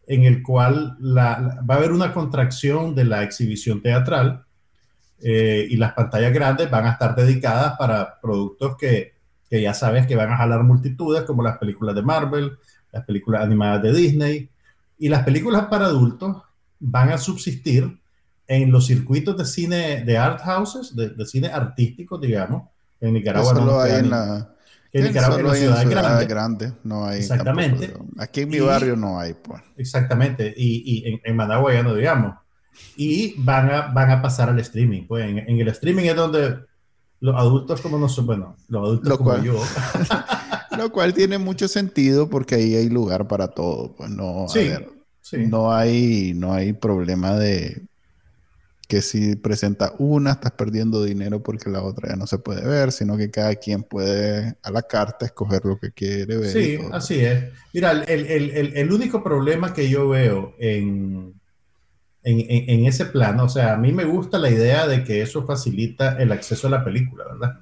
en 0.09 0.25
el 0.25 0.43
cual 0.43 0.97
la, 0.99 1.63
va 1.71 1.77
a 1.77 1.79
haber 1.79 1.93
una 1.93 2.13
contracción 2.13 2.97
de 2.97 3.05
la 3.05 3.23
exhibición 3.23 3.81
teatral 3.81 4.45
eh, 5.23 5.67
y 5.71 5.77
las 5.77 5.93
pantallas 5.93 6.33
grandes 6.33 6.71
van 6.71 6.87
a 6.87 6.93
estar 6.93 7.15
dedicadas 7.15 7.77
para 7.79 8.21
productos 8.21 8.77
que 8.77 9.13
que 9.53 9.61
ya 9.61 9.75
sabes 9.75 10.07
que 10.07 10.17
van 10.17 10.33
a 10.33 10.39
jalar 10.39 10.63
multitudes, 10.63 11.25
como 11.25 11.43
las 11.43 11.59
películas 11.59 11.95
de 11.95 12.01
Marvel, 12.01 12.53
las 12.91 13.05
películas 13.05 13.43
animadas 13.43 13.83
de 13.83 13.93
Disney, 13.93 14.49
y 14.99 15.11
las 15.11 15.25
películas 15.25 15.67
para 15.67 15.85
adultos 15.85 16.39
van 16.81 17.11
a 17.11 17.19
subsistir 17.19 17.99
en 18.47 18.73
los 18.73 18.87
circuitos 18.87 19.37
de 19.37 19.45
cine 19.45 20.05
de 20.07 20.17
art 20.17 20.41
houses, 20.41 20.97
de, 20.97 21.11
de 21.11 21.27
cine 21.27 21.49
artístico, 21.49 22.17
digamos. 22.17 22.63
En 22.99 23.13
Nicaragua 23.13 23.53
no 23.53 23.79
hay 23.79 23.97
en 23.97 24.09
la, 24.09 24.55
en 24.91 25.05
Nicaragua 25.05 25.41
en 25.41 25.47
la 25.47 25.55
ciudad 25.55 25.91
grande. 25.91 26.25
grande. 26.25 26.73
No 26.83 27.05
hay 27.05 27.19
Exactamente. 27.19 27.89
Tampoco, 27.89 28.23
aquí 28.23 28.41
en 28.41 28.49
mi 28.49 28.57
y, 28.57 28.61
barrio 28.61 28.97
no 28.97 29.21
hay, 29.21 29.35
pues. 29.35 29.61
Exactamente. 29.77 30.55
Y, 30.57 30.83
y 30.87 31.13
en, 31.13 31.21
en, 31.23 31.37
Managua 31.37 31.75
ya 31.75 31.83
no 31.83 31.95
digamos. 31.95 32.37
Y 32.97 33.35
van 33.43 33.71
a, 33.71 33.83
van 33.89 34.11
a 34.11 34.23
pasar 34.23 34.49
al 34.49 34.59
streaming. 34.61 35.07
Pues 35.07 35.29
en, 35.29 35.39
en 35.39 35.61
el 35.61 35.69
streaming 35.69 36.05
es 36.05 36.17
donde 36.17 36.59
los 37.23 37.37
adultos 37.37 37.81
como 37.81 37.99
nosotros, 37.99 38.27
bueno, 38.27 38.57
los 38.69 38.83
adultos 38.83 39.09
lo 39.09 39.19
como 39.19 39.31
cual, 39.31 39.45
yo. 39.45 39.63
lo 40.77 40.91
cual 40.91 41.15
tiene 41.15 41.39
mucho 41.39 41.69
sentido 41.69 42.29
porque 42.29 42.57
ahí 42.57 42.75
hay 42.75 42.89
lugar 42.89 43.29
para 43.29 43.49
todo. 43.49 43.95
Pues 43.95 44.11
no, 44.11 44.47
sí, 44.49 44.69
ver, 44.69 44.91
sí. 45.21 45.47
no 45.47 45.73
hay, 45.73 46.35
no 46.35 46.53
hay 46.53 46.73
problema 46.73 47.37
de 47.37 47.87
que 48.89 49.01
si 49.01 49.37
presenta 49.37 49.95
una 49.99 50.33
estás 50.33 50.53
perdiendo 50.53 51.03
dinero 51.03 51.43
porque 51.43 51.71
la 51.71 51.83
otra 51.83 52.11
ya 52.11 52.17
no 52.17 52.27
se 52.27 52.39
puede 52.39 52.67
ver, 52.67 52.93
sino 52.93 53.17
que 53.17 53.31
cada 53.31 53.55
quien 53.55 53.85
puede 53.85 54.57
a 54.63 54.71
la 54.71 54.83
carta 54.83 55.25
escoger 55.25 55.65
lo 55.65 55.79
que 55.79 55.93
quiere 55.93 56.37
ver. 56.37 56.51
Sí, 56.51 56.79
así 56.93 57.21
es. 57.21 57.45
Mira, 57.73 57.93
el, 57.93 58.03
el, 58.09 58.51
el, 58.51 58.77
el 58.77 58.93
único 58.93 59.23
problema 59.23 59.73
que 59.73 59.89
yo 59.89 60.09
veo 60.09 60.57
en, 60.59 61.41
en, 62.25 62.41
en, 62.41 62.71
en, 62.71 62.87
ese 62.87 63.07
plano. 63.07 63.45
O 63.45 63.49
sea, 63.49 63.75
a 63.75 63.77
mí 63.77 63.93
me 63.93 64.05
gusta 64.05 64.39
la 64.39 64.51
idea 64.51 64.87
de 64.87 65.05
que 65.05 65.23
eso 65.23 65.45
facilita 65.45 66.17
el 66.19 66.33
acceso 66.33 66.67
a 66.67 66.71
la 66.71 66.85
película, 66.85 67.25
¿verdad? 67.25 67.61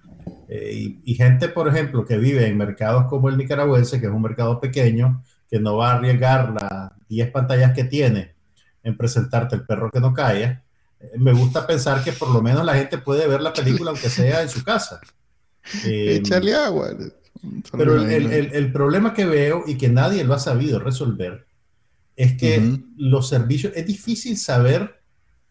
Eh, 0.49 0.73
y, 0.75 1.01
y, 1.05 1.15
gente, 1.15 1.49
por 1.49 1.69
ejemplo, 1.69 2.05
que 2.05 2.19
vive 2.19 2.47
en 2.47 2.59
mercados 2.59 3.07
como 3.07 3.29
el 3.29 3.37
nicaragüense, 3.37 4.01
que 4.01 4.07
es 4.07 4.13
un 4.13 4.23
mercado 4.23 4.61
pequeño, 4.61 5.23
que 5.49 5.61
no 5.61 5.77
va 5.77 5.93
a 5.93 5.95
arriesgar 5.97 6.53
las 6.53 6.93
10 7.09 7.31
pantallas 7.31 7.73
que 7.73 7.85
tiene 7.85 8.35
en 8.83 8.97
presentarte 8.97 9.57
el 9.57 9.65
perro 9.65 9.91
que 9.91 10.01
no 10.01 10.15
calla, 10.15 10.63
eh, 11.01 11.13
me 11.19 11.33
gusta 11.33 11.67
pensar 11.67 12.03
que 12.03 12.13
por 12.13 12.31
lo 12.31 12.43
menos 12.43 12.65
la 12.65 12.75
gente 12.75 12.99
puede 12.99 13.27
ver 13.27 13.41
la 13.41 13.53
película 13.53 13.91
aunque 13.91 14.09
sea 14.09 14.43
en 14.43 14.49
su 14.49 14.65
casa. 14.65 15.01
Eh, 15.85 16.17
Échale 16.17 16.55
agua. 16.55 16.89
Pero 17.77 18.03
el, 18.03 18.33
el, 18.33 18.53
el 18.53 18.73
problema 18.73 19.15
que 19.15 19.25
veo 19.25 19.65
y 19.67 19.77
que 19.77 19.89
nadie 19.89 20.25
lo 20.25 20.35
ha 20.35 20.39
sabido 20.39 20.79
resolver 20.79 21.47
es 22.17 22.37
que 22.37 22.59
uh 22.59 22.63
-huh. 22.63 22.95
los 22.97 23.29
servicios, 23.29 23.73
es 23.77 23.87
difícil 23.87 24.37
saber 24.37 25.03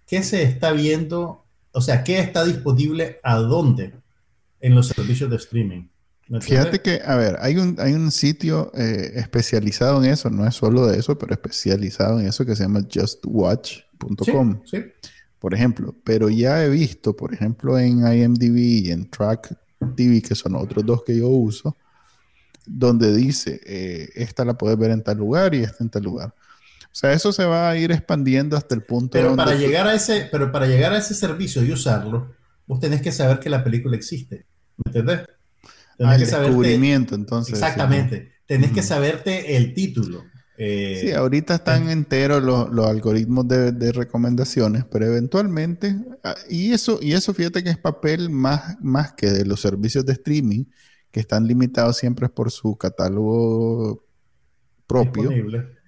qué 0.05 0.23
se 0.23 0.43
está 0.43 0.71
viendo, 0.71 1.45
o 1.71 1.81
sea, 1.81 2.03
qué 2.03 2.19
está 2.19 2.43
disponible 2.45 3.19
a 3.23 3.37
dónde 3.37 3.93
en 4.59 4.75
los 4.75 4.87
servicios 4.87 5.29
de 5.29 5.35
streaming. 5.37 5.87
Fíjate 6.41 6.79
que, 6.81 7.01
a 7.03 7.15
ver, 7.15 7.37
hay 7.39 7.57
un, 7.57 7.75
hay 7.79 7.93
un 7.93 8.11
sitio 8.11 8.71
eh, 8.75 9.13
especializado 9.15 10.03
en 10.03 10.11
eso, 10.11 10.29
no 10.29 10.45
es 10.45 10.53
solo 10.53 10.85
de 10.85 10.99
eso, 10.99 11.17
pero 11.17 11.33
especializado 11.33 12.19
en 12.19 12.27
eso 12.27 12.45
que 12.45 12.55
se 12.55 12.63
llama 12.63 12.81
justwatch.com. 12.81 14.61
Sí, 14.65 14.77
sí. 14.77 15.09
Por 15.39 15.53
ejemplo, 15.55 15.95
pero 16.03 16.29
ya 16.29 16.63
he 16.63 16.69
visto, 16.69 17.15
por 17.15 17.33
ejemplo, 17.33 17.79
en 17.79 17.99
IMDb 18.05 18.57
y 18.57 18.91
en 18.91 19.09
Track 19.09 19.55
TV, 19.95 20.21
que 20.21 20.35
son 20.35 20.55
otros 20.55 20.85
dos 20.85 21.03
que 21.03 21.17
yo 21.17 21.29
uso, 21.29 21.75
donde 22.65 23.15
dice, 23.15 23.59
eh, 23.65 24.09
esta 24.15 24.45
la 24.45 24.57
puedes 24.57 24.77
ver 24.77 24.91
en 24.91 25.01
tal 25.01 25.17
lugar 25.17 25.55
y 25.55 25.63
esta 25.63 25.83
en 25.83 25.89
tal 25.89 26.03
lugar. 26.03 26.35
O 26.99 27.01
sea, 27.01 27.13
eso 27.13 27.31
se 27.31 27.45
va 27.45 27.69
a 27.69 27.77
ir 27.77 27.93
expandiendo 27.93 28.57
hasta 28.57 28.75
el 28.75 28.83
punto 28.83 29.11
pero 29.13 29.29
donde... 29.29 29.41
para 29.41 29.55
llegar 29.55 29.87
a 29.87 29.93
ese 29.93 30.27
Pero 30.29 30.51
para 30.51 30.65
llegar 30.67 30.91
a 30.91 30.97
ese 30.97 31.13
servicio 31.13 31.63
y 31.63 31.71
usarlo, 31.71 32.35
vos 32.67 32.81
tenés 32.81 33.01
que 33.01 33.13
saber 33.13 33.39
que 33.39 33.49
la 33.49 33.63
película 33.63 33.95
existe. 33.95 34.45
¿Me 34.75 34.89
entendés? 34.89 35.21
Tenés 35.97 36.11
ah, 36.11 36.15
el 36.15 36.25
que 36.25 36.49
descubrimiento, 36.49 37.11
saberte... 37.11 37.15
entonces. 37.15 37.53
Exactamente. 37.53 38.17
Sí. 38.17 38.43
Tenés 38.47 38.67
uh 38.67 38.71
-huh. 38.73 38.75
que 38.75 38.83
saberte 38.83 39.55
el 39.55 39.73
título. 39.73 40.25
Eh, 40.57 40.99
sí, 40.99 41.11
ahorita 41.13 41.55
están 41.55 41.87
eh. 41.87 41.93
enteros 41.93 42.43
los, 42.43 42.69
los 42.69 42.85
algoritmos 42.87 43.47
de, 43.47 43.71
de, 43.71 43.93
recomendaciones, 43.93 44.83
pero 44.83 45.05
eventualmente, 45.05 45.95
ah, 46.25 46.35
y 46.49 46.73
eso, 46.73 46.99
y 47.01 47.13
eso 47.13 47.33
fíjate 47.33 47.63
que 47.63 47.69
es 47.69 47.77
papel 47.77 48.29
más, 48.29 48.75
más 48.81 49.13
que 49.13 49.29
de 49.29 49.45
los 49.45 49.61
servicios 49.61 50.05
de 50.05 50.11
streaming, 50.11 50.65
que 51.11 51.21
están 51.21 51.47
limitados 51.47 51.95
siempre 51.95 52.27
por 52.27 52.51
su 52.51 52.75
catálogo 52.75 54.05
propio. 54.85 55.29
Disponible. 55.29 55.78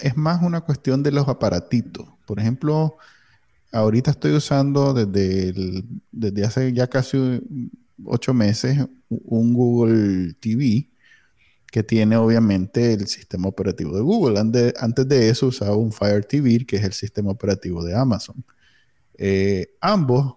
Es 0.00 0.16
más 0.16 0.42
una 0.42 0.60
cuestión 0.62 1.02
de 1.02 1.12
los 1.12 1.28
aparatitos. 1.28 2.08
Por 2.26 2.40
ejemplo, 2.40 2.96
ahorita 3.72 4.10
estoy 4.12 4.32
usando 4.32 4.94
desde, 4.94 5.84
desde 6.10 6.44
hace 6.44 6.72
ya 6.72 6.86
casi 6.86 7.40
ocho 8.04 8.34
meses 8.34 8.86
un 9.08 9.54
Google 9.54 10.34
TV 10.34 10.88
que 11.72 11.82
tiene 11.82 12.16
obviamente 12.16 12.92
el 12.92 13.06
sistema 13.06 13.48
operativo 13.48 13.96
de 13.96 14.02
Google. 14.02 14.38
Antes, 14.38 14.74
antes 14.78 15.08
de 15.08 15.30
eso 15.30 15.46
usaba 15.46 15.74
un 15.74 15.90
Fire 15.90 16.22
TV, 16.22 16.66
que 16.66 16.76
es 16.76 16.84
el 16.84 16.92
sistema 16.92 17.30
operativo 17.30 17.82
de 17.82 17.96
Amazon. 17.96 18.44
Eh, 19.16 19.74
ambos 19.80 20.34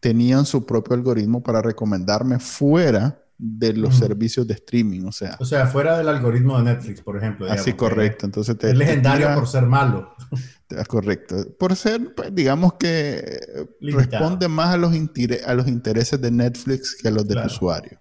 tenían 0.00 0.46
su 0.46 0.64
propio 0.64 0.94
algoritmo 0.94 1.42
para 1.42 1.60
recomendarme 1.60 2.38
fuera 2.38 3.22
de 3.42 3.72
los 3.72 3.94
mm. 3.94 3.98
servicios 3.98 4.46
de 4.46 4.54
streaming, 4.54 5.04
o 5.04 5.12
sea. 5.12 5.36
O 5.40 5.46
sea, 5.46 5.66
fuera 5.66 5.96
del 5.96 6.08
algoritmo 6.08 6.58
de 6.58 6.64
Netflix, 6.64 7.00
por 7.00 7.16
ejemplo. 7.16 7.46
Digamos, 7.46 7.62
así, 7.62 7.72
correcto. 7.72 8.26
Entonces 8.26 8.58
te, 8.58 8.68
es 8.68 8.76
legendario 8.76 9.26
te 9.26 9.32
tira, 9.32 9.34
por 9.34 9.48
ser 9.48 9.64
malo. 9.64 10.14
Correcto. 10.86 11.34
Por 11.58 11.74
ser, 11.74 12.14
pues, 12.14 12.32
digamos 12.32 12.74
que 12.74 13.40
Limitado. 13.80 14.10
responde 14.10 14.46
más 14.46 14.72
a 14.72 14.76
los, 14.76 14.92
a 14.92 15.54
los 15.54 15.66
intereses 15.66 16.20
de 16.20 16.30
Netflix 16.30 16.94
que 16.94 17.08
a 17.08 17.10
los 17.10 17.26
del 17.26 17.38
claro. 17.38 17.48
usuario. 17.48 18.00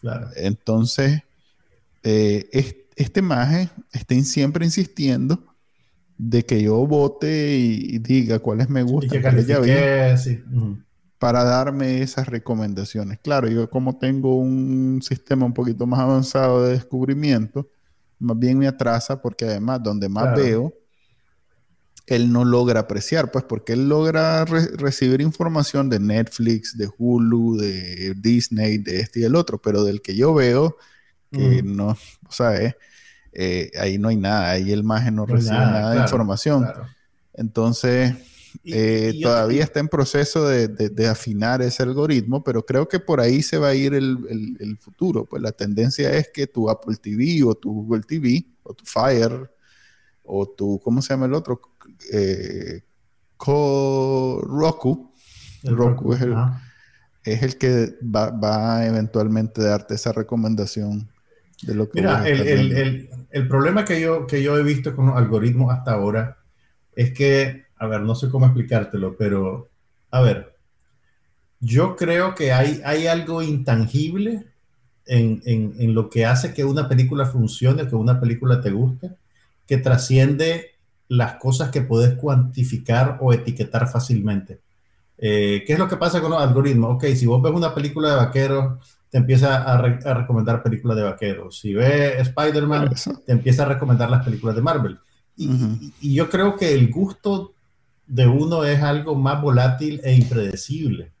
Claro. 0.00 0.28
Entonces, 0.36 1.22
eh, 2.04 2.48
este 2.94 3.22
maje 3.22 3.70
está 3.92 4.14
siempre 4.22 4.64
insistiendo 4.64 5.56
de 6.16 6.44
que 6.44 6.62
yo 6.62 6.86
vote 6.86 7.56
y, 7.56 7.96
y 7.96 7.98
diga 7.98 8.38
cuáles 8.38 8.70
me 8.70 8.84
gustan. 8.84 9.08
Y 9.08 9.10
que 9.10 9.22
califique, 9.22 10.16
sí. 10.16 10.44
Uh 10.52 10.54
-huh. 10.54 10.85
Para 11.18 11.44
darme 11.44 12.02
esas 12.02 12.28
recomendaciones. 12.28 13.18
Claro, 13.20 13.48
yo 13.48 13.70
como 13.70 13.98
tengo 13.98 14.36
un 14.36 15.00
sistema 15.02 15.46
un 15.46 15.54
poquito 15.54 15.86
más 15.86 16.00
avanzado 16.00 16.64
de 16.64 16.72
descubrimiento, 16.72 17.70
más 18.18 18.38
bien 18.38 18.58
me 18.58 18.66
atrasa 18.66 19.20
porque 19.20 19.46
además 19.46 19.82
donde 19.82 20.08
más 20.08 20.24
claro. 20.24 20.42
veo, 20.42 20.74
él 22.06 22.32
no 22.32 22.44
logra 22.44 22.80
apreciar, 22.80 23.30
pues 23.30 23.44
porque 23.44 23.72
él 23.72 23.88
logra 23.88 24.44
re 24.44 24.68
recibir 24.76 25.20
información 25.20 25.88
de 25.88 25.98
Netflix, 25.98 26.76
de 26.76 26.88
Hulu, 26.96 27.56
de 27.56 28.14
Disney, 28.14 28.78
de 28.78 29.00
este 29.00 29.20
y 29.20 29.24
el 29.24 29.34
otro, 29.34 29.60
pero 29.60 29.84
del 29.84 30.02
que 30.02 30.14
yo 30.14 30.32
veo, 30.32 30.76
que 31.32 31.62
mm. 31.62 31.76
no, 31.76 31.88
o 31.88 32.32
sea, 32.32 32.54
eh, 32.62 32.76
eh, 33.32 33.70
ahí 33.78 33.98
no 33.98 34.08
hay 34.08 34.16
nada, 34.16 34.50
ahí 34.50 34.72
el 34.72 34.84
maje 34.84 35.10
no, 35.10 35.26
no 35.26 35.34
recibe 35.34 35.56
nada, 35.56 35.66
nada 35.66 35.80
claro, 35.80 35.94
de 35.94 36.00
información. 36.02 36.62
Claro. 36.62 36.86
Entonces, 37.34 38.14
Eh, 38.64 39.18
todavía 39.22 39.64
está 39.64 39.80
en 39.80 39.88
proceso 39.88 40.48
de, 40.48 41.08
afinar 41.08 41.62
ese 41.62 41.82
algoritmo, 41.82 42.42
pero 42.44 42.64
creo 42.64 42.88
que 42.88 43.00
por 43.00 43.20
ahí 43.20 43.42
se 43.42 43.58
va 43.58 43.68
a 43.68 43.74
ir 43.74 43.94
el, 43.94 44.78
futuro. 44.80 45.24
Pues 45.24 45.42
la 45.42 45.52
tendencia 45.52 46.12
es 46.12 46.30
que 46.32 46.46
tu 46.46 46.68
Apple 46.70 46.96
TV 46.96 47.42
o 47.44 47.54
tu 47.54 47.72
Google 47.72 48.02
TV 48.02 48.46
o 48.62 48.74
tu 48.74 48.84
Fire 48.84 49.50
o 50.22 50.48
tu, 50.48 50.80
¿cómo 50.80 51.02
se 51.02 51.14
llama 51.14 51.26
el 51.26 51.34
otro? 51.34 51.60
Eh, 52.12 52.82
Roku. 53.38 55.12
El 55.62 55.76
Roku, 55.76 56.12
es, 56.12 56.22
el, 56.22 56.34
es 57.24 57.42
el 57.42 57.58
que 57.58 57.94
va, 58.02 58.30
va, 58.30 58.78
a 58.78 58.86
eventualmente 58.86 59.62
darte 59.62 59.94
esa 59.94 60.12
recomendación 60.12 61.08
de 61.62 61.74
lo 61.74 61.88
que... 61.88 62.00
Mira, 62.00 62.26
el, 62.28 63.08
el, 63.30 63.48
problema 63.48 63.84
que 63.84 64.00
yo, 64.00 64.26
que 64.26 64.42
yo 64.42 64.56
he 64.58 64.62
visto 64.62 64.94
con 64.94 65.06
los 65.06 65.16
algoritmos 65.16 65.72
hasta 65.74 65.92
ahora 65.92 66.38
es 66.94 67.12
que 67.12 67.65
a 67.78 67.86
ver, 67.86 68.00
no 68.02 68.14
sé 68.14 68.28
cómo 68.28 68.46
explicártelo, 68.46 69.16
pero 69.16 69.68
a 70.10 70.20
ver, 70.20 70.56
yo 71.60 71.96
creo 71.96 72.34
que 72.34 72.52
hay, 72.52 72.80
hay 72.84 73.06
algo 73.06 73.42
intangible 73.42 74.46
en, 75.06 75.42
en, 75.44 75.94
lo 75.94 76.10
que 76.10 76.26
hace 76.26 76.52
que 76.52 76.64
una 76.64 76.88
película 76.88 77.26
funcione, 77.26 77.86
que 77.86 77.94
una 77.94 78.20
película 78.20 78.60
te 78.60 78.70
guste, 78.70 79.12
que 79.66 79.76
trasciende 79.78 80.72
las 81.08 81.34
cosas 81.34 81.70
que 81.70 81.82
puedes 81.82 82.14
cuantificar 82.16 83.18
o 83.20 83.32
etiquetar 83.32 83.88
fácilmente. 83.88 84.60
Eh, 85.18 85.62
¿Qué 85.66 85.74
es 85.74 85.78
lo 85.78 85.88
que 85.88 85.96
pasa 85.96 86.20
con 86.20 86.32
los 86.32 86.42
algoritmos? 86.42 86.96
Ok, 86.96 87.04
si 87.14 87.26
vos 87.26 87.40
ves 87.40 87.52
una 87.52 87.74
película 87.74 88.10
de 88.10 88.16
vaqueros, 88.16 88.78
te 89.08 89.18
empieza 89.18 89.62
a, 89.62 89.80
recomendar 89.80 90.62
películas 90.62 90.96
de 90.96 91.04
vaqueros. 91.04 91.58
Si 91.58 91.72
ves 91.72 92.28
Spider-Man, 92.28 92.90
te 93.24 93.32
empieza 93.32 93.62
a 93.62 93.66
recomendar 93.66 94.10
las 94.10 94.24
películas 94.24 94.56
de 94.56 94.62
Marvel. 94.62 94.98
Y, 95.36 95.92
y, 96.00 96.14
yo 96.14 96.28
creo 96.30 96.56
que 96.56 96.72
el 96.72 96.90
gusto 96.90 97.55
de 98.06 98.26
uno 98.26 98.64
es 98.64 98.82
algo 98.82 99.14
más 99.14 99.40
volátil 99.40 100.00
e 100.04 100.14
impredecible. 100.14 101.12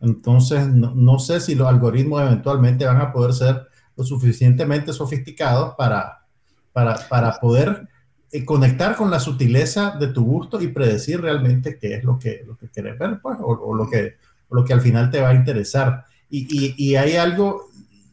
Entonces, 0.00 0.68
no, 0.68 1.18
sé 1.18 1.40
si 1.40 1.54
los 1.54 1.66
algoritmos 1.66 2.22
eventualmente 2.22 2.84
van 2.84 3.00
a 3.00 3.12
poder 3.12 3.32
ser 3.32 3.66
lo 3.96 4.04
suficientemente 4.04 4.92
sofisticados 4.92 5.74
para, 5.74 6.24
para, 6.72 7.40
poder 7.40 7.88
eh, 8.30 8.44
conectar 8.44 8.94
con 8.94 9.10
la 9.10 9.18
sutileza 9.18 9.96
de 9.98 10.08
tu 10.08 10.24
gusto 10.24 10.60
y 10.60 10.68
predecir 10.68 11.20
realmente 11.20 11.78
qué 11.78 11.94
es 11.94 12.04
lo 12.04 12.16
que, 12.16 12.44
lo 12.46 12.56
que 12.56 12.68
quieres 12.68 12.96
ver, 12.96 13.18
pues, 13.20 13.38
o, 13.40 13.74
lo 13.74 13.90
que, 13.90 14.14
lo 14.50 14.64
que 14.64 14.72
al 14.72 14.80
final 14.80 15.10
te 15.10 15.20
va 15.20 15.30
a 15.30 15.34
interesar. 15.34 16.04
Y, 16.30 16.94
hay 16.94 17.16
algo, 17.16 17.68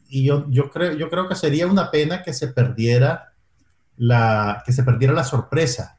y 0.10 0.24
yo, 0.24 0.50
yo, 0.50 0.72
creo, 0.72 0.94
yo 0.94 1.10
creo 1.10 1.28
que 1.28 1.36
sería 1.36 1.68
una 1.68 1.92
pena 1.92 2.24
que 2.24 2.34
se 2.34 2.48
perdiera 2.48 3.34
la, 3.98 4.64
que 4.66 4.72
se 4.72 4.84
perdiera 4.84 5.14
la 5.14 5.24
sorpresa 5.24 5.95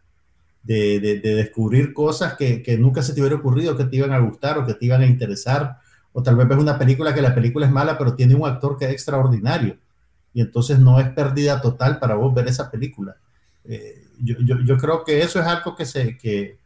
de, 0.67 1.21
descubrir 1.23 1.93
cosas 1.93 2.35
que, 2.35 2.77
nunca 2.79 3.03
se 3.03 3.14
te 3.14 3.21
hubiera 3.21 3.37
ocurrido 3.37 3.77
que 3.77 3.85
te 3.85 3.97
iban 3.97 4.12
a 4.12 4.19
gustar 4.19 4.59
o 4.59 4.67
que 4.67 4.75
te 4.75 4.87
iban 4.87 5.03
a 5.03 5.07
interesar. 5.07 5.79
O 6.12 6.23
tal 6.23 6.37
vez 6.37 6.49
ves 6.49 6.59
una 6.59 6.79
película 6.79 7.14
que 7.14 7.23
la 7.23 7.35
película 7.35 7.67
es 7.67 7.73
mala, 7.73 7.97
pero 7.99 8.14
tiene 8.14 8.35
un 8.35 8.49
actor 8.49 8.77
que 8.79 8.87
es 8.87 8.93
extraordinario. 8.93 9.77
Y 10.33 10.41
entonces 10.41 10.79
no 10.79 10.99
es 11.01 11.09
pérdida 11.11 11.61
total 11.61 11.99
para 11.99 12.14
vos 12.14 12.35
ver 12.35 12.49
esa 12.49 12.71
película. 12.71 13.17
Eh, 13.64 14.05
yo, 14.23 14.79
creo 14.79 15.05
que 15.05 15.21
eso 15.21 15.41
es 15.41 15.47
algo 15.47 15.77
que 15.77 15.85
se, 15.85 16.17
que, 16.17 16.59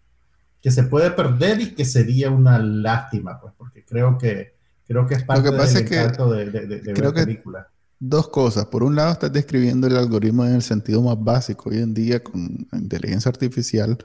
se 0.62 0.82
puede 0.84 1.10
perder 1.10 1.60
y 1.60 1.74
que 1.74 1.84
sería 1.84 2.30
una 2.30 2.58
lástima, 2.58 3.40
pues, 3.40 3.52
porque 3.56 3.84
creo 3.84 4.16
que, 4.18 4.54
creo 4.86 5.06
que 5.06 5.14
es 5.14 5.24
parte 5.24 5.50
del 5.50 5.76
encanto 5.76 6.30
de, 6.30 6.50
de, 6.50 6.94
la 6.94 7.12
película 7.12 7.68
dos 8.00 8.28
cosas. 8.28 8.66
Por 8.66 8.82
un 8.82 8.96
lado, 8.96 9.12
estás 9.12 9.32
describiendo 9.32 9.86
el 9.86 9.96
algoritmo 9.96 10.44
en 10.44 10.54
el 10.54 10.62
sentido 10.62 11.02
más 11.02 11.22
básico. 11.22 11.70
Hoy 11.70 11.78
en 11.78 11.94
día, 11.94 12.22
con 12.22 12.66
inteligencia 12.72 13.28
artificial, 13.28 13.98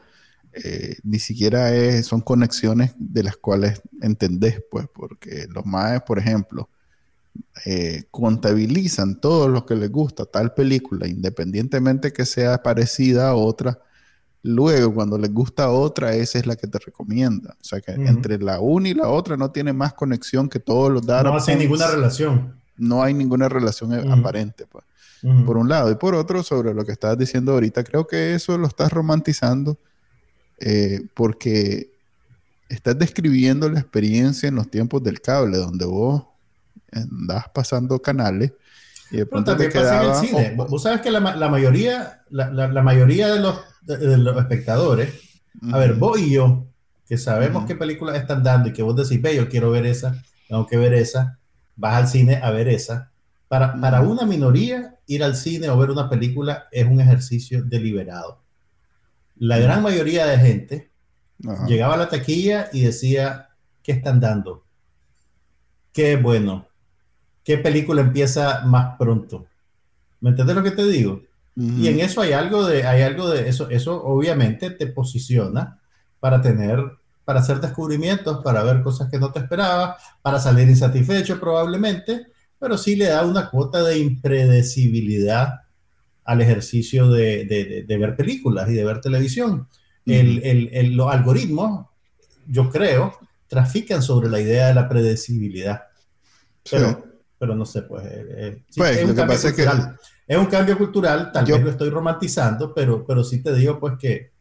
eh, 0.53 0.97
ni 1.03 1.17
siquiera 1.17 1.73
es, 1.73 2.05
son 2.05 2.21
conexiones 2.21 2.93
de 2.97 3.23
las 3.23 3.37
cuales 3.37 3.81
entendés, 4.01 4.61
pues, 4.69 4.87
porque 4.93 5.47
los 5.49 5.65
MAES, 5.65 6.01
por 6.03 6.19
ejemplo, 6.19 6.69
eh, 7.65 8.03
contabilizan 8.11 9.19
todo 9.19 9.47
lo 9.47 9.65
que 9.65 9.75
les 9.75 9.91
gusta 9.91 10.25
tal 10.25 10.53
película, 10.53 11.07
independientemente 11.07 12.13
que 12.13 12.25
sea 12.25 12.61
parecida 12.61 13.29
a 13.29 13.35
otra. 13.35 13.79
Luego, 14.43 14.93
cuando 14.93 15.17
les 15.17 15.33
gusta 15.33 15.69
otra, 15.69 16.13
esa 16.13 16.37
es 16.37 16.45
la 16.45 16.55
que 16.55 16.67
te 16.67 16.79
recomienda. 16.79 17.55
O 17.59 17.63
sea 17.63 17.81
que 17.81 17.93
entre 17.93 18.37
la 18.37 18.59
una 18.59 18.89
y 18.89 18.93
la 18.93 19.07
otra 19.07 19.37
no 19.37 19.51
tiene 19.51 19.73
más 19.73 19.93
conexión 19.93 20.49
que 20.49 20.59
todos 20.59 20.91
los 20.91 21.05
datos. 21.05 21.31
No 21.31 21.37
hace 21.37 21.55
ninguna 21.55 21.87
relación 21.87 22.64
no 22.77 23.03
hay 23.03 23.13
ninguna 23.13 23.49
relación 23.49 23.93
aparente, 24.11 24.65
pues. 24.67 24.83
Por 25.45 25.57
un 25.57 25.67
lado. 25.67 25.89
Y 25.89 25.95
por 25.95 26.13
otro, 26.13 26.43
sobre 26.43 26.71
lo 26.75 26.85
que 26.85 26.91
estabas 26.91 27.17
diciendo 27.17 27.53
ahorita, 27.53 27.83
creo 27.83 28.05
que 28.05 28.35
eso 28.35 28.59
lo 28.59 28.67
estás 28.67 28.91
romantizando 28.93 29.75
eh, 30.59 31.01
porque 31.15 31.89
estás 32.69 32.99
describiendo 32.99 33.67
la 33.67 33.79
experiencia 33.79 34.47
en 34.49 34.55
los 34.55 34.69
tiempos 34.69 35.01
del 35.01 35.21
cable, 35.21 35.57
donde 35.57 35.85
vos 35.85 36.25
andás 36.91 37.45
pasando 37.49 37.99
canales 37.99 38.53
y 39.11 39.17
de 39.17 39.25
pronto 39.25 39.55
te 39.55 39.69
quedaba, 39.69 40.03
en 40.03 40.09
el 40.09 40.15
cine. 40.15 40.53
vos 40.55 40.81
sabes 40.81 41.01
que 41.01 41.11
la, 41.11 41.19
mayoría, 41.19 42.21
la, 42.29 42.81
mayoría 42.81 43.33
de 43.33 43.39
los, 43.39 43.59
los 43.85 44.37
espectadores, 44.37 45.13
a 45.71 45.77
ver, 45.77 45.93
vos 45.93 46.19
y 46.19 46.31
yo, 46.31 46.65
que 47.07 47.17
sabemos 47.17 47.65
qué 47.65 47.75
películas 47.75 48.17
están 48.17 48.43
dando 48.43 48.69
y 48.69 48.73
que 48.73 48.81
vos 48.81 48.95
decís, 48.95 49.21
ve, 49.21 49.35
yo 49.35 49.47
quiero 49.47 49.71
ver 49.71 49.85
esa, 49.85 50.23
tengo 50.47 50.65
que 50.65 50.77
ver 50.77 50.93
esa, 50.93 51.37
vas 51.75 51.95
al 51.95 52.07
cine 52.07 52.39
a 52.41 52.51
ver 52.51 52.67
esa. 52.67 53.11
Para, 53.47 53.79
para 53.79 54.01
una 54.01 54.25
minoría, 54.25 54.95
ir 55.07 55.23
al 55.23 55.35
cine 55.35 55.69
o 55.69 55.77
ver 55.77 55.91
una 55.91 56.09
película 56.09 56.67
es 56.71 56.85
un 56.85 56.99
ejercicio 56.99 57.63
deliberado. 57.63 58.41
La 59.37 59.57
gran 59.59 59.83
mayoría 59.83 60.25
de 60.25 60.37
gente 60.37 60.91
llegaba 61.67 61.95
a 61.95 61.97
la 61.97 62.09
taquilla 62.09 62.69
y 62.71 62.81
decía, 62.81 63.49
¿qué 63.83 63.91
están 63.91 64.19
dando? 64.19 64.63
Qué 65.91 66.15
bueno. 66.15 66.67
¿Qué 67.43 67.57
película 67.57 68.01
empieza 68.01 68.61
más 68.65 68.97
pronto? 68.97 69.45
¿Me 70.19 70.31
entiendes 70.31 70.55
lo 70.55 70.63
que 70.63 70.71
te 70.71 70.85
digo? 70.85 71.21
Y 71.55 71.87
en 71.87 72.01
eso 72.01 72.19
hay 72.21 72.33
algo 72.33 72.65
de, 72.65 72.85
hay 72.85 73.03
algo 73.03 73.29
de 73.29 73.47
eso, 73.47 73.69
eso 73.69 74.03
obviamente 74.03 74.71
te 74.71 74.87
posiciona 74.87 75.79
para 76.19 76.41
tener 76.41 76.83
para 77.25 77.39
hacer 77.39 77.59
descubrimientos, 77.59 78.41
para 78.43 78.63
ver 78.63 78.81
cosas 78.81 79.09
que 79.09 79.19
no 79.19 79.31
te 79.31 79.39
esperaba, 79.39 79.97
para 80.21 80.39
salir 80.39 80.69
insatisfecho 80.69 81.39
probablemente, 81.39 82.27
pero 82.59 82.77
sí 82.77 82.95
le 82.95 83.07
da 83.07 83.25
una 83.25 83.49
cuota 83.49 83.83
de 83.83 83.97
impredecibilidad 83.97 85.61
al 86.23 86.41
ejercicio 86.41 87.09
de, 87.09 87.85
ver 87.87 88.15
películas 88.15 88.69
y 88.69 88.73
de 88.73 88.85
ver 88.85 89.01
televisión. 89.01 89.67
los 90.05 91.11
algoritmos, 91.11 91.87
yo 92.47 92.69
creo, 92.69 93.17
trafican 93.47 94.01
sobre 94.01 94.29
la 94.29 94.39
idea 94.39 94.67
de 94.67 94.75
la 94.75 94.87
predecibilidad. 94.87 95.83
Pero, 96.69 97.03
pero 97.37 97.55
no 97.55 97.65
sé, 97.65 97.83
pues, 97.83 98.05
eh, 98.05 98.25
eh, 98.29 98.63
pues, 98.75 98.97
es, 98.97 99.03
un 99.03 99.15
cambio 99.15 99.37
cultural. 99.39 99.97
es 100.27 100.37
un 100.37 100.45
cambio 100.45 100.77
cultural, 100.77 101.31
tal 101.31 101.45
vez 101.45 101.61
lo 101.61 101.69
estoy 101.69 101.89
romantizando, 101.89 102.73
pero, 102.73 103.05
pero 103.05 103.23
sí 103.23 103.41
te 103.41 103.53
digo 103.53 103.79
pues 103.79 103.93
que 103.99 104.34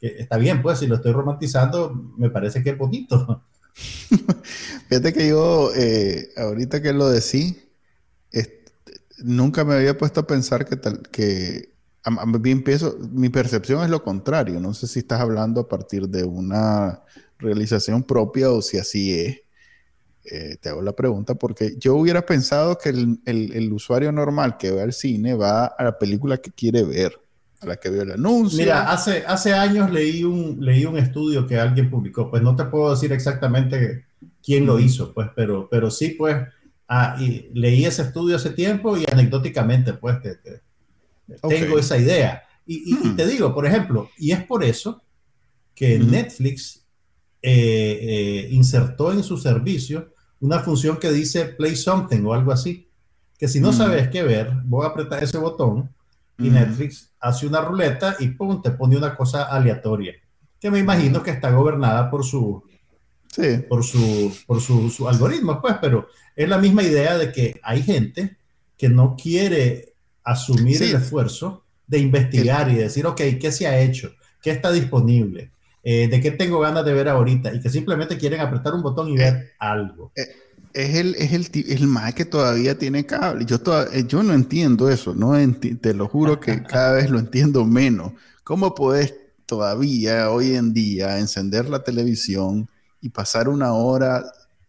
está 0.00 0.36
bien, 0.36 0.62
pues 0.62 0.78
si 0.78 0.86
lo 0.86 0.96
estoy 0.96 1.12
romantizando, 1.12 1.92
me 2.16 2.30
parece 2.30 2.62
que 2.62 2.70
es 2.70 2.78
bonito. 2.78 3.44
Fíjate 4.88 5.12
que 5.12 5.28
yo, 5.28 5.70
eh, 5.76 6.30
ahorita 6.36 6.82
que 6.82 6.92
lo 6.92 7.08
decí, 7.08 7.70
nunca 9.22 9.64
me 9.64 9.74
había 9.74 9.96
puesto 9.96 10.20
a 10.20 10.26
pensar 10.26 10.66
que 10.66 10.76
tal, 10.76 11.02
que 11.10 11.70
a, 12.04 12.24
empiezo, 12.44 12.98
mi 13.12 13.28
percepción 13.28 13.82
es 13.82 13.90
lo 13.90 14.02
contrario. 14.02 14.60
No 14.60 14.74
sé 14.74 14.86
si 14.86 15.00
estás 15.00 15.20
hablando 15.20 15.62
a 15.62 15.68
partir 15.68 16.08
de 16.08 16.24
una 16.24 17.02
realización 17.38 18.02
propia 18.02 18.50
o 18.50 18.62
si 18.62 18.78
así 18.78 19.18
es. 19.18 19.40
Eh, 20.24 20.56
te 20.60 20.68
hago 20.68 20.82
la 20.82 20.92
pregunta 20.92 21.34
porque 21.34 21.76
yo 21.78 21.96
hubiera 21.96 22.26
pensado 22.26 22.76
que 22.76 22.90
el, 22.90 23.20
el 23.24 23.72
usuario 23.72 24.12
normal 24.12 24.58
que 24.58 24.70
va 24.70 24.82
al 24.82 24.92
cine 24.92 25.34
va 25.34 25.64
a 25.64 25.82
la 25.82 25.98
película 25.98 26.36
que 26.36 26.50
quiere 26.50 26.84
ver 26.84 27.18
a 27.60 27.66
la 27.66 27.76
que 27.76 27.90
vio 27.90 28.02
el 28.02 28.12
anuncio. 28.12 28.58
Mira, 28.58 28.90
hace, 28.90 29.24
hace 29.26 29.52
años 29.52 29.90
leí 29.90 30.24
un, 30.24 30.64
leí 30.64 30.84
un 30.84 30.96
estudio 30.96 31.46
que 31.46 31.58
alguien 31.58 31.90
publicó, 31.90 32.30
pues 32.30 32.42
no 32.42 32.56
te 32.56 32.64
puedo 32.64 32.90
decir 32.90 33.12
exactamente 33.12 34.06
quién 34.42 34.66
lo 34.66 34.78
hizo, 34.78 35.12
pues, 35.12 35.28
pero, 35.36 35.68
pero 35.70 35.90
sí, 35.90 36.10
pues, 36.10 36.36
ah, 36.88 37.16
y 37.20 37.50
leí 37.52 37.84
ese 37.84 38.02
estudio 38.02 38.36
hace 38.36 38.50
tiempo 38.50 38.96
y 38.96 39.04
anecdóticamente, 39.10 39.92
pues, 39.92 40.18
tengo 41.48 41.78
esa 41.78 41.98
idea. 41.98 42.42
Y, 42.66 42.94
te 43.16 43.26
digo, 43.26 43.52
por 43.52 43.66
ejemplo, 43.66 44.08
y 44.16 44.30
es 44.30 44.44
por 44.44 44.62
eso 44.62 45.02
que 45.74 45.98
Netflix 45.98 46.84
eh, 47.42 47.98
eh, 48.00 48.48
insertó 48.52 49.12
en 49.12 49.24
su 49.24 49.36
servicio 49.38 50.12
una 50.40 50.60
función 50.60 50.98
que 50.98 51.10
dice 51.10 51.46
play 51.46 51.74
something 51.74 52.22
o 52.24 52.32
algo 52.32 52.52
así, 52.52 52.88
que 53.38 53.48
si 53.48 53.60
no 53.60 53.72
sabes 53.72 54.08
qué 54.08 54.22
ver, 54.22 54.52
voy 54.64 54.84
a 54.84 54.90
apretar 54.90 55.22
ese 55.22 55.38
botón 55.38 55.90
y 56.40 56.50
Netflix 56.50 57.12
hace 57.20 57.46
una 57.46 57.60
ruleta 57.60 58.16
y 58.18 58.28
pum, 58.28 58.62
te 58.62 58.70
pone 58.70 58.96
una 58.96 59.14
cosa 59.14 59.44
aleatoria, 59.44 60.14
que 60.58 60.70
me 60.70 60.78
imagino 60.78 61.22
que 61.22 61.30
está 61.30 61.50
gobernada 61.50 62.10
por 62.10 62.24
su, 62.24 62.62
por 63.68 63.84
su, 63.84 64.36
por 64.46 64.60
su, 64.60 65.08
algoritmo, 65.08 65.60
pues, 65.60 65.76
pero 65.80 66.08
es 66.34 66.48
la 66.48 66.58
misma 66.58 66.82
idea 66.82 67.18
de 67.18 67.32
que 67.32 67.60
hay 67.62 67.82
gente 67.82 68.36
que 68.76 68.88
no 68.88 69.16
quiere 69.16 69.94
asumir 70.24 70.82
el 70.82 70.96
esfuerzo 70.96 71.64
de 71.86 71.98
investigar 71.98 72.70
y 72.70 72.76
decir, 72.76 73.06
ok, 73.06 73.20
¿qué 73.40 73.52
se 73.52 73.66
ha 73.66 73.80
hecho? 73.80 74.12
¿Qué 74.42 74.50
está 74.50 74.72
disponible? 74.72 75.50
eh, 75.82 76.08
de 76.08 76.20
qué 76.20 76.30
tengo 76.32 76.60
ganas 76.60 76.84
de 76.84 76.92
ver 76.92 77.08
ahorita 77.08 77.54
y 77.54 77.60
que 77.60 77.70
simplemente 77.70 78.18
quieren 78.18 78.40
apretar 78.40 78.74
un 78.74 78.82
botón 78.82 79.08
y 79.08 79.16
ver 79.16 79.52
algo. 79.58 80.12
Eh, 80.14 80.22
es 80.72 80.94
el, 80.94 81.14
es 81.16 81.32
el, 81.32 81.64
el 81.68 81.86
más 81.86 82.14
que 82.14 82.24
todavía 82.24 82.78
tiene 82.78 83.06
cable. 83.06 83.44
Yo, 83.44 83.58
eh, 83.92 84.04
yo 84.06 84.22
no 84.22 84.32
entiendo 84.32 84.88
eso, 84.88 85.14
no 85.14 85.32
te 85.80 85.94
lo 85.94 86.08
juro 86.08 86.40
que 86.40 86.62
cada 86.68 86.92
vez 86.92 87.10
lo 87.10 87.18
entiendo 87.18 87.64
menos. 87.64 88.12
¿Cómo 88.44 88.74
puedes 88.74 89.14
todavía 89.46 90.30
hoy 90.30 90.54
en 90.54 90.72
día 90.72 91.18
encender 91.18 91.68
la 91.68 91.82
televisión 91.82 92.68
y 93.00 93.10
pasar 93.10 93.48
una 93.48 93.72
hora 93.72 94.24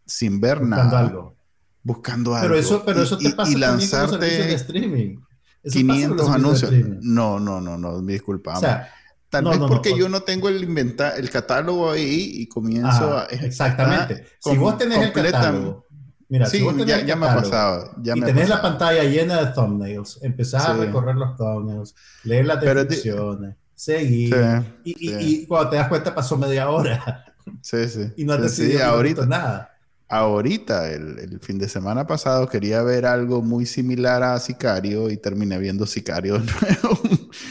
sin 0.06 0.40
ver 0.40 0.60
buscando 0.60 0.84
nada? 0.84 1.00
Algo. 1.00 1.36
Buscando 1.84 2.36
algo. 2.36 2.48
Pero 2.48 2.60
eso, 2.60 2.84
pero 2.86 3.04
eso 3.04 3.18
te 3.18 3.30
y, 3.30 3.32
pasa 3.34 3.52
y 3.52 3.56
lanzarte 3.56 4.12
con 4.12 4.20
los 4.20 4.30
de 4.30 4.54
streaming. 4.54 5.18
Eso 5.64 5.78
500 5.78 6.30
anuncios. 6.30 6.72
De 6.72 6.98
no, 7.02 7.40
no, 7.40 7.62
no, 7.62 7.78
no, 7.78 8.02
disculpa. 8.02 8.58
o 8.58 8.60
sea, 8.60 8.90
Tal 9.32 9.46
no, 9.46 9.52
vez 9.52 9.60
no, 9.60 9.68
porque 9.68 9.92
no, 9.92 9.98
yo 9.98 10.10
no 10.10 10.24
tengo 10.24 10.50
el 10.50 10.62
inventa 10.62 11.16
el 11.16 11.30
catálogo 11.30 11.90
ahí 11.90 12.32
y 12.36 12.48
comienzo 12.48 13.18
Ajá, 13.18 13.22
a. 13.22 13.26
Exactamente. 13.28 14.26
Ah, 14.26 14.50
si 14.52 14.58
vos 14.58 14.78
tenés 14.78 14.98
el 14.98 15.14
catálogo. 15.14 15.86
Mira, 16.32 16.46
sí, 16.48 16.58
si 16.60 16.64
vos 16.64 16.74
tenés 16.78 16.88
ya, 16.88 17.06
ya 17.06 17.16
me 17.18 17.28
ha 17.28 17.36
pasado. 17.36 17.92
Ya 18.02 18.16
y 18.16 18.22
me 18.22 18.26
tenés 18.26 18.48
la 18.50 18.56
pasado. 18.56 18.78
pantalla 18.80 19.04
llena 19.04 19.42
de 19.46 19.54
thumbnails, 19.54 20.20
empezás 20.24 20.66
a 20.66 20.74
Sí. 20.74 20.80
recorrer 20.80 21.16
los 21.16 21.36
thumbnails, 21.38 21.94
leer 22.24 22.46
las 22.46 22.62
descripciones, 22.62 23.56
seguir. 23.76 24.34
Sí, 24.34 24.38
y, 24.86 25.10
y- 25.10 25.42
y 25.44 25.46
cuando 25.48 25.70
te 25.72 25.76
das 25.76 25.90
cuenta 25.90 26.16
pasó 26.16 26.38
media 26.38 26.70
hora 26.70 27.26
sí, 27.62 27.88
sí. 27.90 28.12
y 28.16 28.24
no 28.26 28.36
sí, 28.36 28.42
decidido 28.44 28.86
ahorita, 28.86 29.26
nada. 29.26 29.72
ahorita 30.08 30.92
el, 30.92 31.20
el 31.20 31.40
fin 31.42 31.58
de 31.60 31.68
semana 31.70 32.08
pasado, 32.08 32.48
quería 32.48 32.82
ver 32.84 33.06
algo 33.06 33.42
muy 33.42 33.66
similar 33.66 34.24
a 34.24 34.40
Sicario 34.40 35.10
y 35.10 35.18
terminé 35.18 35.58
viendo 35.60 35.86
Sicario 35.86 36.40
de 36.40 36.46
nuevo. 36.62 37.00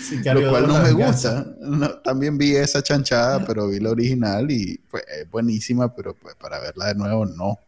Sicario 0.09 0.43
lo 0.47 0.51
cual 0.51 0.69
no 0.69 0.75
la 0.75 0.81
me 0.85 0.93
gusta. 0.93 1.47
No, 1.61 1.91
también 2.01 2.39
vi 2.39 2.57
esa 2.57 2.83
chanchada, 2.83 3.45
pero 3.45 3.69
vi 3.69 3.81
la 3.81 3.91
original 3.91 4.51
y 4.51 4.79
pues 4.91 5.05
es 5.21 5.31
buenísima, 5.31 5.95
pero 5.95 6.15
pues 6.15 6.35
para 6.37 6.59
verla 6.61 6.87
de 6.87 6.95
nuevo 6.95 7.27
no. 7.27 7.59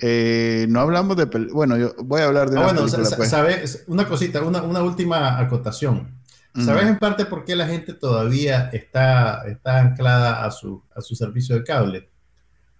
Eh, 0.00 0.66
no 0.68 0.80
hablamos 0.80 1.16
de... 1.16 1.26
Bueno, 1.52 1.76
yo 1.76 1.94
voy 1.98 2.20
a 2.22 2.26
hablar 2.26 2.50
de 2.50 2.56
Ah, 2.56 2.60
una 2.60 2.72
bueno, 2.72 2.80
película, 2.86 3.16
pues. 3.16 3.28
sabes, 3.30 3.84
una 3.86 4.06
cosita, 4.08 4.42
una, 4.42 4.62
una 4.62 4.82
última 4.82 5.38
acotación. 5.38 6.18
¿Sabes 6.64 6.86
en 6.86 6.98
parte 6.98 7.26
por 7.26 7.44
qué 7.44 7.54
la 7.54 7.66
gente 7.68 7.94
todavía 7.94 8.70
está, 8.72 9.44
está 9.46 9.78
anclada 9.78 10.44
a 10.44 10.50
su, 10.50 10.82
a 10.96 11.00
su 11.00 11.14
servicio 11.14 11.54
de 11.54 11.62
cable? 11.62 12.10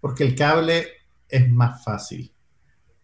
Porque 0.00 0.24
el 0.24 0.34
cable 0.34 0.88
es 1.28 1.48
más 1.48 1.84
fácil. 1.84 2.32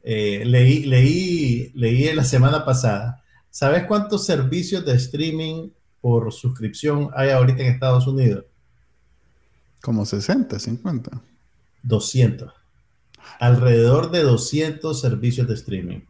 Eh, 0.02 0.42
leí, 0.44 0.84
leí, 0.86 1.70
leí 1.74 2.12
la 2.14 2.24
semana 2.24 2.64
pasada. 2.64 3.22
¿Sabes 3.48 3.84
cuántos 3.84 4.26
servicios 4.26 4.84
de 4.84 4.94
streaming 4.96 5.70
por 6.00 6.32
suscripción 6.32 7.10
hay 7.14 7.30
ahorita 7.30 7.62
en 7.62 7.72
Estados 7.72 8.06
Unidos? 8.08 8.44
Como 9.80 10.04
60, 10.04 10.58
50. 10.58 11.20
200. 11.84 12.52
Alrededor 13.40 14.10
de 14.10 14.22
200 14.22 15.00
servicios 15.00 15.46
de 15.48 15.54
streaming. 15.54 16.00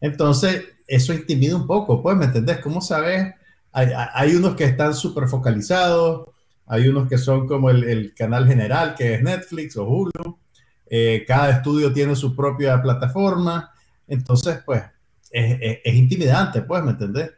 Entonces, 0.00 0.64
eso 0.86 1.12
intimida 1.12 1.56
un 1.56 1.66
poco, 1.66 2.02
pues, 2.02 2.16
¿me 2.16 2.26
entendés? 2.26 2.58
¿Cómo 2.58 2.80
sabes? 2.80 3.34
Hay, 3.72 4.34
unos 4.36 4.54
que 4.54 4.64
están 4.64 4.94
súper 4.94 5.26
focalizados, 5.28 6.28
hay 6.66 6.86
unos 6.88 7.08
que 7.08 7.18
son 7.18 7.46
como 7.48 7.70
el, 7.70 7.84
el 7.84 8.14
canal 8.14 8.46
general, 8.46 8.94
que 8.96 9.14
es 9.14 9.22
Netflix 9.22 9.76
o 9.76 9.84
Hulu. 9.84 10.38
Eh, 10.86 11.24
cada 11.26 11.50
estudio 11.50 11.92
tiene 11.92 12.14
su 12.14 12.36
propia 12.36 12.80
plataforma. 12.80 13.72
Entonces, 14.06 14.58
pues, 14.64 14.82
es, 15.30 15.58
es- 15.60 15.78
es 15.84 15.94
intimidante, 15.94 16.62
pues, 16.62 16.84
¿me 16.84 16.92
entendés? 16.92 17.30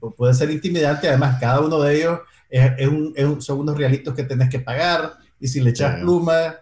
Pu- 0.00 0.14
Puede 0.14 0.34
ser 0.34 0.50
intimidante, 0.50 1.08
además, 1.08 1.38
cada 1.40 1.60
uno 1.60 1.80
de 1.80 1.96
ellos 1.96 2.20
es, 2.50 2.72
es 2.78 2.88
un- 2.88 3.12
es 3.16 3.24
un- 3.24 3.40
son 3.42 3.60
unos 3.60 3.76
realitos 3.78 4.14
que 4.14 4.24
tenés 4.24 4.50
que 4.50 4.60
pagar, 4.60 5.14
y 5.40 5.48
si 5.48 5.60
le 5.60 5.70
echas 5.70 5.96
Sí. 5.96 6.00
pluma, 6.02 6.56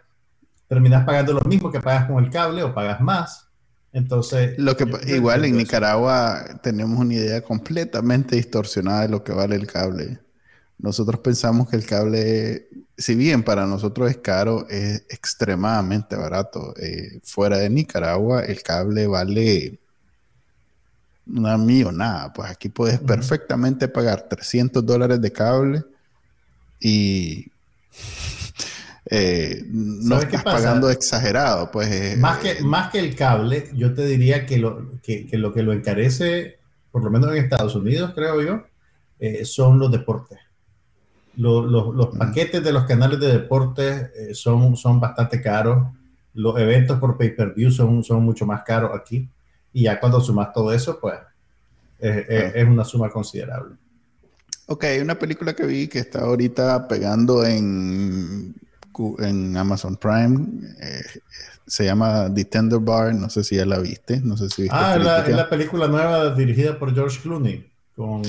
terminas 0.75 1.05
pagando 1.05 1.33
lo 1.33 1.41
mismo 1.43 1.71
que 1.71 1.81
pagas 1.81 2.07
con 2.07 2.23
el 2.23 2.31
cable 2.31 2.63
o 2.63 2.75
pagas 2.75 3.01
más. 3.01 3.49
Entonces, 3.93 4.59
Lo 4.59 4.77
que, 4.77 4.87
igual 5.07 5.45
en. 5.45 5.57
Nicaragua 5.57 6.59
tenemos 6.63 6.99
una 6.99 7.15
idea 7.15 7.41
completamente 7.43 8.35
distorsionada 8.35 9.03
de 9.03 9.09
lo 9.09 9.23
que 9.23 9.33
vale 9.33 9.55
el 9.55 9.69
cable. 9.69 10.19
Nosotros 10.79 11.21
pensamos 11.21 11.69
que 11.69 11.77
el 11.77 11.87
cable, 11.87 12.69
si 12.99 13.15
bien 13.15 13.45
para 13.45 13.67
nosotros 13.67 14.11
es 14.11 14.17
caro, 14.17 14.69
es 14.69 15.05
extremadamente 15.09 16.17
barato. 16.17 16.75
Eh, 16.77 17.21
fuera 17.23 17.59
de 17.59 17.71
Nicaragua, 17.71 18.43
el 18.43 18.63
cable 18.65 19.07
vale 19.07 19.79
una 21.29 21.57
millonada. 21.57 22.33
Pues 22.33 22.51
aquí 22.51 22.69
puedes 22.69 22.99
perfectamente 22.99 23.87
pagar 23.87 24.29
300 24.29 24.85
dólares 24.85 25.21
de 25.21 25.33
cable 25.33 25.85
y 26.81 27.47
eh, 29.07 29.63
no 29.69 30.17
¿Sabes 30.17 30.27
qué 30.31 30.37
estás 30.37 30.55
pagando 30.55 30.89
exagerado. 30.91 31.71
Pues, 31.71 31.91
eh, 31.91 32.17
Más 32.17 32.39
que, 32.39 32.63
más 32.63 32.91
que 32.91 32.99
el 33.01 33.15
cable, 33.15 33.69
yo 33.75 33.93
te 33.95 34.07
diría 34.07 34.47
que 34.47 34.59
lo 34.59 35.01
que, 35.03 35.27
que 35.27 35.37
lo, 35.39 35.53
que 35.53 35.63
lo 35.63 35.73
encarece, 35.73 36.59
por 36.91 37.03
lo 37.05 37.11
menos 37.11 37.31
en 37.31 37.43
Estados 37.45 37.75
Unidos, 37.75 38.13
creo 38.15 38.41
yo, 38.43 38.65
eh, 39.21 39.45
son 39.45 39.79
los 39.79 39.91
deportes. 39.93 40.39
Lo- 41.37 41.67
lo- 41.67 41.93
los 41.93 42.17
paquetes 42.17 42.63
de 42.63 42.73
los 42.73 42.85
canales 42.85 43.19
de 43.21 43.33
deportes 43.33 44.11
eh, 44.17 44.35
son, 44.35 44.77
son 44.77 45.01
bastante 45.01 45.41
caros. 45.43 45.89
Los 46.35 46.59
eventos 46.61 46.99
por 46.99 47.17
pay-per-view 47.17 47.71
son, 47.71 48.03
son 48.05 48.23
mucho 48.25 48.47
más 48.47 48.63
caros 48.63 48.93
aquí. 48.95 49.29
Y 49.73 49.83
ya 49.85 49.99
cuando 49.99 50.21
sumas 50.21 50.53
todo 50.53 50.73
eso, 50.73 50.99
pues 51.01 51.15
eh, 52.01 52.25
eh, 52.29 52.53
Ah. 52.55 52.59
es 52.61 52.65
una 52.69 52.85
suma 52.85 53.09
considerable. 53.11 53.75
Ok, 54.67 54.85
una 55.03 55.19
película 55.19 55.55
que 55.55 55.67
vi 55.67 55.89
que 55.89 55.99
está 55.99 56.21
ahorita 56.21 56.87
pegando 56.89 57.45
en, 57.45 58.55
en 59.19 59.57
Amazon 59.57 59.97
Prime. 59.97 60.47
eh, 60.81 61.03
se 61.67 61.85
llama 61.85 62.33
The 62.35 62.45
Tender 62.45 62.79
Bar. 62.81 63.15
No 63.15 63.31
sé 63.31 63.43
si 63.45 63.57
ya 63.57 63.65
la 63.65 63.79
viste. 63.79 64.21
No 64.21 64.37
sé 64.37 64.49
si 64.51 64.63
viste 64.63 64.77
Ah, 64.79 64.97
es 65.27 65.35
la, 65.35 65.49
película 65.49 65.89
nueva 65.89 66.35
dirigida 66.35 66.79
por 66.79 66.95
George 66.95 67.19
Clooney. 67.23 67.71
Con 67.97 68.23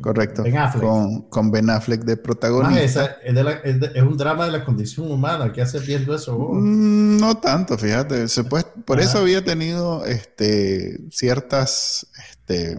Correcto. 0.00 0.42
Ben 0.42 0.58
Affleck. 0.58 0.82
Con, 0.82 1.22
con 1.28 1.50
Ben 1.52 1.70
Affleck 1.70 2.00
de 2.02 2.16
Más 2.16 2.22
protagonista. 2.24 2.82
esa 2.82 3.04
es, 3.24 3.34
de 3.36 3.44
la- 3.44 3.52
es 3.52 3.78
de- 3.80 3.92
es 3.94 4.02
un 4.02 4.16
drama 4.16 4.46
de 4.46 4.50
la 4.52 4.64
condición 4.64 5.10
humana. 5.10 5.52
¿Qué 5.52 5.62
haces 5.62 5.86
viendo 5.86 6.12
eso 6.14 6.36
vos? 6.36 6.56
Mm, 6.60 7.18
No 7.18 7.36
tanto, 7.36 7.78
fíjate. 7.78 8.26
Se 8.28 8.42
puede- 8.44 8.64
por 8.84 8.98
Ajá. 8.98 9.08
eso 9.08 9.18
había 9.18 9.44
tenido 9.44 10.04
este, 10.04 10.98
ciertas, 11.12 12.06
este, 12.28 12.78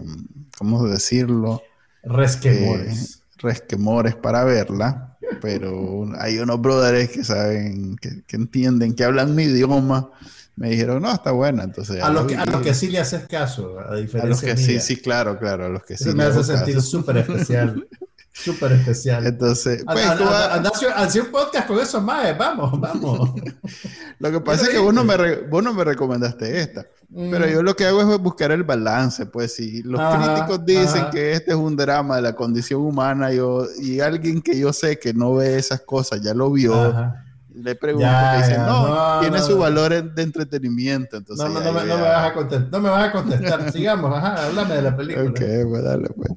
¿cómo 0.58 0.86
decirlo? 0.86 1.62
Resquemores. 2.02 3.22
resquemores 3.38 4.14
para 4.16 4.44
verla, 4.44 5.07
pero 5.40 6.08
hay 6.18 6.38
unos 6.38 6.60
brothers 6.60 7.10
que 7.10 7.24
saben, 7.24 7.96
que, 7.96 8.22
que 8.26 8.36
entienden, 8.36 8.94
que 8.94 9.04
hablan 9.04 9.34
mi 9.34 9.44
idioma, 9.44 10.10
me 10.56 10.70
dijeron, 10.70 11.02
no, 11.02 11.12
está 11.12 11.30
buena, 11.30 11.62
entonces... 11.64 12.02
a, 12.02 12.10
los 12.10 12.26
que, 12.26 12.36
a 12.36 12.44
los 12.44 12.60
que 12.60 12.74
sí 12.74 12.88
le 12.88 12.98
haces 12.98 13.26
caso, 13.28 13.78
a 13.78 13.92
A 13.92 13.96
diferencia 13.96 14.28
los 14.28 14.40
que 14.40 14.56
sí, 14.56 14.72
mía. 14.72 14.80
sí, 14.80 14.96
claro, 14.96 15.38
claro, 15.38 15.66
a 15.66 15.68
los 15.68 15.84
que 15.84 15.96
sí. 15.96 16.08
Me 16.14 16.24
hace 16.24 16.42
sentir 16.42 16.80
súper 16.82 17.18
especial. 17.18 17.86
Súper 18.44 18.72
especial. 18.72 19.26
Entonces, 19.26 19.84
pues, 19.84 20.06
a- 20.06 20.16
tú 20.16 20.24
a- 20.24 20.30
vas- 20.30 20.50
anda 20.52 20.70
a 20.70 20.72
hacer- 20.72 20.90
a 20.90 21.02
hacer 21.02 21.22
un 21.22 21.28
podcast 21.32 21.66
con 21.66 21.78
esos 21.80 22.02
más, 22.02 22.36
vamos, 22.38 22.80
vamos. 22.80 23.30
lo 24.18 24.30
que 24.30 24.40
pasa 24.40 24.62
es 24.64 24.68
que 24.70 24.78
vos 24.78 24.94
no, 24.94 25.04
me 25.04 25.16
vos 25.48 25.62
no 25.62 25.74
me 25.74 25.84
recomendaste 25.84 26.60
esta, 26.60 26.86
pero 27.12 27.46
Mm. 27.46 27.50
yo 27.50 27.62
lo 27.62 27.74
que 27.74 27.84
hago 27.86 28.00
es 28.00 28.18
buscar 28.20 28.52
el 28.52 28.62
balance, 28.62 29.26
pues 29.26 29.54
si 29.54 29.82
los 29.82 30.00
Ajá, 30.00 30.34
críticos 30.34 30.64
dicen 30.64 31.02
ajá. 31.02 31.10
que 31.10 31.32
este 31.32 31.50
es 31.50 31.56
un 31.56 31.74
drama 31.76 32.16
de 32.16 32.22
la 32.22 32.34
condición 32.36 32.80
humana, 32.82 33.32
yo, 33.32 33.66
y 33.80 34.00
alguien 34.00 34.40
que 34.40 34.58
yo 34.58 34.72
sé 34.72 34.98
que 34.98 35.12
no 35.12 35.34
ve 35.34 35.56
esas 35.58 35.80
cosas, 35.80 36.20
ya 36.22 36.32
lo 36.34 36.50
vio, 36.52 36.74
Ajá. 36.74 37.24
Le 37.62 37.74
pregunto, 37.74 38.06
Ya, 38.06 38.32
me 38.32 38.38
dicen, 38.38 38.56
ya, 38.56 38.66
no, 38.66 38.88
no, 38.88 39.20
tiene 39.20 39.38
no, 39.38 39.42
su 39.44 39.58
valor 39.58 40.14
de 40.14 40.22
entretenimiento. 40.22 41.16
Entonces, 41.16 41.44
No, 41.46 41.52
no, 41.52 41.60
no, 41.60 41.72
me, 41.72 41.84
no 41.86 41.96
me 41.96 42.02
vas 42.02 42.30
a 42.30 42.34
contestar, 42.34 42.70
no 42.70 42.80
me 42.80 42.88
vas 42.90 43.08
a 43.08 43.12
contestar. 43.12 43.72
Sigamos, 43.72 44.14
ajá, 44.16 44.46
háblame 44.46 44.74
de 44.76 44.82
la 44.82 44.96
película. 44.96 45.30
Ok, 45.30 45.40
pues 45.70 45.82
dale, 45.84 46.08
pues. 46.10 46.30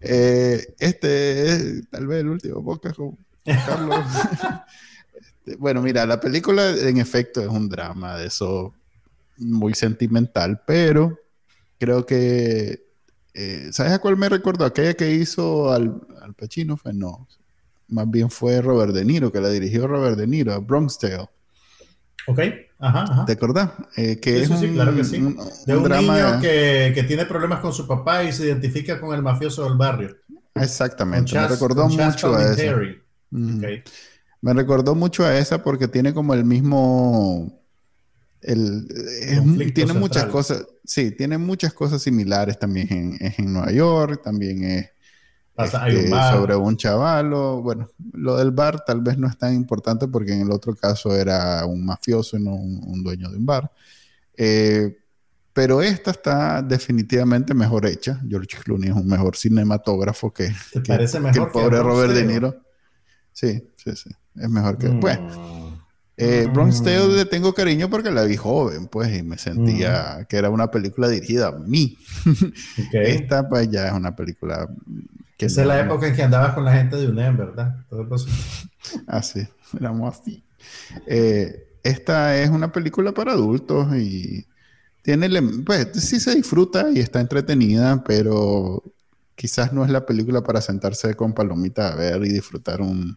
Eh, 0.00 0.74
este 0.78 1.46
es 1.46 1.90
tal 1.90 2.06
vez 2.06 2.20
el 2.20 2.28
último 2.28 2.64
podcast 2.64 2.96
con 2.96 3.16
Carlos. 3.44 3.98
Este, 5.14 5.56
bueno, 5.56 5.82
mira, 5.82 6.06
la 6.06 6.20
película 6.20 6.70
en 6.70 6.98
efecto 6.98 7.40
es 7.40 7.48
un 7.48 7.68
drama 7.68 8.16
de 8.16 8.26
eso 8.26 8.74
muy 9.38 9.74
sentimental, 9.74 10.62
pero 10.66 11.18
creo 11.78 12.04
que. 12.06 12.84
eh, 13.34 13.68
¿Sabes 13.72 13.92
a 13.92 13.98
cuál 13.98 14.16
me 14.16 14.28
recordó? 14.28 14.64
Aquella 14.64 14.94
que 14.94 15.10
hizo 15.10 15.72
al, 15.72 16.00
al 16.22 16.34
Pacino 16.34 16.76
fue 16.76 16.92
no. 16.92 17.26
Más 17.88 18.10
bien 18.10 18.30
fue 18.30 18.60
Robert 18.60 18.92
De 18.92 19.04
Niro, 19.04 19.32
que 19.32 19.40
la 19.40 19.48
dirigió 19.50 19.86
Robert 19.86 20.16
De 20.16 20.26
Niro, 20.26 20.52
a 20.52 20.58
Bronx 20.58 20.98
Tale. 20.98 21.28
Ok, 22.26 22.38
ajá, 22.78 23.02
ajá. 23.04 23.24
¿Te 23.24 23.32
acordás? 23.32 23.70
Eh, 23.96 24.18
que 24.20 24.36
Sí, 24.36 24.42
es 24.42 24.48
sí, 24.48 24.56
sí, 24.58 24.66
un, 24.66 24.74
claro 24.74 24.94
que 24.94 25.04
sí. 25.04 25.16
un- 25.16 25.36
De 25.66 25.72
un 25.72 25.78
un 25.78 25.84
drama. 25.84 26.16
niño 26.30 26.40
que, 26.42 26.92
que 26.94 27.02
tiene 27.04 27.24
problemas 27.24 27.60
con 27.60 27.72
su 27.72 27.86
papá 27.86 28.24
y 28.24 28.32
se 28.32 28.44
identifica 28.44 29.00
con 29.00 29.14
el 29.14 29.22
mafioso 29.22 29.64
del 29.64 29.78
barrio. 29.78 30.14
Exactamente. 30.54 31.34
me 31.34 31.48
recordó 31.48 31.88
mucho 31.88 32.34
a 32.36 32.52
eso. 32.52 32.76
Ujú. 33.32 33.58
Ok. 33.58 33.64
Me 34.40 34.52
recordó 34.52 34.94
mucho 34.94 35.24
a 35.24 35.36
esa 35.38 35.62
porque 35.62 35.88
tiene 35.88 36.12
como 36.12 36.34
el 36.34 36.44
mismo. 36.44 37.58
El, 38.42 38.86
es- 39.22 39.74
tiene 39.74 39.94
muchas 39.94 40.26
cosas. 40.26 40.64
Sí, 40.84 41.10
tiene 41.12 41.38
muchas 41.38 41.72
cosas 41.72 42.02
similares 42.02 42.58
también. 42.58 42.88
en- 43.20 43.34
en, 43.38 43.52
Nueva 43.52 43.72
York, 43.72 44.20
también 44.22 44.62
es 44.64 44.90
este, 45.58 46.08
sobre 46.08 46.56
un 46.56 46.76
chaval. 46.76 47.30
bueno, 47.30 47.88
lo 48.12 48.36
del 48.36 48.50
bar 48.50 48.84
tal 48.84 49.00
vez 49.00 49.18
no 49.18 49.26
es 49.26 49.36
tan 49.36 49.54
importante 49.54 50.08
porque 50.08 50.32
en 50.32 50.42
el 50.42 50.50
otro 50.50 50.74
caso 50.74 51.14
era 51.16 51.64
un 51.66 51.84
mafioso 51.84 52.36
y 52.36 52.42
no 52.42 52.54
un, 52.54 53.02
dueño 53.02 53.28
de 53.30 53.36
un 53.36 53.46
bar. 53.46 53.70
Eh, 54.36 54.96
pero 55.52 55.82
esta 55.82 56.12
está 56.12 56.62
definitivamente 56.62 57.52
mejor 57.54 57.86
hecha. 57.86 58.20
George 58.28 58.58
Clooney 58.62 58.90
es 58.90 58.94
un 58.94 59.08
mejor 59.08 59.36
cinematógrafo 59.36 60.32
que, 60.32 60.52
parece 60.86 61.18
mejor 61.18 61.48
el 61.48 61.52
pobre 61.52 61.82
Robert 61.82 62.12
De 62.12 62.24
Niro. 62.24 62.62
Sí, 63.32 63.68
sí, 63.76 63.96
sí. 63.96 64.10
Es 64.36 64.48
mejor 64.48 64.78
que. 64.78 64.88
Pues, 64.88 65.18
eh, 66.16 66.48
Bronx 66.52 66.82
Tale 66.82 67.08
le 67.08 67.24
tengo 67.24 67.54
cariño 67.54 67.88
porque 67.88 68.10
la 68.10 68.24
vi 68.24 68.36
joven, 68.36 68.88
pues, 68.88 69.16
y 69.16 69.22
me 69.22 69.38
sentía 69.38 70.26
que 70.28 70.36
era 70.36 70.50
una 70.50 70.68
película 70.68 71.08
dirigida 71.08 71.48
a 71.48 71.52
mí. 71.52 71.96
Esta, 72.92 73.48
pues, 73.48 73.70
ya 73.70 73.86
es 73.86 73.92
una 73.92 74.16
película. 74.16 74.68
Que 75.38 75.46
Esa 75.46 75.62
es 75.62 75.68
la 75.68 75.80
época 75.80 76.08
en 76.08 76.16
que 76.16 76.22
andabas 76.22 76.52
con 76.52 76.64
la 76.64 76.72
gente 76.72 76.96
de 76.96 77.06
UNEM, 77.06 77.36
¿verdad? 77.36 77.76
así, 79.06 79.46
éramos 79.80 80.18
así. 80.18 80.44
Eh, 81.06 81.78
esta 81.84 82.36
es 82.36 82.50
una 82.50 82.72
película 82.72 83.12
para 83.12 83.32
adultos 83.32 83.94
y 83.96 84.46
tiene, 85.02 85.30
pues, 85.64 85.90
sí 85.94 86.18
se 86.18 86.34
disfruta 86.34 86.90
y 86.92 86.98
está 86.98 87.20
entretenida, 87.20 88.02
pero 88.04 88.82
quizás 89.36 89.72
no 89.72 89.84
es 89.84 89.90
la 89.90 90.04
película 90.04 90.42
para 90.42 90.60
sentarse 90.60 91.14
con 91.14 91.32
palomita 91.32 91.92
a 91.92 91.94
ver 91.94 92.24
y 92.24 92.30
disfrutar 92.30 92.80
un, 92.82 93.16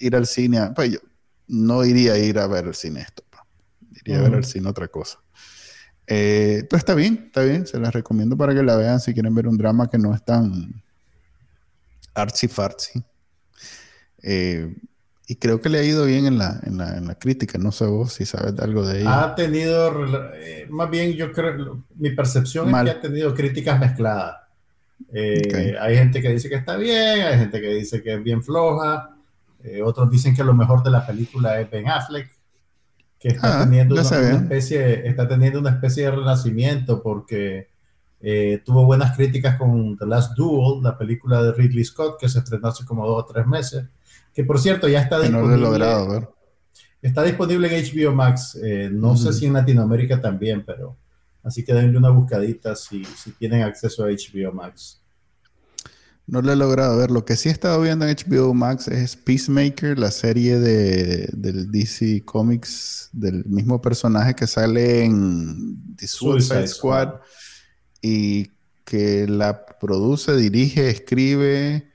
ir 0.00 0.14
al 0.14 0.26
cine. 0.26 0.70
Pues 0.76 0.92
yo, 0.92 0.98
no 1.46 1.82
iría 1.82 2.12
a 2.12 2.18
ir 2.18 2.38
a 2.38 2.46
ver 2.46 2.66
el 2.66 2.74
cine 2.74 3.00
esto. 3.00 3.24
Iría 4.04 4.18
a 4.18 4.22
ver 4.22 4.34
el 4.34 4.44
cine 4.44 4.68
otra 4.68 4.88
cosa. 4.88 5.18
Eh, 6.08 6.66
pues 6.68 6.80
está 6.80 6.94
bien, 6.94 7.24
está 7.26 7.42
bien. 7.42 7.66
Se 7.66 7.78
las 7.78 7.92
recomiendo 7.92 8.36
para 8.36 8.54
que 8.54 8.62
la 8.62 8.76
vean 8.76 8.98
si 8.98 9.12
quieren 9.12 9.34
ver 9.34 9.46
un 9.46 9.58
drama 9.58 9.88
que 9.88 9.98
no 9.98 10.14
es 10.14 10.24
tan 10.24 10.82
artsy 12.14 12.48
fartsy. 12.48 13.02
Eh, 14.22 14.74
y 15.26 15.36
creo 15.36 15.60
que 15.60 15.68
le 15.68 15.78
ha 15.78 15.82
ido 15.84 16.06
bien 16.06 16.26
en 16.26 16.38
la, 16.38 16.58
en 16.64 16.78
la, 16.78 16.96
en 16.96 17.06
la 17.06 17.14
crítica. 17.14 17.58
No 17.58 17.70
sé 17.70 17.84
vos 17.84 18.14
si 18.14 18.24
sabes 18.24 18.58
algo 18.58 18.86
de 18.86 19.02
ella. 19.02 19.24
Ha 19.24 19.34
tenido, 19.34 20.32
eh, 20.34 20.66
más 20.70 20.90
bien 20.90 21.12
yo 21.12 21.30
creo, 21.32 21.84
mi 21.96 22.10
percepción 22.10 22.74
es 22.74 22.84
que 22.84 22.90
ha 22.90 23.00
tenido 23.00 23.34
críticas 23.34 23.78
mezcladas. 23.78 24.36
Hay 25.12 25.96
gente 25.96 26.22
que 26.22 26.30
dice 26.30 26.48
que 26.48 26.56
está 26.56 26.76
bien, 26.76 27.20
hay 27.20 27.38
gente 27.38 27.60
que 27.60 27.68
dice 27.74 28.02
que 28.02 28.14
es 28.14 28.22
bien 28.22 28.42
floja. 28.42 29.14
Eh, 29.62 29.82
otros 29.82 30.10
dicen 30.10 30.34
que 30.34 30.44
lo 30.44 30.54
mejor 30.54 30.82
de 30.82 30.90
la 30.90 31.06
película 31.06 31.60
es 31.60 31.70
Ben 31.70 31.88
Affleck, 31.88 32.30
que 33.18 33.28
está, 33.28 33.60
ah, 33.60 33.64
teniendo, 33.64 33.94
una, 33.94 34.02
especie, 34.02 35.08
está 35.08 35.26
teniendo 35.26 35.58
una 35.58 35.70
especie 35.70 36.04
de 36.04 36.10
renacimiento 36.12 37.02
porque 37.02 37.68
eh, 38.20 38.62
tuvo 38.64 38.84
buenas 38.84 39.16
críticas 39.16 39.56
con 39.56 39.96
The 39.96 40.06
Last 40.06 40.36
Duel, 40.36 40.82
la 40.82 40.96
película 40.96 41.42
de 41.42 41.52
Ridley 41.52 41.84
Scott, 41.84 42.18
que 42.18 42.28
se 42.28 42.38
estrenó 42.38 42.68
hace 42.68 42.84
como 42.84 43.06
dos 43.06 43.22
o 43.22 43.26
tres 43.26 43.46
meses, 43.46 43.84
que 44.32 44.44
por 44.44 44.60
cierto 44.60 44.88
ya 44.88 45.00
está 45.02 45.20
disponible. 45.20 46.28
Está 47.00 47.22
disponible 47.22 47.68
en 47.68 47.84
HBO 47.84 48.12
Max, 48.12 48.58
eh, 48.60 48.88
no 48.92 49.16
sé 49.16 49.32
si 49.32 49.46
en 49.46 49.52
Latinoamérica 49.52 50.20
también, 50.20 50.64
pero 50.64 50.96
así 51.44 51.64
que 51.64 51.72
denle 51.72 51.96
una 51.96 52.10
buscadita 52.10 52.74
si, 52.74 53.04
si 53.04 53.32
tienen 53.32 53.62
acceso 53.62 54.04
a 54.04 54.08
HBO 54.08 54.52
Max. 54.52 55.00
No 56.28 56.42
lo 56.42 56.52
he 56.52 56.56
logrado 56.56 56.98
ver. 56.98 57.10
Lo 57.10 57.24
que 57.24 57.36
sí 57.36 57.48
he 57.48 57.52
estado 57.52 57.80
viendo 57.80 58.06
en 58.06 58.14
HBO 58.14 58.52
Max 58.52 58.86
es 58.86 59.16
Peacemaker, 59.16 59.98
la 59.98 60.10
serie 60.10 60.60
de, 60.60 61.30
del 61.32 61.72
DC 61.72 62.22
Comics, 62.26 63.08
del 63.12 63.46
mismo 63.46 63.80
personaje 63.80 64.34
que 64.34 64.46
sale 64.46 65.04
en 65.04 65.96
The 65.96 66.06
Suicide, 66.06 66.68
Squad, 66.68 67.14
y 68.02 68.50
que 68.84 69.26
la 69.26 69.64
produce, 69.64 70.36
dirige, 70.36 70.90
escribe 70.90 71.90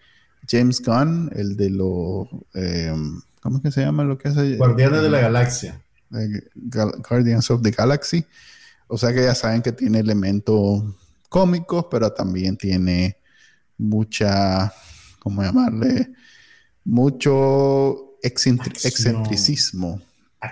James 0.49 0.81
Gunn, 0.81 1.29
el 1.35 1.55
de 1.55 1.69
los... 1.69 2.27
Em, 2.55 3.21
¿Cómo 3.39 3.57
es 3.57 3.63
que 3.63 3.71
se 3.71 3.81
llama 3.81 4.03
lo 4.03 4.17
que 4.17 4.29
hace? 4.29 4.57
Guardianes 4.57 5.03
de 5.03 5.09
la 5.11 5.19
Galaxia. 5.19 5.79
Guardians 7.07 7.51
of 7.51 7.61
the 7.61 7.69
Galaxy. 7.69 8.25
O 8.87 8.97
sea 8.97 9.13
que 9.13 9.21
ya 9.21 9.35
saben 9.35 9.61
que 9.61 9.73
tiene 9.73 9.99
elementos 9.99 10.83
cómicos, 11.29 11.85
pero 11.91 12.11
también 12.13 12.57
tiene 12.57 13.17
mucha, 13.77 14.73
¿cómo 15.19 15.43
llamarle? 15.43 16.11
Mucho 16.85 18.17
excentricismo. 18.21 20.01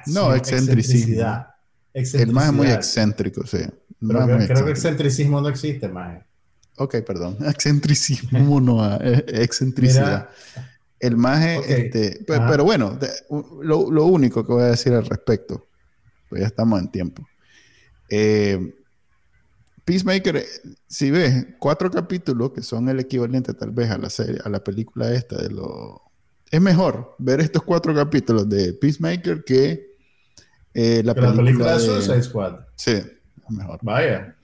no, 0.08 0.36
excentricismo. 0.36 1.46
El 1.94 2.32
más 2.32 2.48
es 2.48 2.54
muy 2.54 2.68
excéntrico, 2.68 3.46
sí. 3.46 3.60
Pero 4.00 4.26
creo, 4.26 4.66
que 4.66 4.72
excentricismo 4.72 5.42
no 5.42 5.50
existe, 5.50 5.88
más. 5.88 6.24
Ok, 6.78 6.98
perdón. 7.06 7.38
Excentricismo 7.46 8.60
no, 8.60 8.96
eh, 8.96 9.24
excentricidad. 9.28 10.30
el 11.00 11.18
más 11.18 11.46
este, 11.68 12.24
pero, 12.26 12.64
bueno, 12.64 12.98
lo, 13.62 13.92
lo, 13.92 14.06
único 14.06 14.46
que 14.46 14.54
voy 14.54 14.64
a 14.64 14.68
decir 14.68 14.94
al 14.94 15.06
respecto, 15.06 15.68
pues 16.30 16.42
ya 16.42 16.48
estamos 16.48 16.80
en 16.80 16.90
tiempo. 16.90 17.28
Eh, 18.10 18.74
Peacemaker, 19.86 20.38
eh, 20.38 20.46
si 20.88 21.12
ves 21.12 21.48
cuatro 21.60 21.90
capítulos 21.90 22.52
que 22.52 22.62
son 22.62 22.90
el 22.90 23.00
equivalente 23.00 23.54
tal 23.54 23.72
vez 23.72 23.90
a 23.90 23.98
la 23.98 24.10
serie, 24.10 24.40
a 24.44 24.50
la 24.50 24.64
película 24.64 25.12
esta 25.14 25.38
de 25.38 25.50
lo 25.50 26.02
es 26.52 26.60
mejor 26.60 27.16
ver 27.18 27.40
estos 27.40 27.64
cuatro 27.64 27.96
capítulos 27.96 28.48
de 28.50 28.74
Peacemaker 28.74 29.44
que 29.46 29.96
eh, 30.74 31.02
la, 31.04 31.16
película, 31.16 31.74
de 31.74 31.80
Suicide 31.80 32.24
Squad. 32.24 32.60
Sí, 32.76 32.92
es 32.92 33.50
mejor. 33.50 33.80
Vaya. 33.82 34.36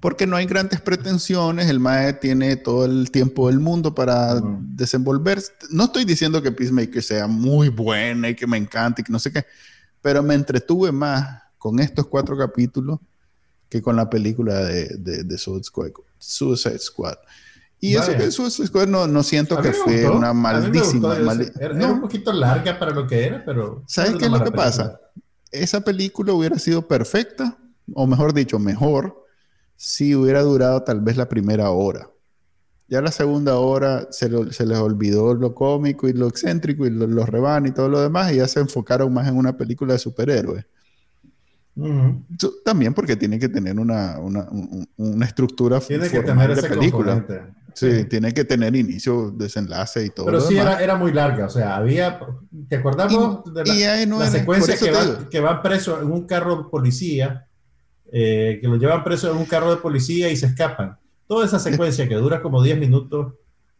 Porque 0.00 0.26
no 0.26 0.36
hay 0.36 0.46
grandes 0.46 0.80
pretensiones, 0.80 1.68
el 1.68 1.80
MAE 1.80 2.14
tiene 2.14 2.56
todo 2.56 2.84
el 2.84 3.10
tiempo 3.10 3.48
del 3.48 3.58
mundo 3.58 3.94
para 3.94 4.40
desenvolverse. 4.60 5.52
No 5.70 5.84
estoy 5.84 6.04
diciendo 6.04 6.40
que 6.40 6.52
Peacemaker 6.52 7.02
sea 7.02 7.26
muy 7.26 7.68
buena 7.68 8.30
y 8.30 8.34
que 8.34 8.46
me 8.46 8.56
encante 8.56 9.02
y 9.02 9.04
que 9.04 9.12
no 9.12 9.18
sé 9.18 9.32
qué, 9.32 9.44
pero 10.00 10.22
me 10.22 10.34
entretuve 10.34 10.92
más 10.92 11.42
con 11.58 11.80
estos 11.80 12.06
cuatro 12.06 12.38
capítulos 12.38 13.00
que 13.68 13.82
con 13.82 13.96
la 13.96 14.08
película 14.08 14.64
de, 14.64 14.88
de, 14.96 15.38
Suicide, 15.38 16.78
Squad. 16.78 17.16
Y 17.80 17.94
eso 17.94 18.12
que 18.16 18.30
Suicide 18.30 18.66
Squad 18.66 18.88
no, 18.88 19.06
no 19.06 19.22
siento 19.22 19.60
que 19.60 19.72
fue 19.72 20.08
una 20.08 20.32
maldísima. 20.32 21.16
era, 21.60 21.92
un 21.92 22.00
poquito 22.00 22.32
larga 22.32 22.78
para 22.78 22.92
lo 22.92 23.06
que 23.06 23.26
era, 23.26 23.44
pero. 23.44 23.82
¿Sabes 23.86 24.16
qué 24.16 24.24
es 24.24 24.30
lo 24.30 24.42
que 24.42 24.50
pasa? 24.50 25.00
Esa 25.50 25.80
película 25.80 26.32
hubiera 26.32 26.58
sido 26.58 26.86
perfecta, 26.86 27.56
o 27.94 28.06
mejor 28.06 28.34
dicho, 28.34 28.58
mejor, 28.58 29.24
si 29.76 30.14
hubiera 30.14 30.42
durado 30.42 30.82
tal 30.82 31.00
vez 31.00 31.16
la 31.16 31.28
primera 31.28 31.70
hora. 31.70 32.10
Ya 32.88 33.02
la 33.02 33.12
segunda 33.12 33.56
hora 33.56 34.08
se, 34.10 34.30
se 34.52 34.66
les 34.66 34.78
olvidó 34.78 35.34
lo 35.34 35.54
cómico 35.54 36.08
y 36.08 36.14
lo 36.14 36.26
excéntrico 36.26 36.86
y 36.86 36.90
los 36.90 37.08
lo 37.08 37.66
y 37.66 37.70
todo 37.70 37.88
lo 37.88 38.00
demás, 38.00 38.32
y 38.32 38.36
ya 38.36 38.48
se 38.48 38.60
enfocaron 38.60 39.12
más 39.12 39.28
en 39.28 39.36
una 39.36 39.56
película 39.56 39.92
de 39.92 39.98
superhéroes. 39.98 40.64
También 42.64 42.94
porque 42.94 43.16
tiene 43.16 43.38
que 43.38 43.48
tener 43.48 43.78
una, 43.78 44.18
una, 44.18 44.48
una 44.96 45.26
estructura 45.26 45.80
tiene 45.80 46.08
que 46.08 46.20
tener 46.20 46.54
de 46.54 46.68
película. 46.68 47.24
Sí, 47.74 48.04
tiene 48.06 48.34
que 48.34 48.44
tener 48.44 48.74
inicio, 48.74 49.30
desenlace 49.30 50.06
y 50.06 50.10
todo. 50.10 50.26
Pero 50.26 50.40
sí 50.40 50.56
era, 50.56 50.82
era, 50.82 50.96
muy 50.96 51.12
larga, 51.12 51.46
o 51.46 51.48
sea, 51.48 51.76
había, 51.76 52.18
¿te 52.68 52.76
acordamos 52.76 53.44
de 53.54 53.64
la, 54.08 54.26
secuencia 54.26 54.76
que 54.76 54.90
va, 54.90 55.28
que 55.30 55.38
va, 55.38 55.62
preso 55.62 56.00
en 56.02 56.10
un 56.10 56.26
carro 56.26 56.56
de 56.56 56.70
policía, 56.70 57.46
eh, 58.10 58.58
que 58.60 58.66
lo 58.66 58.76
llevan 58.76 59.04
preso 59.04 59.30
en 59.30 59.36
un 59.36 59.44
carro 59.44 59.70
de 59.70 59.76
policía 59.76 60.28
y 60.28 60.36
se 60.36 60.46
escapan? 60.46 60.98
Toda 61.28 61.46
esa 61.46 61.60
secuencia 61.60 62.08
que 62.08 62.16
dura 62.16 62.42
como 62.42 62.64
10 62.64 62.80
minutos, 62.80 63.34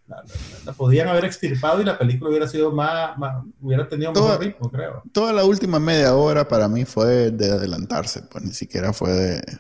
la, 0.09 0.73
podían 0.73 1.09
haber 1.09 1.27
extirpado 1.27 1.81
y 1.81 1.85
la 1.85 1.99
película 1.99 2.31
hubiera 2.31 2.49
sido 2.49 2.73
más, 2.73 3.17
hubiera 3.61 3.89
tenido 3.89 4.13
más 4.13 4.39
ritmo, 4.39 4.71
creo. 4.71 5.03
Toda 5.13 5.33
la 5.33 5.45
última 5.45 5.79
media 5.79 6.15
hora 6.15 6.49
para 6.49 6.69
mí 6.69 6.85
fue 6.85 7.31
de 7.31 7.51
adelantarse, 7.51 8.23
pues 8.23 8.45
ni 8.45 8.53
siquiera 8.53 8.93
fue 8.93 9.13
de... 9.13 9.59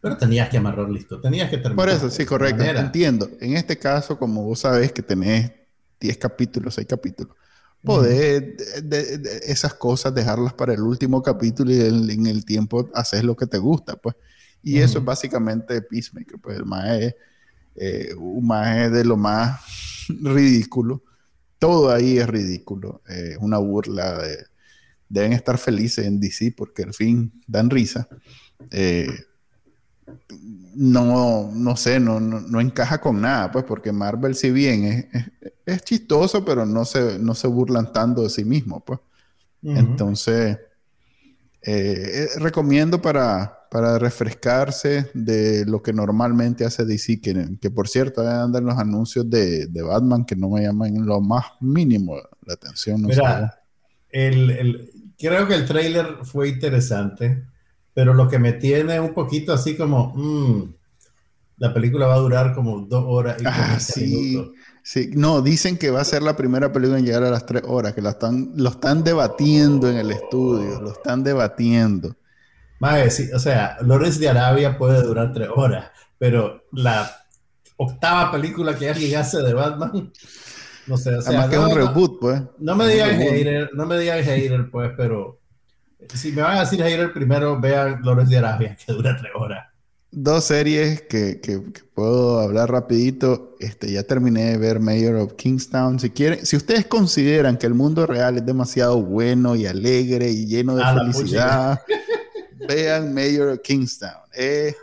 Pero 0.00 0.16
tenías 0.16 0.48
que 0.48 0.56
amarrar 0.56 0.88
listo, 0.88 1.20
tenías 1.20 1.50
que 1.50 1.58
terminar. 1.58 1.76
Por 1.76 1.88
eso, 1.88 2.08
sí, 2.08 2.24
correcto, 2.24 2.62
entiendo. 2.62 3.28
En 3.40 3.56
este 3.56 3.78
caso, 3.78 4.18
como 4.18 4.44
vos 4.44 4.60
sabés 4.60 4.92
que 4.92 5.02
tenés 5.02 5.52
10 6.00 6.16
capítulos, 6.16 6.74
6 6.74 6.86
capítulos, 6.88 7.36
podés 7.82 8.42
esas 9.46 9.74
cosas 9.74 10.14
dejarlas 10.14 10.54
para 10.54 10.72
el 10.72 10.80
último 10.80 11.22
capítulo 11.22 11.72
y 11.72 11.80
en 11.80 12.26
el 12.26 12.44
tiempo 12.44 12.88
haces 12.94 13.24
lo 13.24 13.36
que 13.36 13.46
te 13.46 13.58
gusta, 13.58 13.96
pues. 13.96 14.16
Y 14.62 14.78
eso 14.78 14.98
es 14.98 15.04
básicamente 15.04 15.82
Peacemaker, 15.82 16.38
pues 16.38 16.58
el 16.58 16.64
más 16.64 16.86
eh, 17.74 18.14
un 18.16 18.46
maje 18.46 18.90
de 18.90 19.04
lo 19.04 19.16
más 19.16 19.60
ridículo. 20.08 21.02
Todo 21.58 21.90
ahí 21.90 22.18
es 22.18 22.26
ridículo. 22.26 23.02
Eh, 23.08 23.36
una 23.40 23.58
burla. 23.58 24.18
De, 24.18 24.46
deben 25.08 25.32
estar 25.32 25.58
felices 25.58 26.06
en 26.06 26.20
DC 26.20 26.54
porque 26.56 26.84
al 26.84 26.94
fin 26.94 27.32
dan 27.46 27.68
risa. 27.68 28.08
Eh, 28.70 29.08
no, 30.74 31.50
no 31.52 31.76
sé, 31.76 31.98
no, 31.98 32.20
no, 32.20 32.60
encaja 32.60 33.00
con 33.00 33.20
nada, 33.20 33.50
pues, 33.50 33.64
porque 33.64 33.90
Marvel, 33.90 34.36
si 34.36 34.50
bien 34.50 35.08
es, 35.66 35.82
chistoso, 35.82 36.44
pero 36.44 36.64
no 36.64 36.84
se, 36.84 37.18
no 37.18 37.34
se 37.34 37.48
burlan 37.48 37.92
tanto 37.92 38.22
de 38.22 38.30
sí 38.30 38.44
mismo, 38.44 38.84
pues. 38.84 39.00
Entonces, 39.62 40.58
recomiendo 42.38 43.02
para, 43.02 43.59
para 43.70 44.00
refrescarse 44.00 45.10
de 45.14 45.64
lo 45.64 45.80
que 45.80 45.92
normalmente 45.92 46.64
hace 46.64 46.84
DC, 46.84 47.20
que, 47.20 47.56
que 47.60 47.70
por 47.70 47.88
cierto 47.88 48.20
andan 48.28 48.64
los 48.64 48.76
anuncios 48.76 49.30
de, 49.30 49.68
de, 49.68 49.82
Batman 49.82 50.24
que 50.24 50.34
no 50.34 50.50
me 50.50 50.62
llaman 50.62 51.06
lo 51.06 51.20
más 51.20 51.44
mínimo 51.60 52.16
la 52.44 52.54
atención. 52.54 53.00
No 53.00 53.08
Mira, 53.08 53.62
el, 54.08 54.50
el, 54.50 54.90
creo 55.16 55.46
que 55.46 55.54
el 55.54 55.66
trailer 55.66 56.18
fue 56.24 56.48
interesante, 56.48 57.44
pero 57.94 58.12
lo 58.12 58.28
que 58.28 58.40
me 58.40 58.54
tiene 58.54 58.98
un 58.98 59.14
poquito 59.14 59.52
así 59.52 59.76
como, 59.76 60.12
mmm, 60.16 60.74
la 61.58 61.72
película 61.72 62.06
va 62.06 62.14
a 62.14 62.20
durar 62.20 62.54
como 62.54 62.80
dos 62.80 63.04
horas 63.06 63.40
y 63.40 63.44
ah, 63.46 63.78
sí, 63.78 64.06
minutos. 64.06 64.54
Sí, 64.82 65.10
no, 65.14 65.42
dicen 65.42 65.76
que 65.76 65.90
va 65.90 66.00
a 66.00 66.04
ser 66.04 66.22
la 66.22 66.34
primera 66.34 66.72
película 66.72 66.98
en 66.98 67.04
llegar 67.04 67.22
a 67.22 67.30
las 67.30 67.46
tres 67.46 67.62
horas, 67.66 67.94
que 67.94 68.02
la 68.02 68.10
están, 68.10 68.50
lo 68.56 68.70
están 68.70 69.04
debatiendo 69.04 69.88
en 69.88 69.98
el 69.98 70.10
estudio, 70.10 70.80
lo 70.80 70.90
están 70.90 71.22
debatiendo. 71.22 72.16
Mae, 72.80 73.10
sí, 73.10 73.30
o 73.32 73.38
sea, 73.38 73.76
Lores 73.82 74.18
de 74.18 74.30
Arabia 74.30 74.78
puede 74.78 75.02
durar 75.02 75.32
tres 75.32 75.48
horas, 75.54 75.90
pero 76.18 76.64
la 76.72 77.10
octava 77.76 78.32
película 78.32 78.74
que 78.74 78.88
alguien 78.88 79.20
hace 79.20 79.42
de 79.42 79.52
Batman, 79.52 80.10
no 80.86 80.96
sé, 80.96 81.14
o 81.14 81.20
sea, 81.20 81.28
Además 81.28 81.48
que 81.50 81.56
es 81.56 81.62
un 81.62 81.76
reboot, 81.76 82.18
pues. 82.18 82.42
No 82.58 82.74
me 82.74 82.88
digan 82.88 83.18
hater, 83.18 83.70
no 83.74 83.84
me 83.84 83.98
digan 83.98 84.24
hater, 84.24 84.70
pues, 84.70 84.92
pero 84.96 85.40
si 86.14 86.32
me 86.32 86.40
van 86.40 86.56
a 86.56 86.60
decir 86.60 86.82
hater, 86.82 87.12
primero 87.12 87.60
vean 87.60 88.00
Lores 88.02 88.30
de 88.30 88.38
Arabia, 88.38 88.76
que 88.84 88.92
dura 88.94 89.14
tres 89.14 89.32
horas. 89.34 89.66
Dos 90.12 90.44
series 90.44 91.02
que, 91.02 91.40
que, 91.40 91.62
que, 91.72 91.82
puedo 91.94 92.40
hablar 92.40 92.70
rapidito. 92.70 93.54
Este, 93.60 93.92
ya 93.92 94.02
terminé 94.02 94.52
de 94.52 94.58
ver 94.58 94.80
Mayor 94.80 95.16
of 95.16 95.34
Kingstown. 95.34 96.00
Si 96.00 96.10
quieren, 96.10 96.44
si 96.44 96.56
ustedes 96.56 96.86
consideran 96.86 97.58
que 97.58 97.66
el 97.66 97.74
mundo 97.74 98.06
real 98.06 98.38
es 98.38 98.44
demasiado 98.44 99.00
bueno 99.02 99.54
y 99.54 99.66
alegre 99.66 100.30
y 100.30 100.46
lleno 100.46 100.74
de 100.74 100.82
felicidad, 100.82 101.80
vean 102.68 103.12
Mayor 103.14 103.48
of 103.48 103.60
Kingstown. 103.60 104.22
Eh, 104.34 104.74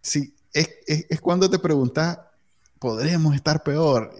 sí, 0.00 0.34
es, 0.52 0.68
es, 0.86 1.06
es, 1.08 1.20
cuando 1.20 1.48
te 1.48 1.58
preguntas, 1.58 2.18
¿podremos 2.78 3.34
estar 3.34 3.62
peor? 3.62 4.14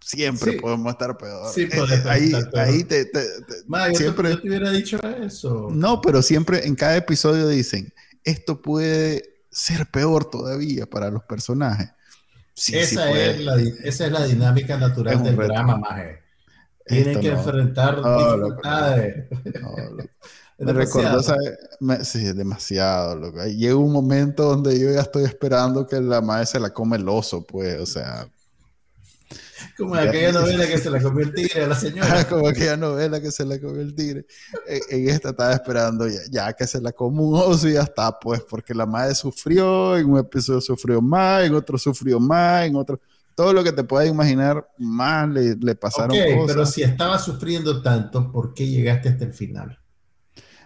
Siempre 0.00 0.52
sí. 0.52 0.58
podemos 0.58 0.92
estar 0.92 1.16
peor. 1.16 1.52
Sí, 1.52 1.62
eh, 1.62 2.02
ahí, 2.06 2.24
estar 2.26 2.50
peor. 2.50 2.64
ahí 2.64 2.84
te, 2.84 3.04
te, 3.06 3.20
te 3.20 3.54
Ma, 3.66 3.88
yo 3.90 3.94
siempre. 3.94 4.28
Te, 4.30 4.34
yo 4.34 4.42
te 4.42 4.48
hubiera 4.48 4.70
dicho 4.70 4.98
eso. 5.22 5.68
No, 5.70 6.00
pero 6.00 6.22
siempre 6.22 6.66
en 6.66 6.74
cada 6.74 6.96
episodio 6.96 7.48
dicen, 7.48 7.92
esto 8.24 8.60
puede 8.60 9.32
ser 9.50 9.86
peor 9.86 10.28
todavía 10.28 10.86
para 10.86 11.10
los 11.10 11.22
personajes. 11.24 11.90
Sí, 12.54 12.76
esa, 12.76 13.06
sí 13.06 13.18
es 13.18 13.40
la, 13.40 13.56
esa, 13.84 14.06
es 14.06 14.12
la, 14.12 14.24
dinámica 14.26 14.76
natural 14.76 15.22
del 15.22 15.36
reto. 15.36 15.52
drama, 15.52 15.76
maje. 15.76 16.22
Tienen 16.86 17.08
Esto 17.08 17.20
que 17.20 17.30
no. 17.30 17.38
enfrentar 17.38 17.96
dificultades. 17.96 19.26
No, 19.60 19.76
recordó, 20.58 21.22
¿sabes? 21.22 21.58
Me, 21.80 22.04
sí, 22.04 22.26
es 22.26 22.36
demasiado, 22.36 23.16
loco. 23.16 23.44
Llega 23.44 23.76
un 23.76 23.92
momento 23.92 24.44
donde 24.44 24.78
yo 24.78 24.90
ya 24.90 25.00
estoy 25.00 25.24
esperando 25.24 25.86
que 25.86 26.00
la 26.00 26.20
madre 26.20 26.46
se 26.46 26.60
la 26.60 26.70
come 26.70 26.96
el 26.96 27.08
oso, 27.08 27.44
pues, 27.44 27.80
o 27.80 27.86
sea. 27.86 28.28
Como 29.76 29.94
aquella 29.94 30.32
novela 30.32 30.66
que 30.66 30.78
se 30.78 30.90
la 30.90 31.00
comió 31.00 31.24
el 31.24 31.34
tigre 31.34 31.64
a 31.64 31.66
la 31.68 31.74
señora. 31.74 32.24
Como 32.28 32.48
aquella 32.48 32.76
novela 32.76 33.20
que 33.20 33.30
se 33.30 33.44
la 33.44 33.58
comió 33.58 33.80
el 33.80 33.94
tigre. 33.94 34.26
En, 34.66 34.80
en 34.90 35.08
esta 35.08 35.30
estaba 35.30 35.52
esperando 35.52 36.06
ya, 36.08 36.20
ya, 36.30 36.52
que 36.52 36.66
se 36.66 36.80
la 36.80 36.92
comió 36.92 37.22
un 37.22 37.34
oso 37.34 37.68
y 37.68 37.74
ya 37.74 37.82
está, 37.82 38.18
pues, 38.18 38.42
porque 38.42 38.74
la 38.74 38.86
madre 38.86 39.14
sufrió, 39.14 39.96
en 39.96 40.10
un 40.10 40.18
episodio 40.18 40.60
sufrió 40.60 41.00
más, 41.00 41.44
en 41.44 41.54
otro 41.54 41.78
sufrió 41.78 42.20
más, 42.20 42.66
en 42.66 42.76
otro. 42.76 43.00
Todo 43.34 43.52
lo 43.52 43.64
que 43.64 43.72
te 43.72 43.82
puedas 43.82 44.08
imaginar, 44.08 44.68
más 44.78 45.28
le, 45.28 45.56
le 45.56 45.74
pasaron 45.74 46.10
okay, 46.10 46.36
cosas. 46.36 46.54
Pero 46.54 46.66
si 46.66 46.82
estaba 46.82 47.18
sufriendo 47.18 47.80
tanto, 47.80 48.30
¿por 48.30 48.52
qué 48.52 48.66
llegaste 48.66 49.08
hasta 49.08 49.24
el 49.24 49.32
final? 49.32 49.81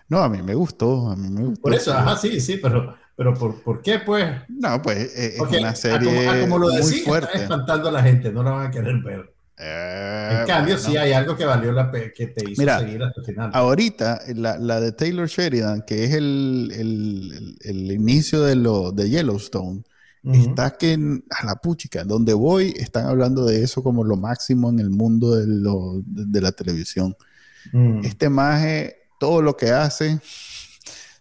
No, 0.09 0.19
a 0.19 0.29
mí 0.29 0.41
me 0.43 0.55
gustó, 0.55 1.11
a 1.11 1.17
mí 1.17 1.29
me 1.29 1.45
gustó. 1.47 1.63
Por 1.63 1.75
eso, 1.75 1.93
ajá, 1.93 2.17
sí, 2.17 2.41
sí, 2.41 2.59
pero, 2.63 2.95
pero 3.17 3.35
¿por, 3.35 3.61
¿por 3.63 3.83
qué, 3.83 3.99
pues? 3.99 4.25
No, 4.49 4.81
pues 4.83 4.99
es 5.17 5.35
Porque, 5.37 5.59
una 5.59 5.75
serie 5.75 5.97
a 6.11 6.15
como, 6.15 6.31
a 6.31 6.41
como 6.41 6.59
lo 6.59 6.69
muy 6.69 6.77
decís, 6.77 7.05
fuerte. 7.05 7.29
está 7.33 7.43
espantando 7.43 7.89
a 7.89 7.93
la 7.93 8.03
gente, 8.03 8.31
no 8.33 8.43
la 8.43 8.51
van 8.53 8.67
a 8.67 8.71
querer 8.71 9.03
ver. 9.03 9.33
Eh, 9.59 10.39
en 10.43 10.47
cambio, 10.47 10.75
bueno. 10.77 10.91
sí 10.91 10.97
hay 10.99 11.13
algo 11.13 11.35
que 11.37 11.45
valió 11.47 11.73
la 11.73 11.91
pena, 11.91 12.13
que 12.15 12.27
te 12.29 12.51
hizo 12.51 12.61
Mira, 12.61 12.79
seguir 12.79 13.03
hasta 13.03 13.21
el 13.21 13.27
final. 13.27 13.51
Ahorita, 13.55 14.21
la, 14.35 14.59
la, 14.59 14.81
de 14.81 14.93
Taylor 14.93 15.27
Sheridan, 15.29 15.83
que 15.87 16.05
es 16.05 16.13
el, 16.13 16.71
el, 16.75 17.33
el, 17.33 17.57
el 17.63 17.93
inicio 17.93 18.43
de, 18.43 18.55
lo, 18.55 18.93
de 18.93 19.09
Yellowstone, 19.09 19.83
uh 20.23 20.31
-huh. 20.31 20.49
está 20.49 20.77
que 20.77 20.93
a 21.31 21.47
la 21.47 21.57
puchica, 21.57 22.05
donde 22.05 22.35
voy, 22.35 22.75
están 22.77 23.07
hablando 23.07 23.47
de 23.47 23.63
eso 23.63 23.83
como 23.83 24.05
lo 24.05 24.17
máximo 24.17 24.69
en 24.71 24.79
el 24.79 24.91
mundo 24.91 25.35
de, 25.35 25.47
lo, 25.47 26.03
de, 26.05 26.27
de 26.27 26.41
la 26.41 26.53
televisión. 26.53 27.17
Uh 27.19 27.25
Mm. 27.73 28.01
-huh. 28.03 28.07
Este 28.07 28.29
maje, 28.29 28.96
todo 29.19 29.43
lo 29.43 29.57
que 29.57 29.71
hace 29.71 30.21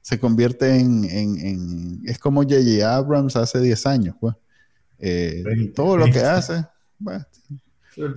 se 0.01 0.19
convierte 0.19 0.79
en, 0.79 1.03
en, 1.05 1.39
en 1.39 2.01
es 2.05 2.19
como 2.19 2.43
J.J. 2.43 2.95
Abrams 2.95 3.35
hace 3.35 3.59
10 3.59 3.85
años, 3.87 4.15
pues. 4.19 4.35
Eh, 4.99 5.41
20, 5.43 5.73
todo 5.73 5.97
lo 5.97 6.03
20. 6.03 6.19
que 6.19 6.25
hace, 6.25 6.65
bueno, 6.99 7.25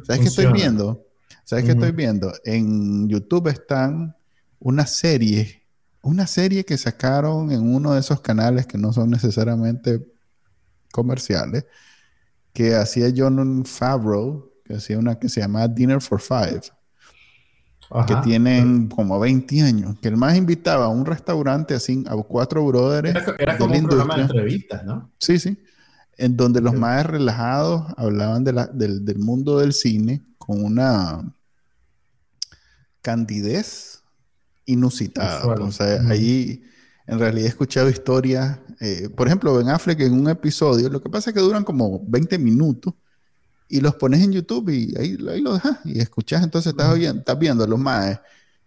¿sabes 0.05 0.21
qué 0.21 0.27
estoy 0.27 0.53
viendo? 0.53 1.07
¿Sabes 1.45 1.65
qué 1.65 1.73
uh 1.73 1.75
-huh. 1.75 1.79
estoy 1.79 1.93
viendo? 1.93 2.33
En 2.45 3.09
YouTube 3.09 3.49
están 3.49 4.15
una 4.59 4.87
serie, 4.87 5.63
una 6.03 6.27
serie 6.27 6.65
que 6.65 6.77
sacaron 6.77 7.51
en 7.53 7.63
uno 7.63 7.95
de 7.95 8.01
esos 8.01 8.21
canales 8.21 8.67
que 8.67 8.77
no 8.79 8.93
son 8.93 9.11
necesariamente 9.11 10.07
comerciales, 10.93 11.65
que 12.53 12.75
hacía 12.75 13.13
John 13.17 13.65
Favreau, 13.65 14.53
que 14.65 14.75
hacía 14.75 14.99
una 14.99 15.19
que 15.19 15.29
se 15.29 15.41
llama 15.41 15.67
Dinner 15.67 16.01
for 16.01 16.21
Five. 16.21 16.63
Ajá. 17.91 18.07
que 18.07 18.29
tienen 18.29 18.89
como 18.89 19.19
20 19.19 19.63
años, 19.63 19.97
que 20.01 20.09
el 20.09 20.17
más 20.17 20.37
invitaba 20.37 20.87
a 20.87 20.89
un 20.89 21.07
restaurante 21.07 21.75
así 21.75 22.05
a 22.07 22.17
cuatro 22.17 22.65
brothers. 22.67 23.09
Era, 23.09 23.35
era 23.39 23.59
como 23.59 23.75
un 23.75 23.87
programa 23.87 24.17
de 24.17 24.23
entrevistas, 24.23 24.85
¿no? 24.85 25.11
Sí, 25.19 25.39
sí. 25.39 25.59
En 26.17 26.37
donde 26.37 26.61
los 26.61 26.75
más 26.75 27.07
relajados 27.07 27.85
hablaban 27.97 28.45
de 28.45 28.53
la, 28.53 28.67
del, 28.67 29.05
del, 29.05 29.19
mundo 29.19 29.59
del 29.59 29.73
cine 29.73 30.23
con 30.37 30.63
una 30.63 31.33
candidez 33.01 34.03
inusitada. 34.67 35.43
Pues, 35.43 35.61
o 35.61 35.73
sea, 35.73 36.03
mm. 36.03 36.11
ahí 36.11 36.63
en 37.07 37.19
realidad 37.19 37.47
he 37.47 37.49
escuchado 37.49 37.89
historias. 37.89 38.59
Eh, 38.81 39.09
por 39.17 39.27
ejemplo, 39.29 39.55
Ben 39.55 39.69
Affleck 39.69 40.01
en 40.01 40.13
un 40.13 40.29
episodio, 40.29 40.91
lo 40.91 41.01
que 41.01 41.09
pasa 41.09 41.31
es 41.31 41.35
que 41.35 41.41
duran 41.41 41.65
como 41.65 42.03
20 42.07 42.39
minutos 42.39 42.95
y 43.69 43.81
los 43.81 43.95
pones 43.97 44.23
en 44.23 44.33
YouTube 44.33 44.71
y 44.71 44.95
ahí, 44.99 45.17
ahí 45.29 45.41
lo 45.41 45.55
dejas 45.55 45.79
y 45.85 45.99
escuchas, 46.01 46.43
entonces 46.43 46.73
estás, 46.73 46.93
oyendo, 46.93 47.21
estás 47.21 47.39
viendo 47.39 47.65
a 47.65 47.67
los 47.67 47.79
más 47.79 48.21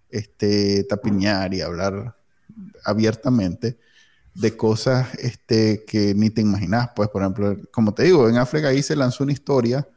este, 0.09 0.83
tapiñar 0.83 1.53
y 1.53 1.61
hablar 1.61 2.15
abiertamente 2.83 3.77
de 4.33 4.55
cosas 4.55 5.13
este, 5.15 5.83
que 5.85 6.13
ni 6.13 6.29
te 6.29 6.41
imaginas. 6.41 6.89
Pues, 6.95 7.09
por 7.09 7.21
ejemplo, 7.21 7.57
como 7.71 7.93
te 7.93 8.03
digo, 8.03 8.29
en 8.29 8.37
África 8.37 8.67
ahí 8.67 8.83
se 8.83 8.95
lanzó 8.95 9.23
una 9.23 9.33
historia, 9.33 9.87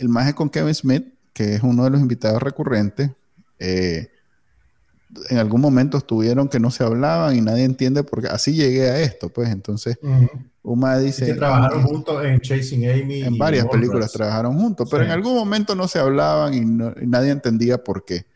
el 0.00 0.08
maje 0.08 0.34
con 0.34 0.50
Kevin 0.50 0.74
Smith, 0.74 1.06
que 1.32 1.54
es 1.54 1.62
uno 1.62 1.84
de 1.84 1.90
los 1.90 2.00
invitados 2.00 2.42
recurrentes, 2.42 3.10
eh, 3.58 4.10
en 5.30 5.38
algún 5.38 5.60
momento 5.60 5.98
estuvieron 5.98 6.48
que 6.48 6.60
no 6.60 6.70
se 6.70 6.84
hablaban 6.84 7.34
y 7.34 7.40
nadie 7.40 7.64
entiende 7.64 8.02
por 8.04 8.20
qué. 8.20 8.28
Así 8.28 8.52
llegué 8.52 8.90
a 8.90 9.00
esto, 9.00 9.30
pues 9.30 9.48
entonces 9.48 9.98
uh 10.02 10.06
-huh. 10.06 10.50
Uma 10.68 10.98
dice... 10.98 11.24
que 11.24 11.34
trabajaron 11.34 11.82
juntos 11.82 12.24
en 12.24 12.40
Chasing 12.40 12.90
Amy. 12.90 13.22
En 13.22 13.38
varias 13.38 13.66
películas 13.66 14.12
trabajaron 14.12 14.58
juntos, 14.58 14.86
pero 14.90 15.02
sí. 15.02 15.06
en 15.06 15.12
algún 15.12 15.34
momento 15.34 15.74
no 15.74 15.88
se 15.88 15.98
hablaban 15.98 16.52
y, 16.52 16.60
no, 16.60 16.92
y, 17.00 17.06
nadie 17.06 17.30
entendía 17.30 17.82
por 17.82 18.04
qué. 18.04 18.26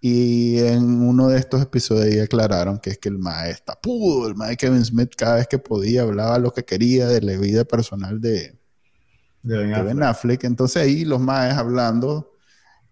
Y 0.00 0.58
en 0.60 1.02
uno 1.02 1.28
de 1.28 1.38
estos 1.38 1.60
episodios 1.60 2.24
aclararon 2.24 2.78
que 2.78 2.90
es 2.90 2.98
que 2.98 3.08
el 3.08 3.18
mae 3.18 3.50
está 3.50 3.74
pudo, 3.74 4.28
el 4.28 4.36
mae 4.36 4.56
Kevin 4.56 4.84
Smith 4.84 5.14
cada 5.16 5.36
vez 5.36 5.48
que 5.48 5.58
podía 5.58 6.02
hablaba 6.02 6.38
lo 6.38 6.52
que 6.52 6.64
quería 6.64 7.08
de 7.08 7.20
la 7.20 7.36
vida 7.36 7.64
personal 7.64 8.20
de, 8.20 8.54
de, 9.42 9.58
ben, 9.58 9.72
de 9.72 9.82
ben 9.82 10.02
Affleck. 10.04 10.44
Entonces 10.44 10.80
ahí 10.80 11.04
los 11.04 11.20
maes 11.20 11.54
hablando 11.54 12.35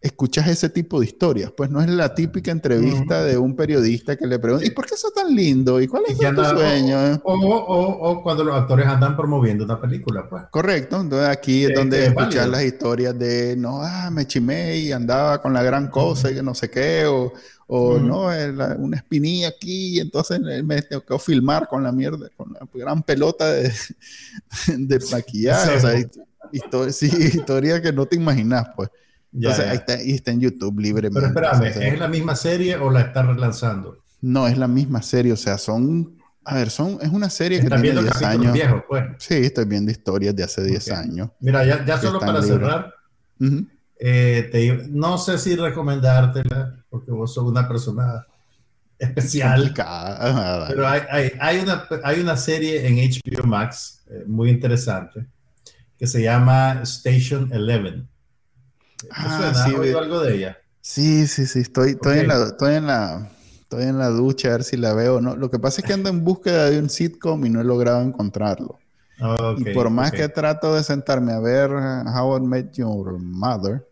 escuchas 0.05 0.46
ese 0.48 0.68
tipo 0.68 1.00
de 1.00 1.07
historias. 1.07 1.50
Pues 1.57 1.70
no 1.70 1.80
es 1.80 1.88
la 1.88 2.14
típica 2.14 2.50
entrevista 2.50 3.20
uh 3.20 3.22
-huh. 3.22 3.24
de 3.24 3.38
un 3.38 3.57
periodista 3.57 4.16
que 4.16 4.26
le 4.26 4.38
pregunta, 4.38 4.66
¿y 4.66 4.70
por 4.70 4.84
qué 4.84 4.96
sos 4.98 5.14
tan 5.14 5.34
lindo? 5.34 5.80
¿Y 5.80 5.88
cuál 5.88 6.02
es 6.07 6.18
tu 6.18 6.26
anda, 6.26 6.50
sueño? 6.50 7.22
O, 7.24 7.32
o, 7.32 7.57
o, 7.57 8.11
o, 8.11 8.22
cuando 8.22 8.44
los 8.44 8.55
actores 8.55 8.86
andan 8.86 9.16
promoviendo 9.16 9.64
una 9.64 9.80
película, 9.80 10.28
pues. 10.28 10.42
Correcto. 10.50 11.00
Entonces 11.00 11.28
aquí 11.30 11.64
es 11.64 11.74
donde 11.74 12.07
escuchas 12.07 12.46
las 12.46 12.62
historias 12.62 13.18
de, 13.18 13.57
no, 13.57 13.80
ah, 13.82 14.11
me 14.11 14.26
chimé 14.26 14.76
y 14.76 14.92
andaba 14.92 15.40
con 15.40 15.55
la 15.55 15.62
gran 15.62 15.88
cosa 15.88 16.28
uh 16.28 16.30
-huh. 16.30 16.32
y 16.32 16.36
que 16.36 16.42
no 16.42 16.55
sé 16.55 16.68
qué, 16.68 17.07
o, 17.07 17.32
o 17.66 17.94
uh 17.94 17.98
-huh. 17.98 18.02
no, 18.02 18.30
la, 18.30 18.76
una 18.78 18.98
espinilla 18.98 19.48
aquí 19.48 19.96
y 19.96 20.00
entonces 20.00 20.38
me 20.40 20.82
tengo 20.82 21.18
filmar 21.18 21.66
con 21.66 21.82
la 21.82 21.92
mierda, 21.92 22.28
con 22.36 22.52
la 22.52 22.61
gran 22.74 23.02
pelota 23.02 23.50
de, 23.50 23.72
de 24.68 24.98
maquillaje. 25.11 25.80
Sí. 25.80 25.86
O 26.70 26.90
sea, 26.90 26.92
sí, 26.92 27.07
historia 27.07 27.80
que 27.80 27.90
no 27.90 28.05
te 28.05 28.16
imaginas, 28.16 28.66
pues. 28.76 28.90
Ya, 29.37 29.51
Entonces, 29.51 29.64
ya. 29.64 29.70
Ahí, 29.72 29.76
está, 29.76 29.93
ahí 29.95 30.11
está 30.12 30.30
en 30.30 30.41
YouTube 30.41 30.78
libremente. 30.78 31.28
Pero 31.35 31.47
espérame, 31.49 31.70
o 31.70 31.74
sea, 31.74 31.89
¿es 31.89 31.99
la 31.99 32.09
misma 32.09 32.37
serie 32.37 32.76
o 32.76 32.91
la 32.91 33.01
está 33.01 33.22
relanzando? 33.22 33.99
No, 34.22 34.47
es 34.47 34.57
la 34.57 34.68
misma 34.68 35.03
serie, 35.03 35.32
o 35.32 35.37
sea, 35.37 35.59
son... 35.59 36.16
A 36.47 36.57
ver, 36.57 36.70
son, 36.70 36.99
es 37.01 37.09
una 37.09 37.30
serie 37.30 37.59
que 37.61 37.68
tiene 37.68 38.03
10 38.03 38.22
años. 38.22 38.53
Viejos, 38.53 38.82
pues. 38.87 39.05
Sí, 39.18 39.35
estoy 39.35 39.64
viendo 39.64 39.91
historias 39.91 40.37
de 40.37 40.45
hace 40.45 40.62
10 40.62 40.89
okay. 40.89 40.95
años. 40.95 41.30
Mira, 41.41 41.64
ya, 41.64 41.85
ya 41.85 41.99
solo 41.99 42.20
para 42.20 42.41
libres. 42.41 42.49
cerrar, 42.49 42.95
uh 43.41 43.45
-huh. 43.45 43.68
eh, 43.99 44.49
te, 44.53 44.89
no 44.91 45.16
sé 45.16 45.39
si 45.39 45.57
recomendártela, 45.57 46.85
porque 46.91 47.11
vos 47.12 47.32
sos 47.32 47.45
una 47.45 47.66
persona 47.66 48.26
especial. 48.99 49.72
Pero 49.74 50.87
hay, 50.87 51.01
hay, 51.11 51.32
hay, 51.41 51.59
una, 51.61 51.89
hay 52.03 52.20
una 52.20 52.37
serie 52.37 52.87
en 52.87 52.97
HBO 52.97 53.47
Max 53.47 54.03
eh, 54.11 54.24
muy 54.26 54.51
interesante 54.51 55.26
que 55.99 56.07
se 56.07 56.22
llama 56.22 56.80
Station 56.82 57.51
Eleven. 57.53 58.09
Ah, 59.11 59.50
¿Has 59.50 59.74
oído 59.74 59.98
algo 59.98 60.20
de 60.20 60.34
ella? 60.34 60.59
Sí, 60.80 61.26
sí, 61.26 61.46
sí. 61.46 61.61
Estoy, 61.61 61.92
estoy, 61.92 62.18
en 62.20 62.28
la, 62.28 62.44
estoy, 62.44 62.74
en 62.74 62.86
la, 62.86 63.30
estoy 63.62 63.84
en 63.84 63.98
la 63.98 64.09
ducha 64.09 64.48
a 64.48 64.52
ver 64.52 64.64
si 64.64 64.76
la 64.76 64.92
veo. 64.94 65.20
No, 65.20 65.36
lo 65.36 65.50
que 65.50 65.59
pasa 65.59 65.80
es 65.80 65.86
que 65.86 65.94
ando 65.94 66.11
en 66.11 66.24
búsqueda 66.24 66.68
de 66.70 66.78
un 66.78 66.90
sitcom 66.90 67.44
y 67.46 67.50
no 67.50 67.61
he 67.61 67.64
logrado 67.64 68.02
encontrarlo. 68.02 68.78
y 69.57 69.64
por 69.72 69.90
más 69.90 70.12
que 70.12 70.28
trato 70.28 70.74
de 70.74 70.82
sentarme 70.82 71.32
a 71.32 71.40
ver 71.40 71.70
How 71.70 72.36
I 72.36 72.40
Met 72.40 72.72
Your 72.72 73.18
Mother, 73.18 73.86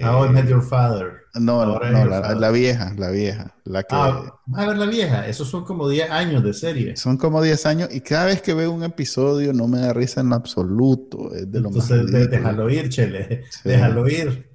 How 0.00 0.26
I 0.26 0.30
Met 0.30 0.48
Your 0.48 0.62
Father. 0.62 1.22
No, 1.34 1.64
no, 1.64 1.78
la, 1.78 2.50
vieja, 2.50 2.94
la 2.96 3.10
vieja. 3.10 3.54
La 3.64 3.82
que... 3.82 3.94
Ah, 3.94 4.34
a 4.54 4.66
ver 4.66 4.76
la 4.76 4.86
vieja. 4.86 5.26
Esos 5.26 5.48
son 5.48 5.64
como 5.64 5.88
10 5.88 6.10
años 6.10 6.44
de 6.44 6.52
serie. 6.52 6.96
Son 6.96 7.16
como 7.16 7.40
10 7.40 7.66
años 7.66 7.88
y 7.90 8.00
cada 8.00 8.26
vez 8.26 8.42
que 8.42 8.52
veo 8.52 8.70
un 8.70 8.84
episodio 8.84 9.52
no 9.52 9.66
me 9.66 9.78
da 9.78 9.92
risa 9.92 10.20
en 10.20 10.32
absoluto. 10.32 11.34
Es 11.34 11.50
de 11.50 11.60
lo 11.60 11.68
Entonces, 11.68 12.30
déjalo 12.30 12.68
ir, 12.68 12.88
Chele. 12.90 13.44
Déjalo 13.64 14.08
ir. 14.08 14.50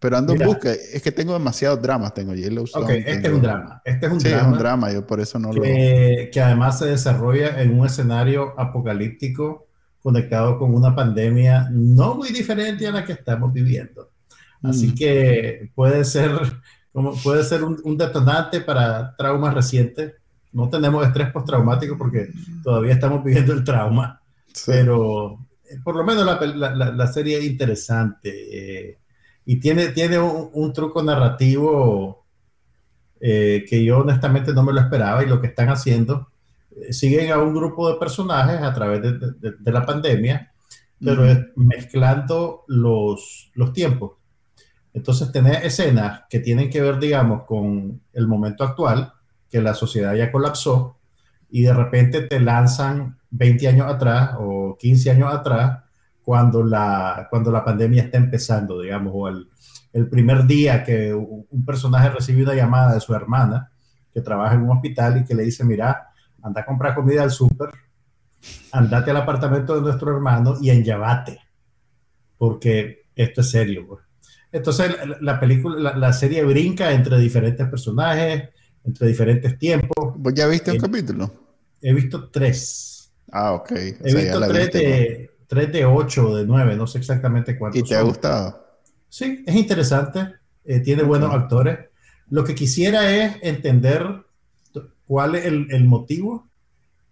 Pero 0.00 0.16
ando 0.16 0.32
en 0.32 0.46
busca. 0.46 0.72
Es 0.72 1.02
que 1.02 1.12
tengo 1.12 1.34
demasiados 1.34 1.80
dramas. 1.82 2.14
Tengo 2.14 2.34
Yellowstone. 2.34 2.84
Ok, 2.84 2.90
este 2.90 3.28
es 3.28 3.34
un 3.34 3.42
drama. 3.42 3.82
Este 3.84 4.06
es 4.06 4.12
un 4.12 4.20
sí, 4.20 4.28
drama. 4.28 4.42
es 4.42 4.52
un 4.52 4.58
drama. 4.58 4.92
Yo 4.92 5.06
por 5.06 5.20
eso 5.20 5.38
no 5.38 5.52
lo... 5.52 5.62
Que 5.62 6.40
además 6.42 6.78
se 6.78 6.86
desarrolla 6.86 7.60
en 7.60 7.78
un 7.78 7.86
escenario 7.86 8.58
apocalíptico 8.58 9.66
conectado 10.02 10.58
con 10.58 10.74
una 10.74 10.94
pandemia 10.94 11.68
no 11.70 12.14
muy 12.14 12.30
diferente 12.30 12.86
a 12.86 12.92
la 12.92 13.04
que 13.04 13.12
estamos 13.12 13.52
viviendo. 13.52 14.10
Así 14.64 14.88
mm. 14.88 14.94
que 14.94 15.70
puede 15.74 16.04
ser, 16.04 16.30
como, 16.92 17.14
puede 17.22 17.44
ser 17.44 17.62
un, 17.62 17.96
detonante 17.96 18.60
para 18.60 19.14
traumas 19.16 19.54
recientes. 19.54 20.14
No 20.52 20.68
tenemos 20.68 21.06
estrés 21.06 21.30
postraumático 21.30 21.98
porque 21.98 22.30
todavía 22.62 22.94
estamos 22.94 23.22
viviendo 23.22 23.52
el 23.52 23.64
trauma, 23.64 24.20
pero 24.66 25.38
eh, 25.68 25.76
por 25.82 25.96
lo 25.96 26.04
menos 26.04 26.24
la, 26.24 27.06
serie 27.08 27.38
es 27.38 27.44
interesante 27.44 28.30
eh, 28.30 28.98
y 29.44 29.56
tiene, 29.56 29.88
tiene 29.88 30.18
un, 30.18 30.72
truco 30.72 31.02
narrativo 31.02 32.24
eh, 33.20 33.64
que 33.68 33.84
yo 33.84 33.98
honestamente 33.98 34.54
no 34.54 34.62
me 34.62 34.72
lo 34.72 34.80
esperaba 34.80 35.22
y 35.22 35.28
lo 35.28 35.40
que 35.40 35.48
están 35.48 35.68
haciendo, 35.68 36.28
siguen 36.90 37.32
a 37.32 37.38
un 37.38 37.54
grupo 37.54 37.92
de 37.92 37.98
personajes 37.98 38.62
a 38.62 38.72
través 38.72 39.02
de, 39.02 39.72
la 39.72 39.84
pandemia, 39.84 40.52
pero 41.02 41.24
mezclando 41.56 42.64
los, 42.68 43.50
los 43.54 43.72
tiempos. 43.72 44.12
Entonces, 44.94 45.30
tener 45.32 45.66
escenas 45.66 46.22
que 46.30 46.38
tienen 46.38 46.70
que 46.70 46.80
ver, 46.80 46.98
digamos, 46.98 47.42
con 47.42 48.00
el 48.12 48.26
momento 48.26 48.64
actual, 48.64 49.12
que 49.50 49.60
la 49.60 49.74
sociedad 49.74 50.14
ya 50.14 50.32
colapsó, 50.32 50.96
y 51.50 51.62
de 51.62 51.74
repente 51.74 52.22
te 52.22 52.40
lanzan 52.40 53.18
20 53.30 53.68
años 53.68 53.92
atrás 53.92 54.36
o 54.38 54.76
15 54.78 55.10
años 55.10 55.34
atrás, 55.34 55.82
cuando 56.22 56.62
la, 56.64 57.26
cuando 57.28 57.50
la 57.50 57.64
pandemia 57.64 58.04
está 58.04 58.16
empezando, 58.16 58.80
digamos, 58.80 59.12
o 59.14 59.28
el, 59.28 59.48
el 59.92 60.08
primer 60.08 60.46
día 60.46 60.82
que 60.82 61.12
un 61.12 61.64
personaje 61.66 62.08
recibe 62.08 62.44
una 62.44 62.54
llamada 62.54 62.94
de 62.94 63.00
su 63.00 63.14
hermana, 63.14 63.70
que 64.12 64.20
trabaja 64.20 64.54
en 64.54 64.62
un 64.62 64.70
hospital 64.70 65.18
y 65.18 65.24
que 65.24 65.34
le 65.34 65.42
dice, 65.42 65.64
mira, 65.64 66.08
anda 66.40 66.60
a 66.60 66.64
comprar 66.64 66.94
comida 66.94 67.22
al 67.22 67.32
súper, 67.32 67.70
andate 68.72 69.10
al 69.10 69.16
apartamento 69.16 69.74
de 69.74 69.80
nuestro 69.80 70.14
hermano 70.14 70.56
y 70.60 70.70
enllavate, 70.70 71.40
porque 72.38 73.06
esto 73.16 73.40
es 73.40 73.50
serio. 73.50 73.86
Pues. 73.88 74.03
Entonces 74.54 74.94
la, 75.20 75.40
película, 75.40 75.96
la, 75.96 76.12
serie 76.12 76.44
brinca 76.44 76.92
entre 76.92 77.18
diferentes 77.18 77.68
personajes, 77.68 78.50
entre 78.84 79.08
diferentes 79.08 79.58
tiempos. 79.58 80.14
¿Vos 80.16 80.32
ya 80.32 80.46
viste 80.46 80.70
un 80.70 80.76
eh, 80.76 80.80
capítulo? 80.80 81.32
He 81.82 81.92
visto 81.92 82.30
tres. 82.30 83.12
Ah, 83.32 83.52
ok. 83.54 83.72
he 83.72 84.14
visto 84.14 84.40
tres, 84.46 84.72
de, 84.72 85.30
tres 85.48 85.72
de 85.72 85.84
ocho 85.84 86.28
o 86.28 86.36
de 86.36 86.46
nueve, 86.46 86.76
no 86.76 86.86
sé 86.86 86.98
exactamente 86.98 87.58
cuántos. 87.58 87.80
¿Y 87.80 87.82
te 87.82 87.96
ha 87.96 88.02
gustado? 88.02 88.64
Sí, 89.08 89.42
es 89.44 89.56
interesante, 89.56 90.34
eh, 90.64 90.78
tiene 90.78 91.02
buenos 91.02 91.34
actores. 91.34 91.76
Lo 92.30 92.44
que 92.44 92.54
quisiera 92.54 93.10
es 93.10 93.38
entender 93.42 94.06
cuál 95.04 95.34
es 95.34 95.46
el, 95.46 95.84
motivo 95.84 96.48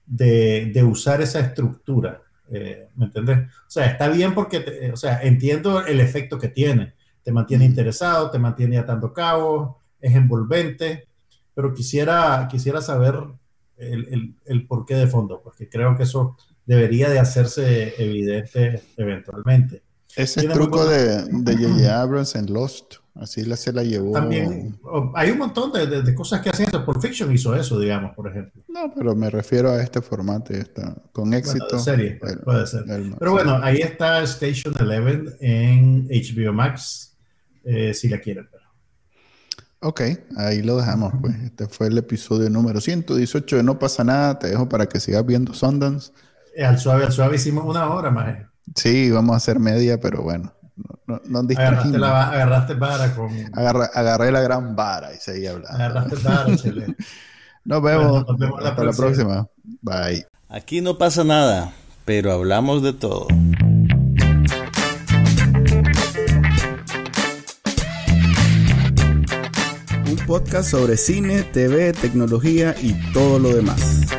de, 0.07 0.81
usar 0.89 1.21
esa 1.21 1.41
estructura. 1.41 2.23
Eh, 2.53 2.89
¿Me 2.95 3.07
entiendes? 3.07 3.39
O 3.67 3.71
sea, 3.71 3.87
está 3.87 4.09
bien 4.11 4.33
porque, 4.33 4.91
o 4.93 4.97
sea, 4.97 5.21
entiendo 5.23 5.85
el 5.85 5.99
efecto 5.99 6.39
que 6.39 6.47
tiene 6.47 6.95
te 7.23 7.33
mantiene 7.33 7.65
interesado, 7.65 8.31
te 8.31 8.39
mantiene 8.39 8.79
atando 8.79 9.13
cabos, 9.13 9.77
es 10.01 10.15
envolvente, 10.15 11.07
pero 11.55 11.73
quisiera, 11.73 12.49
quisiera 12.51 12.81
saber 12.81 13.17
el, 13.77 14.35
el, 14.45 14.67
porqué 14.67 14.95
de 14.95 15.07
fondo, 15.07 15.41
porque 15.43 15.69
creo 15.69 15.97
que 15.97 16.05
eso 16.05 16.37
debería 16.67 17.09
de 17.09 17.19
hacerse 17.19 17.95
evidente 18.03 18.83
eventualmente. 18.97 19.83
Ese 20.15 20.47
truco 20.49 20.85
de 20.85 21.23
J.J. 21.23 22.01
Abrams 22.03 22.35
en 22.35 22.53
Lost, 22.53 22.97
así 23.15 23.45
la, 23.45 23.57
se 23.57 23.73
la 23.73 23.83
llevó. 23.83 24.13
También 24.13 24.79
hay 25.15 25.31
un 25.31 25.39
montón 25.39 25.73
de, 25.73 26.03
de, 26.03 26.15
cosas 26.15 26.43
que 26.43 26.51
hacen 26.51 26.69
eso. 26.69 26.85
Por 26.85 27.01
Fiction 27.01 27.33
hizo 27.33 27.55
eso, 27.57 27.79
digamos, 27.79 28.15
por 28.15 28.29
ejemplo. 28.29 28.63
No, 28.69 28.93
pero 28.95 29.17
me 29.17 29.31
refiero 29.31 29.71
a 29.71 29.83
este 29.83 30.03
formato. 30.03 30.53
Está, 30.53 30.95
con 31.13 31.33
éxito. 31.33 31.79
serie, 31.79 32.21
puede 32.45 32.67
ser. 32.67 32.85
pero 33.19 33.33
bueno, 33.33 33.59
ahí 33.63 33.79
está 33.79 34.23
Station 34.23 34.75
Eleven 34.79 35.35
en 35.41 36.09
HBO 36.09 36.53
Max. 36.53 37.12
Eh, 37.65 37.95
si 37.95 38.09
la 38.09 38.19
quieren 38.19 38.49
ver. 38.51 38.63
Ok, 39.81 40.01
ahí 40.37 40.63
lo 40.63 40.77
dejamos. 40.77 41.13
Pues. 41.21 41.35
Este 41.43 41.67
fue 41.67 41.89
el 41.89 41.99
episodio 41.99 42.49
número 42.49 42.81
118 42.81 43.57
de 43.57 43.63
No 43.63 43.79
pasa 43.79 44.05
nada. 44.05 44.39
Te 44.39 44.49
dejo 44.49 44.69
para 44.69 44.87
que 44.87 45.01
sigas 45.01 45.27
viendo 45.27 45.55
Sundance. 45.55 46.13
Eh, 46.55 46.65
al 46.65 46.79
suave, 46.79 47.05
al 47.05 47.13
suave 47.13 47.37
hicimos 47.37 47.65
una 47.65 47.89
hora 47.91 48.11
más. 48.11 48.37
Sí, 48.77 49.11
vamos 49.11 49.35
a 49.35 49.37
hacer 49.39 49.59
media, 49.59 50.01
pero 50.01 50.23
bueno. 50.23 50.53
No, 51.07 51.21
no 51.27 51.39
agarraste, 51.41 51.99
la, 51.99 52.31
agarraste 52.31 52.75
vara 52.75 53.15
con. 53.15 53.31
agarré 53.53 54.33
la 54.33 54.41
gran 54.41 54.75
vara 54.75 55.13
y 55.13 55.17
seguí 55.19 55.47
hablando. 55.47 55.77
Agarraste 55.77 56.17
vara, 56.17 56.47
nos 57.65 57.83
vemos. 57.83 58.27
nos 58.27 58.39
vemos 58.39 58.65
Hasta 58.65 58.85
la 58.85 58.93
próxima. 58.93 59.49
Bye. 59.83 60.27
Aquí 60.49 60.81
no 60.81 60.97
pasa 60.97 61.25
nada, 61.25 61.73
pero 62.05 62.33
hablamos 62.33 62.83
de 62.83 62.93
todo. 62.93 63.27
Podcast 70.27 70.71
sobre 70.71 70.97
cine, 70.97 71.43
TV, 71.43 71.93
tecnología 71.93 72.75
y 72.81 72.95
todo 73.13 73.39
lo 73.39 73.55
demás. 73.55 74.12